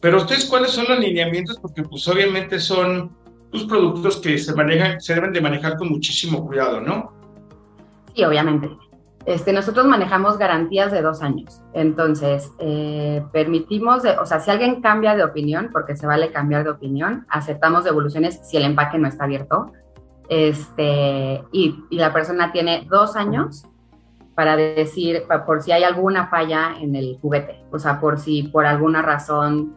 pero 0.00 0.18
ustedes, 0.18 0.44
¿cuáles 0.44 0.70
son 0.70 0.84
los 0.88 1.00
lineamientos? 1.00 1.58
Porque 1.58 1.82
pues 1.82 2.06
obviamente 2.06 2.60
son 2.60 3.10
productos 3.62 4.16
que 4.16 4.36
se 4.36 4.52
manejan, 4.52 5.00
se 5.00 5.14
deben 5.14 5.32
de 5.32 5.40
manejar 5.40 5.76
con 5.76 5.88
muchísimo 5.88 6.44
cuidado, 6.44 6.80
¿no? 6.80 7.12
Sí, 8.12 8.24
obviamente. 8.24 8.68
Este, 9.26 9.52
nosotros 9.52 9.86
manejamos 9.86 10.36
garantías 10.36 10.90
de 10.90 11.00
dos 11.00 11.22
años. 11.22 11.62
Entonces, 11.72 12.50
eh, 12.58 13.24
permitimos, 13.32 14.02
o 14.20 14.26
sea, 14.26 14.40
si 14.40 14.50
alguien 14.50 14.82
cambia 14.82 15.14
de 15.14 15.22
opinión, 15.22 15.70
porque 15.72 15.96
se 15.96 16.06
vale 16.06 16.32
cambiar 16.32 16.64
de 16.64 16.70
opinión, 16.70 17.24
aceptamos 17.28 17.84
devoluciones 17.84 18.40
si 18.42 18.56
el 18.56 18.64
empaque 18.64 18.98
no 18.98 19.06
está 19.06 19.24
abierto. 19.24 19.72
Este, 20.28 21.44
y, 21.52 21.76
y 21.90 21.96
la 21.96 22.12
persona 22.12 22.50
tiene 22.50 22.86
dos 22.90 23.14
años 23.14 23.64
para 24.34 24.56
decir, 24.56 25.24
por 25.46 25.62
si 25.62 25.72
hay 25.72 25.84
alguna 25.84 26.26
falla 26.26 26.74
en 26.80 26.96
el 26.96 27.18
juguete, 27.20 27.64
o 27.70 27.78
sea, 27.78 28.00
por 28.00 28.18
si 28.18 28.42
por 28.44 28.66
alguna 28.66 29.00
razón 29.00 29.74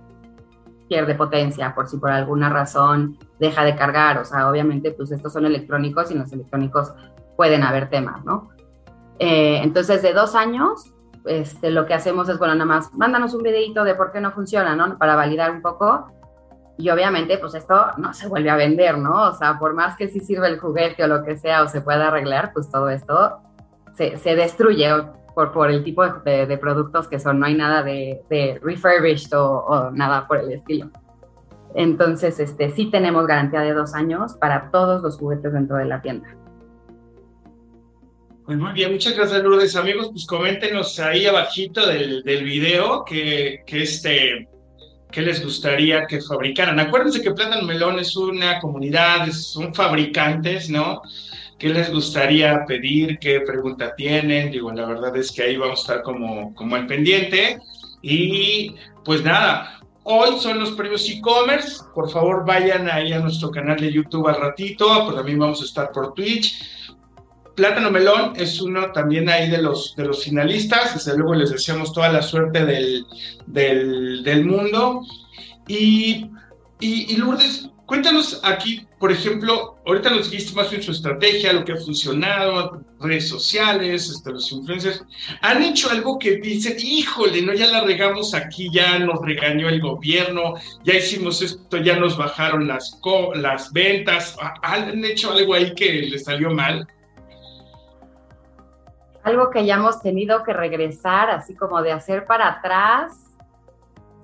pierde 0.88 1.16
potencia, 1.16 1.74
por 1.76 1.88
si 1.88 1.98
por 1.98 2.12
alguna 2.12 2.50
razón 2.50 3.18
deja 3.40 3.64
de 3.64 3.76
cargar, 3.76 4.18
o 4.20 4.26
sea, 4.26 4.50
obviamente 4.50 4.92
pues 4.92 5.12
estos 5.12 5.34
son 5.34 5.46
electrónicos 5.46 6.10
y 6.10 6.14
en 6.14 6.20
los 6.20 6.32
electrónicos 6.32 6.94
pueden 7.36 7.64
haber 7.64 7.90
temas, 7.90 8.24
¿no? 8.26 8.50
Eh, 9.20 9.62
entonces, 9.64 10.02
de 10.02 10.14
dos 10.14 10.36
años, 10.36 10.94
este, 11.26 11.72
lo 11.72 11.86
que 11.86 11.94
hacemos 11.94 12.30
es, 12.30 12.38
bueno, 12.38 12.56
nada 12.56 12.66
más, 12.66 12.94
mándanos 12.94 13.34
un 13.34 13.44
videito 13.44 13.84
de 13.84 13.96
por 13.96 14.12
qué 14.12 14.22
no 14.22 14.32
funciona, 14.32 14.76
¿no? 14.76 14.98
Para 14.98 15.16
validar 15.16 15.52
un 15.52 15.62
poco. 15.62 16.12
Y 16.78 16.90
obviamente, 16.90 17.38
pues 17.38 17.56
esto 17.56 17.88
no 17.98 18.14
se 18.14 18.28
vuelve 18.28 18.50
a 18.50 18.56
vender, 18.56 18.98
¿no? 18.98 19.30
O 19.30 19.34
sea, 19.34 19.58
por 19.58 19.74
más 19.74 19.98
que 19.98 20.10
sí 20.10 20.20
sirva 20.20 20.48
el 20.48 20.60
juguete 20.60 21.04
o 21.04 21.08
lo 21.08 21.24
que 21.24 21.38
sea 21.38 21.64
o 21.64 21.68
se 21.68 21.82
pueda 21.82 22.08
arreglar, 22.08 22.52
pues 22.54 22.70
todo 22.70 22.90
esto 22.90 23.40
se, 23.96 24.18
se 24.18 24.36
destruye 24.36 24.88
por, 25.38 25.52
por 25.52 25.70
el 25.70 25.84
tipo 25.84 26.04
de, 26.04 26.48
de, 26.48 26.58
productos 26.58 27.08
que 27.08 27.20
son. 27.20 27.40
No 27.40 27.46
hay 27.46 27.54
nada 27.54 27.84
de, 27.84 28.24
de 28.28 28.60
refurbished 28.60 29.32
o, 29.38 29.60
o 29.68 29.92
nada 29.92 30.28
por 30.28 30.40
el 30.40 30.52
estilo. 30.52 30.90
Entonces, 31.76 32.40
este, 32.40 32.72
sí 32.72 32.88
tenemos 32.90 33.28
garantía 33.28 33.60
de 33.60 33.72
dos 33.72 33.94
años 33.94 34.34
para 34.34 34.72
todos 34.72 35.04
los 35.04 35.20
juguetes 35.20 35.54
dentro 35.54 35.78
de 35.78 35.86
la 35.86 36.02
tienda. 36.02 36.36
Pues 38.48 38.58
muy 38.58 38.74
bien, 38.74 38.94
muchas 38.94 39.16
gracias 39.16 39.44
Lourdes. 39.44 39.76
Amigos, 39.76 40.10
pues 40.10 40.26
coméntenos 40.26 41.00
ahí 41.00 41.28
abajito 41.28 41.86
del, 41.86 42.24
del 42.24 42.44
video 42.44 43.06
que, 43.06 43.62
que 43.68 43.84
este, 43.84 44.50
qué 45.12 45.22
les 45.22 45.44
gustaría 45.44 46.08
que 46.08 46.20
fabricaran. 46.20 46.80
Acuérdense 46.80 47.22
que 47.22 47.30
Plátano 47.30 47.62
Melón 47.62 48.00
es 48.00 48.18
una 48.18 48.60
comunidad, 48.60 49.30
son 49.34 49.72
fabricantes, 49.72 50.68
¿no? 50.68 51.04
¿Qué 51.58 51.70
les 51.70 51.92
gustaría 51.92 52.66
pedir? 52.68 53.18
¿Qué 53.20 53.42
pregunta 53.42 53.96
tienen? 53.96 54.52
Digo, 54.52 54.72
la 54.72 54.86
verdad 54.86 55.16
es 55.18 55.32
que 55.32 55.42
ahí 55.42 55.58
vamos 55.58 55.80
a 55.80 55.82
estar 55.82 56.04
como, 56.04 56.54
como 56.54 56.76
al 56.76 56.86
pendiente. 56.86 57.60
Y 58.02 58.76
pues 59.04 59.24
nada, 59.24 59.80
hoy 60.04 60.40
son 60.40 60.60
los 60.60 60.72
premios 60.72 61.10
e-commerce. 61.10 61.84
Por 61.96 62.12
favor, 62.12 62.46
vayan 62.46 62.88
ahí 62.90 63.12
a 63.12 63.20
nuestro 63.20 63.50
canal 63.50 63.80
de 63.80 63.92
YouTube 63.92 64.28
al 64.28 64.40
ratito, 64.40 65.04
pues 65.06 65.16
también 65.16 65.40
vamos 65.40 65.62
a 65.62 65.66
estar 65.66 65.92
por 65.92 66.14
Twitch. 66.14 66.94
Plátano 67.56 67.90
Melón 67.90 68.34
es 68.36 68.62
uno 68.62 68.92
también 68.92 69.28
ahí 69.28 69.50
de 69.50 69.60
los, 69.60 69.96
de 69.96 70.06
los 70.06 70.24
finalistas. 70.24 70.94
Desde 70.94 71.18
luego 71.18 71.34
les 71.34 71.50
deseamos 71.50 71.92
toda 71.92 72.10
la 72.10 72.22
suerte 72.22 72.66
del, 72.68 73.04
del, 73.48 74.46
mundo. 74.46 75.02
Y, 75.68 76.30
y, 76.80 77.12
y 77.12 77.18
Lourdes, 77.18 77.72
Cuéntanos 77.88 78.42
aquí, 78.44 78.86
por 79.00 79.14
ejemplo, 79.14 79.78
ahorita 79.86 80.10
nos 80.10 80.30
dijiste 80.30 80.54
más 80.54 80.70
bien 80.70 80.84
su 80.84 80.92
estrategia, 80.92 81.54
lo 81.54 81.64
que 81.64 81.72
ha 81.72 81.78
funcionado, 81.78 82.82
redes 83.00 83.30
sociales, 83.30 84.10
este, 84.10 84.30
los 84.30 84.52
influencers. 84.52 85.06
¿Han 85.42 85.64
hecho 85.64 85.90
algo 85.90 86.20
que 86.20 86.36
dicen, 86.36 86.76
híjole, 86.78 87.42
no, 87.42 87.54
ya 87.54 87.68
la 87.68 87.86
regamos 87.86 88.34
aquí, 88.34 88.70
ya 88.74 89.00
nos 89.00 89.22
regañó 89.22 89.70
el 89.70 89.80
gobierno, 89.80 90.56
ya 90.84 90.96
hicimos 90.96 91.42
esto, 91.42 91.78
ya 91.78 91.98
nos 91.98 92.18
bajaron 92.18 92.68
las, 92.68 93.00
las 93.36 93.72
ventas? 93.72 94.36
¿Han 94.64 95.06
hecho 95.06 95.32
algo 95.32 95.54
ahí 95.54 95.74
que 95.74 95.94
les 96.12 96.26
salió 96.26 96.50
mal? 96.50 96.86
Algo 99.24 99.50
que 99.50 99.66
ya 99.66 99.76
hemos 99.76 100.02
tenido 100.02 100.44
que 100.44 100.52
regresar, 100.52 101.30
así 101.30 101.56
como 101.56 101.82
de 101.82 101.94
hacer 101.94 102.26
para 102.26 102.50
atrás 102.50 103.27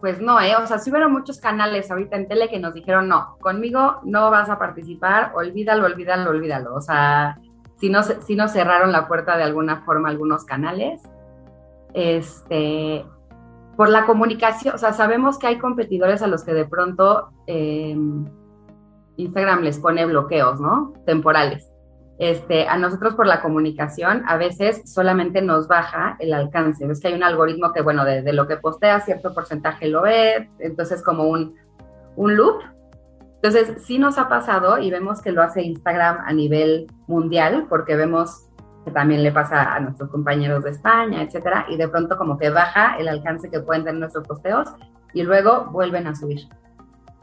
pues 0.04 0.20
no, 0.20 0.38
¿eh? 0.42 0.54
O 0.62 0.68
sea, 0.68 0.80
sí 0.80 0.92
hubo 0.92 1.08
muchos 1.08 1.40
canales 1.40 1.90
ahorita 1.90 2.18
en 2.18 2.28
tele 2.28 2.50
que 2.50 2.60
nos 2.60 2.74
dijeron, 2.74 3.08
no, 3.08 3.38
conmigo 3.40 4.02
no 4.04 4.30
vas 4.32 4.50
a 4.50 4.60
participar, 4.60 5.32
olvídalo, 5.34 5.86
olvídalo, 5.86 6.30
olvídalo. 6.30 6.76
O 6.76 6.82
sea, 6.82 7.40
si 7.80 7.90
no, 7.90 8.04
si 8.04 8.36
no 8.36 8.50
cerraron 8.50 8.92
la 8.92 9.08
puerta 9.08 9.38
de 9.38 9.44
alguna 9.44 9.86
forma 9.86 10.10
algunos 10.10 10.44
canales. 10.44 11.02
Este, 11.94 13.06
por 13.78 13.88
la 13.88 14.06
comunicación, 14.06 14.76
o 14.76 14.78
sea, 14.78 14.92
sabemos 14.92 15.40
que 15.40 15.48
hay 15.48 15.58
competidores 15.58 16.22
a 16.22 16.28
los 16.28 16.44
que 16.44 16.54
de 16.54 16.66
pronto 16.66 17.30
em, 17.48 18.26
Instagram 19.16 19.62
les 19.62 19.80
pone 19.80 20.06
bloqueos, 20.06 20.60
¿no? 20.60 20.92
Temporales. 21.06 21.73
Este, 22.20 22.68
a 22.68 22.78
nosotros 22.78 23.16
por 23.16 23.26
la 23.26 23.42
comunicación 23.42 24.24
a 24.28 24.38
veces 24.38 24.84
solamente 24.86 25.42
nos 25.42 25.68
baja 25.68 26.16
el 26.20 26.34
alcance. 26.34 26.86
Ves 26.86 27.00
que 27.00 27.08
hay 27.08 27.16
un 27.16 27.24
algoritmo 27.24 27.74
que, 27.74 27.82
bueno, 27.82 28.06
de, 28.06 28.32
lo 28.34 28.48
que 28.48 28.58
postea 28.58 29.00
cierto 29.02 29.34
porcentaje 29.34 29.88
lo 29.88 30.04
ve, 30.04 30.50
entonces 30.60 31.02
como 31.04 31.24
un, 31.26 31.56
un 32.16 32.36
loop. 32.36 32.62
Entonces 33.36 33.84
sí 33.84 33.98
nos 33.98 34.18
ha 34.18 34.30
pasado 34.30 34.78
y 34.78 34.90
vemos 34.92 35.22
que 35.22 35.32
lo 35.32 35.42
hace 35.42 35.64
Instagram 35.64 36.20
a 36.26 36.32
nivel 36.34 36.88
mundial 37.08 37.66
porque 37.68 37.96
vemos 37.96 38.48
que 38.86 38.92
también 38.92 39.24
le 39.24 39.32
pasa 39.32 39.74
a 39.74 39.80
nuestros 39.80 40.10
compañeros 40.10 40.64
de 40.64 40.72
España, 40.72 41.22
etcétera, 41.24 41.66
y 41.70 41.78
de 41.78 41.88
pronto 41.88 42.18
como 42.18 42.38
que 42.38 42.50
baja 42.50 42.96
el 42.98 43.08
alcance 43.08 43.50
que 43.50 43.60
pueden 43.60 43.84
tener 43.84 44.00
nuestros 44.00 44.28
posteos 44.28 44.70
y 45.14 45.24
luego 45.24 45.66
vuelven 45.72 46.08
a 46.08 46.16
subir. 46.16 46.48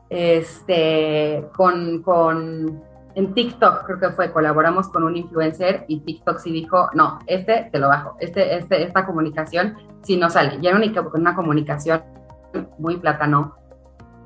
Este, 0.08 1.46
con, 1.54 2.02
con 2.02 2.82
en 3.14 3.34
TikTok 3.34 3.84
creo 3.86 3.98
que 3.98 4.10
fue, 4.10 4.32
colaboramos 4.32 4.88
con 4.88 5.02
un 5.02 5.16
influencer 5.16 5.84
y 5.88 6.00
TikTok 6.00 6.38
sí 6.38 6.52
dijo, 6.52 6.88
no, 6.94 7.18
este 7.26 7.68
te 7.72 7.78
lo 7.78 7.88
bajo, 7.88 8.16
este, 8.20 8.56
este, 8.56 8.82
esta 8.82 9.06
comunicación 9.06 9.76
sí 10.02 10.16
no 10.16 10.30
sale. 10.30 10.58
Y 10.60 10.66
era 10.66 10.76
única, 10.76 11.00
una 11.00 11.34
comunicación 11.34 12.02
muy 12.78 12.96
plátano, 12.98 13.56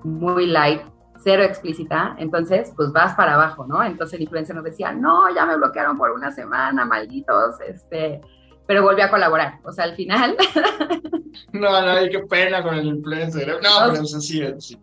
muy 0.03 0.47
light, 0.47 0.83
cero 1.23 1.43
explícita, 1.43 2.15
entonces 2.19 2.73
pues 2.77 2.93
vas 2.93 3.15
para 3.15 3.35
abajo, 3.35 3.67
¿no? 3.67 3.83
Entonces 3.83 4.15
el 4.15 4.23
influencer 4.23 4.55
nos 4.55 4.65
decía, 4.65 4.93
no, 4.93 5.35
ya 5.35 5.47
me 5.47 5.57
bloquearon 5.57 5.97
por 5.97 6.11
una 6.11 6.31
semana, 6.31 6.85
malditos, 6.85 7.61
este, 7.67 8.21
pero 8.67 8.83
volví 8.83 9.01
a 9.01 9.11
colaborar, 9.11 9.61
o 9.65 9.73
sea, 9.73 9.85
al 9.85 9.95
final. 9.95 10.37
no, 11.53 11.83
no, 11.83 12.11
qué 12.11 12.21
pena 12.29 12.63
con 12.63 12.75
el 12.75 12.87
influencer, 12.87 13.59
no, 13.63 13.91
pero 13.91 14.03
es 14.03 14.15
así, 14.15 14.43
sí. 14.59 14.79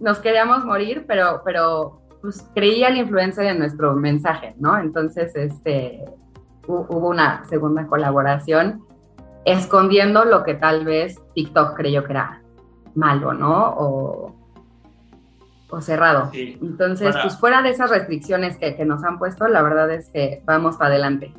Nos 0.00 0.18
queríamos 0.18 0.64
morir, 0.64 1.04
pero, 1.06 1.42
pero 1.44 2.07
pues 2.20 2.48
creía 2.54 2.88
el 2.88 2.96
influencer 2.96 3.46
en 3.46 3.58
nuestro 3.58 3.94
mensaje, 3.94 4.54
¿no? 4.58 4.78
Entonces, 4.78 5.34
este, 5.36 6.04
hubo 6.66 7.08
una 7.08 7.44
segunda 7.46 7.86
colaboración 7.86 8.82
escondiendo 9.44 10.24
lo 10.24 10.44
que 10.44 10.54
tal 10.54 10.84
vez 10.84 11.20
TikTok 11.34 11.76
creyó 11.76 12.04
que 12.04 12.12
era 12.12 12.42
malo, 12.94 13.32
¿no? 13.32 13.74
O, 13.76 14.34
cerrado. 15.80 16.30
Entonces, 16.32 17.14
pues 17.22 17.38
fuera 17.38 17.62
de 17.62 17.70
esas 17.70 17.90
restricciones 17.90 18.56
que, 18.56 18.74
que 18.74 18.84
nos 18.84 19.04
han 19.04 19.18
puesto, 19.18 19.46
la 19.48 19.62
verdad 19.62 19.90
es 19.92 20.08
que 20.08 20.42
vamos 20.46 20.76
para 20.76 20.90
adelante. 20.90 21.32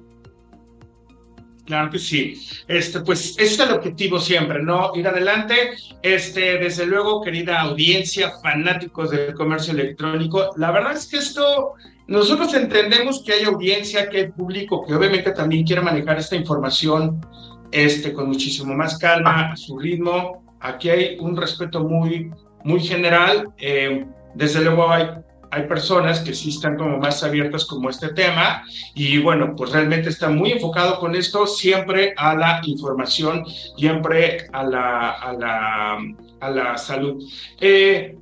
Claro 1.69 1.91
que 1.91 1.99
sí. 1.99 2.33
Este, 2.67 3.01
pues 3.01 3.37
ese 3.37 3.43
es 3.43 3.59
el 3.59 3.75
objetivo 3.75 4.19
siempre, 4.19 4.63
¿no? 4.63 4.91
Ir 4.95 5.07
adelante. 5.07 5.75
Este, 6.01 6.57
desde 6.57 6.87
luego, 6.87 7.21
querida 7.21 7.61
audiencia, 7.61 8.31
fanáticos 8.41 9.11
del 9.11 9.35
comercio 9.35 9.73
electrónico, 9.73 10.49
la 10.57 10.71
verdad 10.71 10.93
es 10.93 11.05
que 11.05 11.17
esto, 11.17 11.73
nosotros 12.07 12.55
entendemos 12.55 13.21
que 13.23 13.33
hay 13.33 13.43
audiencia, 13.43 14.09
que 14.09 14.17
hay 14.17 14.31
público 14.31 14.83
que 14.83 14.95
obviamente 14.95 15.31
también 15.31 15.63
quiere 15.63 15.83
manejar 15.83 16.17
esta 16.17 16.35
información 16.35 17.23
este, 17.71 18.13
con 18.13 18.29
muchísimo 18.29 18.73
más 18.73 18.97
calma, 18.97 19.51
a 19.51 19.55
su 19.55 19.77
ritmo. 19.77 20.55
Aquí 20.61 20.89
hay 20.89 21.17
un 21.19 21.37
respeto 21.37 21.83
muy, 21.83 22.31
muy 22.63 22.79
general. 22.79 23.53
Eh, 23.59 24.07
desde 24.33 24.61
luego 24.61 24.89
hay 24.89 25.05
hay 25.51 25.63
personas 25.63 26.19
que 26.19 26.33
sí 26.33 26.49
están 26.49 26.77
como 26.77 26.97
más 26.97 27.23
abiertas 27.23 27.65
como 27.65 27.89
este 27.89 28.09
tema 28.09 28.63
y 28.93 29.17
bueno, 29.17 29.55
pues 29.55 29.71
realmente 29.71 30.09
está 30.09 30.29
muy 30.29 30.51
enfocado 30.51 30.99
con 30.99 31.15
esto 31.15 31.47
siempre 31.47 32.13
a 32.17 32.35
la 32.35 32.61
información, 32.65 33.43
siempre 33.77 34.47
a 34.53 34.63
la, 34.63 35.09
a 35.11 35.33
la, 35.33 35.97
a 36.39 36.49
la 36.49 36.77
salud. 36.77 37.23
Eh, 37.59 38.15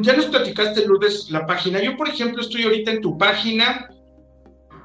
ya 0.00 0.14
nos 0.14 0.26
platicaste, 0.26 0.86
Lourdes, 0.86 1.30
la 1.30 1.46
página. 1.46 1.80
Yo, 1.80 1.96
por 1.96 2.08
ejemplo, 2.08 2.42
estoy 2.42 2.64
ahorita 2.64 2.90
en 2.90 3.00
tu 3.00 3.16
página. 3.16 3.88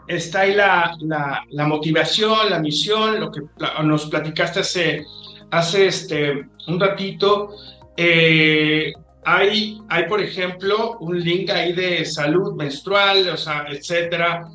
Está 0.07 0.41
ahí 0.41 0.53
la, 0.53 0.95
la, 0.99 1.43
la 1.49 1.67
motivación, 1.67 2.49
la 2.49 2.59
misión, 2.59 3.19
lo 3.19 3.31
que 3.31 3.41
nos 3.83 4.05
platicaste 4.05 4.59
hace, 4.59 5.05
hace 5.49 5.87
este, 5.87 6.47
un 6.67 6.79
ratito. 6.79 7.49
Eh, 7.97 8.93
hay, 9.25 9.81
hay, 9.89 10.05
por 10.07 10.21
ejemplo, 10.21 10.97
un 10.99 11.19
link 11.19 11.49
ahí 11.49 11.73
de 11.73 12.05
salud 12.05 12.55
menstrual, 12.55 13.29
o 13.29 13.37
sea, 13.37 13.65
etcétera. 13.69 14.47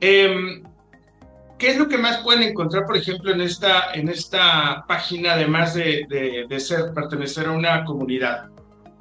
Em, 0.00 0.62
¿Qué 1.58 1.68
es 1.68 1.78
lo 1.78 1.88
que 1.88 1.96
más 1.98 2.18
pueden 2.18 2.42
encontrar, 2.42 2.84
por 2.84 2.96
ejemplo, 2.96 3.32
en 3.32 3.40
esta, 3.40 3.92
en 3.94 4.08
esta 4.08 4.84
página, 4.86 5.34
además 5.34 5.74
de, 5.74 6.06
de, 6.48 6.60
ser, 6.60 6.92
pertenecer 6.94 7.46
a 7.46 7.52
una 7.52 7.84
comunidad? 7.84 8.48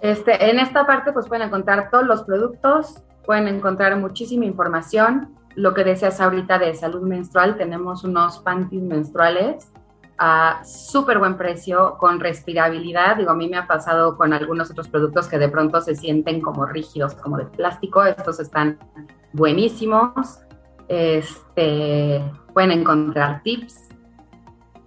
Este, 0.02 0.50
en 0.50 0.60
esta 0.60 0.86
parte, 0.86 1.12
pues 1.12 1.28
pueden 1.28 1.48
encontrar 1.48 1.90
todos 1.90 2.06
los 2.06 2.24
productos, 2.24 3.02
pueden 3.26 3.48
encontrar 3.48 3.98
muchísima 3.98 4.46
información. 4.46 5.36
Lo 5.56 5.74
que 5.74 5.84
decías 5.84 6.22
ahorita 6.22 6.60
de 6.60 6.74
salud 6.76 7.02
menstrual, 7.02 7.58
tenemos 7.58 8.04
unos 8.04 8.40
panties 8.40 8.84
menstruales 8.84 9.72
a 10.18 10.62
súper 10.64 11.20
buen 11.20 11.38
precio, 11.38 11.98
con 11.98 12.20
respirabilidad. 12.20 13.18
Digo, 13.18 13.32
a 13.32 13.36
mí 13.36 13.50
me 13.50 13.58
ha 13.58 13.68
pasado 13.68 14.18
con 14.18 14.34
algunos 14.34 14.72
otros 14.72 14.88
productos 14.88 15.28
que 15.28 15.38
de 15.38 15.50
pronto 15.50 15.82
se 15.82 15.96
sienten 15.96 16.42
como 16.42 16.66
rígidos, 16.66 17.16
como 17.16 17.38
de 17.38 17.46
plástico. 17.46 18.04
Estos 18.04 18.40
están 18.40 18.78
buenísimos. 19.34 20.40
Este, 20.88 22.24
pueden 22.54 22.72
encontrar 22.72 23.42
tips, 23.44 23.90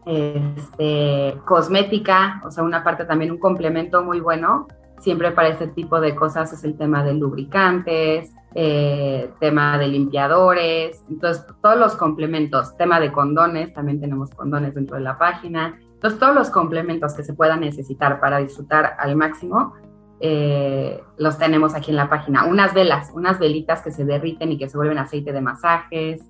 este, 0.07 1.39
cosmética, 1.45 2.41
o 2.45 2.51
sea, 2.51 2.65
una 2.65 2.83
parte 2.83 3.05
también, 3.05 3.31
un 3.31 3.39
complemento 3.39 4.03
muy 4.03 4.21
bueno. 4.21 4.67
Siempre 5.01 5.33
para 5.33 5.49
este 5.49 5.69
tipo 5.69 6.01
de 6.01 6.15
cosas 6.15 6.53
es 6.53 6.65
el 6.65 6.77
tema 6.77 7.05
de 7.05 7.15
lubricantes, 7.15 8.33
eh, 8.55 9.31
tema 9.41 9.79
de 9.79 9.89
limpiadores, 9.89 11.05
entonces 11.09 11.45
todos 11.63 11.79
los 11.79 11.97
complementos, 11.97 12.77
tema 12.77 12.99
de 12.99 13.13
condones, 13.13 13.73
también 13.75 14.01
tenemos 14.01 14.31
condones 14.31 14.75
dentro 14.75 14.97
de 14.97 15.03
la 15.03 15.19
página, 15.19 15.79
entonces 15.95 16.19
todos 16.19 16.35
los 16.35 16.51
complementos 16.51 17.15
que 17.15 17.23
se 17.23 17.35
puedan 17.35 17.61
necesitar 17.61 18.21
para 18.21 18.39
disfrutar 18.39 18.97
al 18.99 19.17
máximo, 19.17 19.75
eh, 20.21 21.01
los 21.19 21.39
tenemos 21.39 21.75
aquí 21.75 21.91
en 21.91 21.97
la 21.97 22.09
página. 22.09 22.47
Unas 22.47 22.75
velas, 22.75 23.11
unas 23.15 23.39
velitas 23.39 23.83
que 23.83 23.93
se 23.93 24.05
derriten 24.05 24.51
y 24.51 24.59
que 24.59 24.69
se 24.69 24.77
vuelven 24.77 24.99
aceite 24.99 25.33
de 25.33 25.41
masajes, 25.41 26.25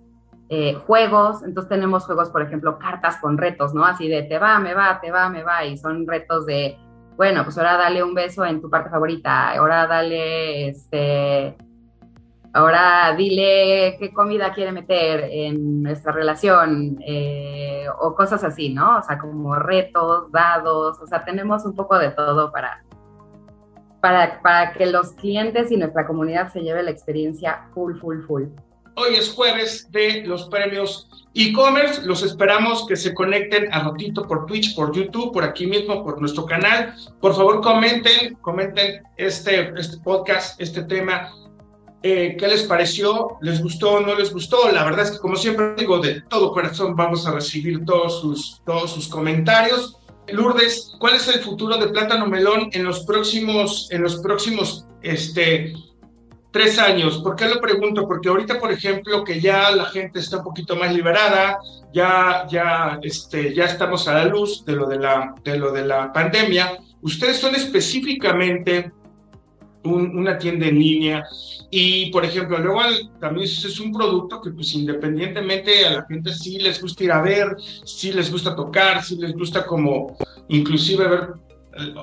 eh, 0.50 0.74
juegos, 0.86 1.42
entonces 1.42 1.68
tenemos 1.68 2.04
juegos, 2.04 2.30
por 2.30 2.42
ejemplo, 2.42 2.78
cartas 2.78 3.18
con 3.18 3.38
retos, 3.38 3.74
¿no? 3.74 3.84
Así 3.84 4.08
de 4.08 4.22
te 4.22 4.38
va, 4.38 4.58
me 4.58 4.74
va, 4.74 4.98
te 5.00 5.10
va, 5.10 5.28
me 5.28 5.42
va, 5.42 5.64
y 5.64 5.76
son 5.76 6.06
retos 6.06 6.46
de, 6.46 6.78
bueno, 7.18 7.42
pues 7.42 7.58
ahora 7.58 7.76
dale 7.76 8.00
un 8.00 8.14
beso 8.14 8.46
en 8.46 8.60
tu 8.60 8.70
parte 8.70 8.90
favorita, 8.90 9.50
ahora 9.50 9.88
dale, 9.88 10.68
este, 10.68 11.56
ahora 12.52 13.12
dile 13.16 13.96
qué 13.98 14.12
comida 14.14 14.54
quiere 14.54 14.70
meter 14.70 15.24
en 15.28 15.82
nuestra 15.82 16.12
relación 16.12 16.96
eh, 17.04 17.86
o 18.00 18.14
cosas 18.14 18.44
así, 18.44 18.72
¿no? 18.72 18.98
O 18.98 19.02
sea, 19.02 19.18
como 19.18 19.56
retos, 19.56 20.30
dados, 20.30 21.00
o 21.00 21.08
sea, 21.08 21.24
tenemos 21.24 21.64
un 21.64 21.74
poco 21.74 21.98
de 21.98 22.10
todo 22.12 22.52
para, 22.52 22.84
para, 24.00 24.40
para 24.40 24.72
que 24.74 24.86
los 24.86 25.10
clientes 25.14 25.72
y 25.72 25.76
nuestra 25.76 26.06
comunidad 26.06 26.52
se 26.52 26.60
lleve 26.60 26.84
la 26.84 26.92
experiencia 26.92 27.68
full, 27.74 27.98
full, 27.98 28.20
full. 28.28 28.44
Hoy 28.99 29.14
es 29.14 29.30
jueves 29.30 29.90
de 29.90 30.24
los 30.26 30.49
premios 30.49 31.09
e-commerce. 31.34 32.03
Los 32.03 32.22
esperamos 32.22 32.86
que 32.86 32.96
se 32.96 33.14
conecten 33.14 33.72
a 33.72 33.84
ratito 33.84 34.26
por 34.26 34.46
Twitch, 34.46 34.74
por 34.74 34.92
YouTube, 34.94 35.32
por 35.32 35.44
aquí 35.44 35.66
mismo, 35.66 36.05
por 36.05 36.20
nuestro 36.20 36.44
canal. 36.44 36.94
Por 37.20 37.34
favor, 37.34 37.61
comenten, 37.61 38.34
comenten 38.36 39.03
este, 39.16 39.72
este 39.78 39.99
podcast, 39.99 40.61
este 40.61 40.82
tema. 40.82 41.32
Eh, 42.03 42.36
¿Qué 42.38 42.46
les 42.46 42.62
pareció? 42.64 43.38
¿Les 43.40 43.61
gustó 43.61 44.01
no 44.01 44.14
les 44.14 44.32
gustó? 44.32 44.70
La 44.70 44.84
verdad 44.84 45.07
es 45.07 45.12
que, 45.12 45.18
como 45.18 45.36
siempre 45.36 45.74
digo, 45.76 45.99
de 45.99 46.20
todo 46.22 46.53
corazón 46.53 46.94
vamos 46.94 47.26
a 47.26 47.32
recibir 47.32 47.84
todos 47.84 48.20
sus, 48.20 48.62
todos 48.64 48.92
sus 48.92 49.09
comentarios. 49.09 49.96
Lourdes, 50.28 50.92
¿cuál 50.99 51.14
es 51.14 51.26
el 51.28 51.40
futuro 51.40 51.76
de 51.78 51.88
Plátano 51.88 52.26
Melón 52.26 52.68
en 52.72 52.84
los 52.84 53.05
próximos, 53.05 53.88
en 53.90 54.03
los 54.03 54.16
próximos 54.16 54.86
este, 55.03 55.72
tres 56.51 56.78
años? 56.78 57.18
¿Por 57.18 57.36
qué 57.36 57.49
lo 57.49 57.61
pregunto? 57.61 58.07
Porque 58.07 58.28
ahorita, 58.28 58.59
por 58.59 58.72
ejemplo, 58.72 59.24
que 59.24 59.40
ya 59.40 59.70
la 59.70 59.86
gente 59.86 60.20
está 60.20 60.38
un 60.38 60.44
poquito 60.44 60.76
más 60.76 60.94
liberada, 60.94 61.59
ya, 61.92 62.46
ya, 62.51 62.99
este, 63.03 63.55
ya 63.55 63.64
estamos 63.64 64.09
a 64.09 64.14
la 64.14 64.24
luz 64.24 64.64
de 64.64 64.72
lo 64.72 64.86
de 64.86 64.99
la, 64.99 65.34
de 65.44 65.59
lo 65.59 65.72
de 65.72 65.86
la 65.86 66.12
pandemia. 66.12 66.78
Ustedes 67.03 67.38
son 67.38 67.55
específicamente 67.55 68.92
una 69.84 70.36
tienda 70.36 70.66
en 70.66 70.78
línea 70.78 71.24
y, 71.70 72.11
por 72.11 72.24
ejemplo, 72.24 72.59
luego 72.59 72.80
también 73.20 73.44
es 73.44 73.80
un 73.80 73.92
producto 73.92 74.40
que, 74.40 74.51
pues, 74.51 74.74
independientemente 74.74 75.86
a 75.86 75.90
la 75.92 76.07
gente 76.07 76.32
sí 76.32 76.59
les 76.59 76.80
gusta 76.80 77.05
ir 77.05 77.12
a 77.12 77.22
ver, 77.22 77.57
sí 77.84 78.12
les 78.12 78.30
gusta 78.30 78.57
tocar, 78.57 79.03
sí 79.03 79.16
les 79.16 79.32
gusta 79.34 79.64
como, 79.64 80.16
inclusive 80.49 81.07
ver, 81.07 81.28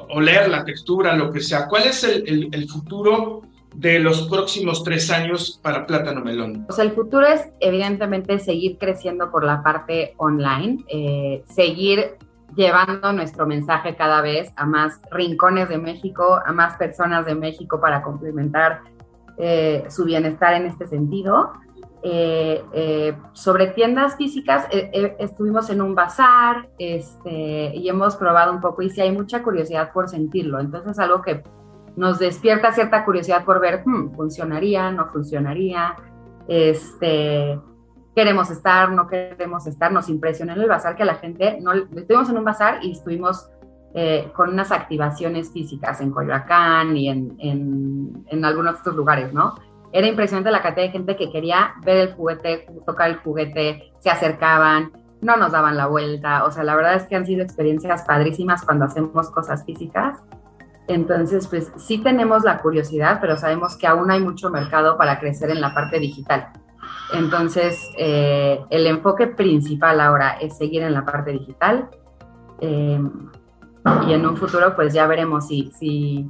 oler 0.10 0.50
la 0.50 0.64
textura, 0.64 1.16
lo 1.16 1.32
que 1.32 1.42
sea. 1.42 1.68
¿Cuál 1.68 1.84
es 1.84 2.04
el, 2.04 2.50
el, 2.52 2.70
futuro 2.70 3.42
de 3.78 4.00
los 4.00 4.28
próximos 4.30 4.84
tres 4.84 5.12
años 5.12 5.60
para 5.62 5.86
Plátano 5.86 6.22
Melón? 6.22 6.66
Pues 6.66 6.80
el 6.80 6.92
futuro 6.92 7.26
es 7.26 7.50
evidentemente 7.60 8.40
seguir 8.40 8.78
creciendo 8.78 9.32
por 9.32 9.44
la 9.44 9.62
parte 9.64 10.14
online, 10.18 10.84
eh, 10.88 11.44
seguir 11.48 12.18
llevando 12.56 13.12
nuestro 13.12 13.46
mensaje 13.46 13.96
cada 13.96 14.22
vez 14.22 14.52
a 14.56 14.66
más 14.66 15.02
rincones 15.12 15.68
de 15.68 15.78
México, 15.78 16.40
a 16.46 16.54
más 16.54 16.78
personas 16.78 17.26
de 17.26 17.36
México 17.36 17.82
para 17.82 18.02
complementar 18.02 18.82
eh, 19.38 19.84
su 19.90 20.06
bienestar 20.06 20.54
en 20.54 20.68
este 20.68 20.88
sentido. 20.88 21.52
Eh, 22.08 23.16
sobre 23.34 23.68
tiendas 23.68 24.16
físicas, 24.16 24.68
estuvimos 24.72 25.72
en 25.72 25.82
un 25.82 25.96
bazar 25.96 26.70
este, 26.78 27.76
y 27.76 27.90
hemos 27.90 28.16
probado 28.16 28.54
un 28.54 28.62
poco 28.62 28.84
y 28.84 28.92
sí 28.92 29.02
hay 29.02 29.12
mucha 29.12 29.42
curiosidad 29.42 29.92
por 29.92 30.08
sentirlo. 30.08 30.60
Entonces 30.60 30.92
es 30.92 31.00
algo 31.00 31.24
que 31.24 31.42
nos 31.96 32.20
despierta 32.20 32.74
cierta 32.74 33.06
curiosidad 33.06 33.46
por 33.46 33.60
ver, 33.60 33.84
hmm, 33.86 34.16
¿funcionaría? 34.16 34.92
¿No 34.92 35.08
funcionaría? 35.08 35.96
Este, 36.48 37.60
queremos 38.16 38.50
estar, 38.50 38.92
no 38.92 39.08
queremos 39.08 39.68
estar, 39.68 39.92
nos 39.92 40.10
impresionó 40.10 40.54
en 40.54 40.62
el 40.62 40.70
bazar 40.70 40.96
que 40.96 41.06
la 41.06 41.16
gente, 41.16 41.60
no, 41.62 41.74
estuvimos 41.74 42.30
en 42.30 42.38
un 42.38 42.46
bazar 42.46 42.80
y 42.84 42.92
estuvimos 42.92 43.50
eh, 43.94 44.32
con 44.36 44.50
unas 44.50 44.72
activaciones 44.72 45.52
físicas 45.52 46.02
en 46.02 46.12
Coyoacán 46.12 46.96
y 46.98 47.10
en, 47.10 47.36
en, 47.40 48.46
algunos 48.46 48.80
otros 48.80 48.96
lugares, 48.96 49.34
¿no? 49.34 49.56
Era 49.92 50.08
impresionante 50.08 50.52
la 50.52 50.62
cantidad 50.62 50.88
de 50.88 50.92
gente 50.92 51.16
que 51.16 51.32
quería 51.32 51.76
ver 51.86 52.10
el 52.10 52.14
juguete, 52.14 52.68
tocar 52.86 53.10
el 53.10 53.18
juguete, 53.18 53.94
se 54.00 54.10
acercaban, 54.10 54.92
no 55.22 55.38
nos 55.38 55.54
daban 55.54 55.78
la 55.78 55.88
vuelta, 55.88 56.44
o 56.44 56.52
sea, 56.52 56.64
la 56.64 56.76
verdad 56.76 56.96
es 56.96 57.04
que 57.04 57.16
han 57.16 57.26
sido 57.26 57.42
experiencias 57.42 58.04
padrísimas 58.04 58.64
cuando 58.64 58.86
hacemos 58.86 59.32
cosas 59.32 59.64
físicas. 59.66 60.22
Entonces, 60.88 61.48
pues 61.48 61.72
sí 61.78 61.98
tenemos 61.98 62.44
la 62.44 62.60
curiosidad, 62.60 63.18
pero 63.20 63.38
sabemos 63.38 63.76
que 63.76 63.88
aún 63.88 64.12
hay 64.12 64.22
mucho 64.22 64.50
mercado 64.50 64.98
para 64.98 65.20
crecer 65.20 65.50
en 65.50 65.62
la 65.62 65.74
parte 65.74 66.00
digital. 66.00 66.50
Entonces, 67.14 67.92
eh, 67.98 68.60
el 68.70 68.88
enfoque 68.88 69.28
principal 69.28 70.00
ahora 70.00 70.38
es 70.42 70.58
seguir 70.58 70.84
en 70.84 70.94
la 70.94 71.06
parte 71.06 71.32
digital. 71.32 71.90
Eh, 72.62 73.00
y 74.08 74.14
en 74.14 74.26
un 74.26 74.36
futuro 74.36 74.76
pues 74.76 74.94
ya 74.94 75.06
veremos 75.06 75.48
si, 75.48 76.30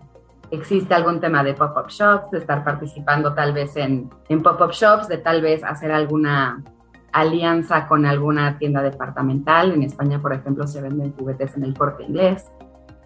existe 0.51 0.93
algún 0.93 1.19
tema 1.19 1.43
de 1.43 1.53
pop-up 1.53 1.87
shops, 1.87 2.31
de 2.31 2.37
estar 2.37 2.63
participando 2.63 3.33
tal 3.33 3.51
vez 3.51 3.75
en, 3.77 4.09
en 4.29 4.43
pop-up 4.43 4.71
shops, 4.71 5.07
de 5.07 5.17
tal 5.17 5.41
vez 5.41 5.63
hacer 5.63 5.91
alguna 5.91 6.63
alianza 7.11 7.87
con 7.87 8.05
alguna 8.05 8.57
tienda 8.57 8.81
departamental. 8.81 9.71
En 9.71 9.83
España, 9.83 10.21
por 10.21 10.33
ejemplo, 10.33 10.67
se 10.67 10.81
venden 10.81 11.13
juguetes 11.17 11.55
en 11.57 11.63
el 11.63 11.73
corte 11.73 12.03
inglés. 12.03 12.45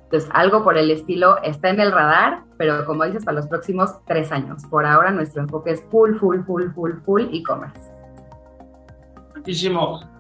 Entonces, 0.10 0.28
algo 0.34 0.64
por 0.64 0.76
el 0.76 0.90
estilo 0.90 1.38
está 1.44 1.70
en 1.70 1.80
el 1.80 1.92
radar, 1.92 2.42
pero 2.58 2.84
como 2.86 3.06
dices, 3.06 3.24
para 3.24 3.38
los 3.38 3.48
próximos 3.48 3.92
tres 4.08 4.32
años. 4.32 4.64
Por 4.68 4.84
ahora, 4.84 5.12
nuestro 5.12 5.44
enfoque 5.44 5.70
es 5.70 5.84
full, 5.92 6.16
full, 6.18 6.40
full, 6.48 6.64
full, 6.74 6.94
full 7.06 7.28
e-commerce. 7.32 7.80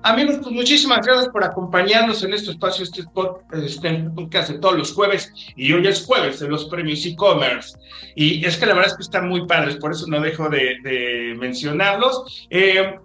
Amigos, 0.04 0.38
pues 0.42 0.52
muchísimas 0.52 1.06
gracias 1.06 1.30
por 1.30 1.44
acompañarnos 1.44 2.24
en 2.24 2.34
este 2.34 2.52
espacio, 2.52 2.84
este, 2.84 3.04
este 3.52 4.10
podcast 4.16 4.50
de 4.52 4.60
todos 4.60 4.78
los 4.78 4.94
jueves. 4.94 5.34
Y 5.56 5.74
hoy 5.74 5.88
es 5.88 6.06
jueves 6.06 6.40
de 6.40 6.50
los 6.50 6.66
premios 6.66 7.06
e-commerce. 7.06 7.78
Y 8.16 8.46
es 8.46 8.58
que 8.58 8.68
la 8.68 8.74
verdad 8.74 8.92
es 8.92 8.98
que 8.98 9.04
están 9.04 9.28
muy 9.28 9.46
padres, 9.48 9.78
por 9.78 9.92
eso 9.92 10.06
no 10.08 10.22
dejo 10.22 10.50
de, 10.50 11.36
mencionarlos. 11.38 12.48
Eh, 12.52 13.00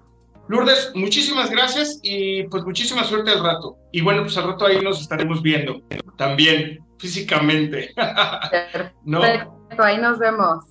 Lourdes, 0.48 0.92
muchísimas 0.94 1.50
gracias 1.50 2.00
y 2.02 2.44
pues 2.44 2.64
muchísima 2.64 3.04
suerte 3.04 3.30
al 3.30 3.42
rato. 3.42 3.78
Y 3.92 4.02
bueno, 4.02 4.22
pues 4.22 4.36
al 4.36 4.48
rato 4.48 4.66
ahí 4.66 4.80
nos 4.80 5.00
estaremos 5.00 5.42
viendo 5.42 5.80
también 6.16 6.78
físicamente. 6.98 7.94
¿No? 9.04 9.20
Perfecto, 9.20 9.82
ahí 9.82 9.98
nos 9.98 10.18
vemos. 10.18 10.64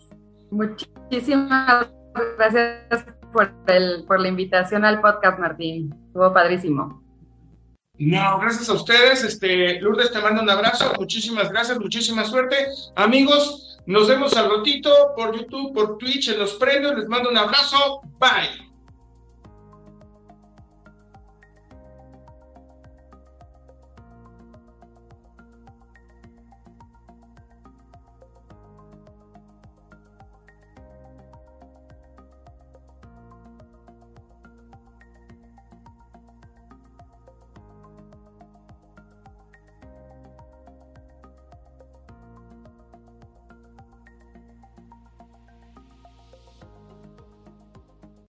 Muchísimas 0.52 1.92
gracias 2.38 3.06
por, 3.32 3.52
el, 3.68 4.06
por 4.06 4.20
la 4.20 4.28
invitación 4.28 4.86
al 4.86 5.02
podcast, 5.02 5.40
Martín. 5.40 5.94
Estuvo 6.08 6.32
padrísimo. 6.32 7.02
No, 7.98 8.40
gracias 8.40 8.70
a 8.70 8.74
ustedes. 8.74 9.24
Este, 9.24 9.80
Lourdes, 9.82 10.12
te 10.12 10.22
mando 10.22 10.42
un 10.42 10.50
abrazo. 10.50 10.94
Muchísimas 11.00 11.50
gracias, 11.50 11.80
muchísima 11.80 12.26
suerte. 12.26 12.56
Amigos, 12.96 13.80
nos 13.86 14.08
vemos 14.08 14.36
al 14.36 14.50
ratito 14.50 14.90
por 15.16 15.36
YouTube, 15.36 15.74
por 15.74 15.98
Twitch, 15.98 16.30
en 16.30 16.40
los 16.40 16.54
premios. 16.56 16.96
Les 16.96 17.08
mando 17.08 17.30
un 17.30 17.38
abrazo. 17.38 18.02
Bye. 18.20 18.73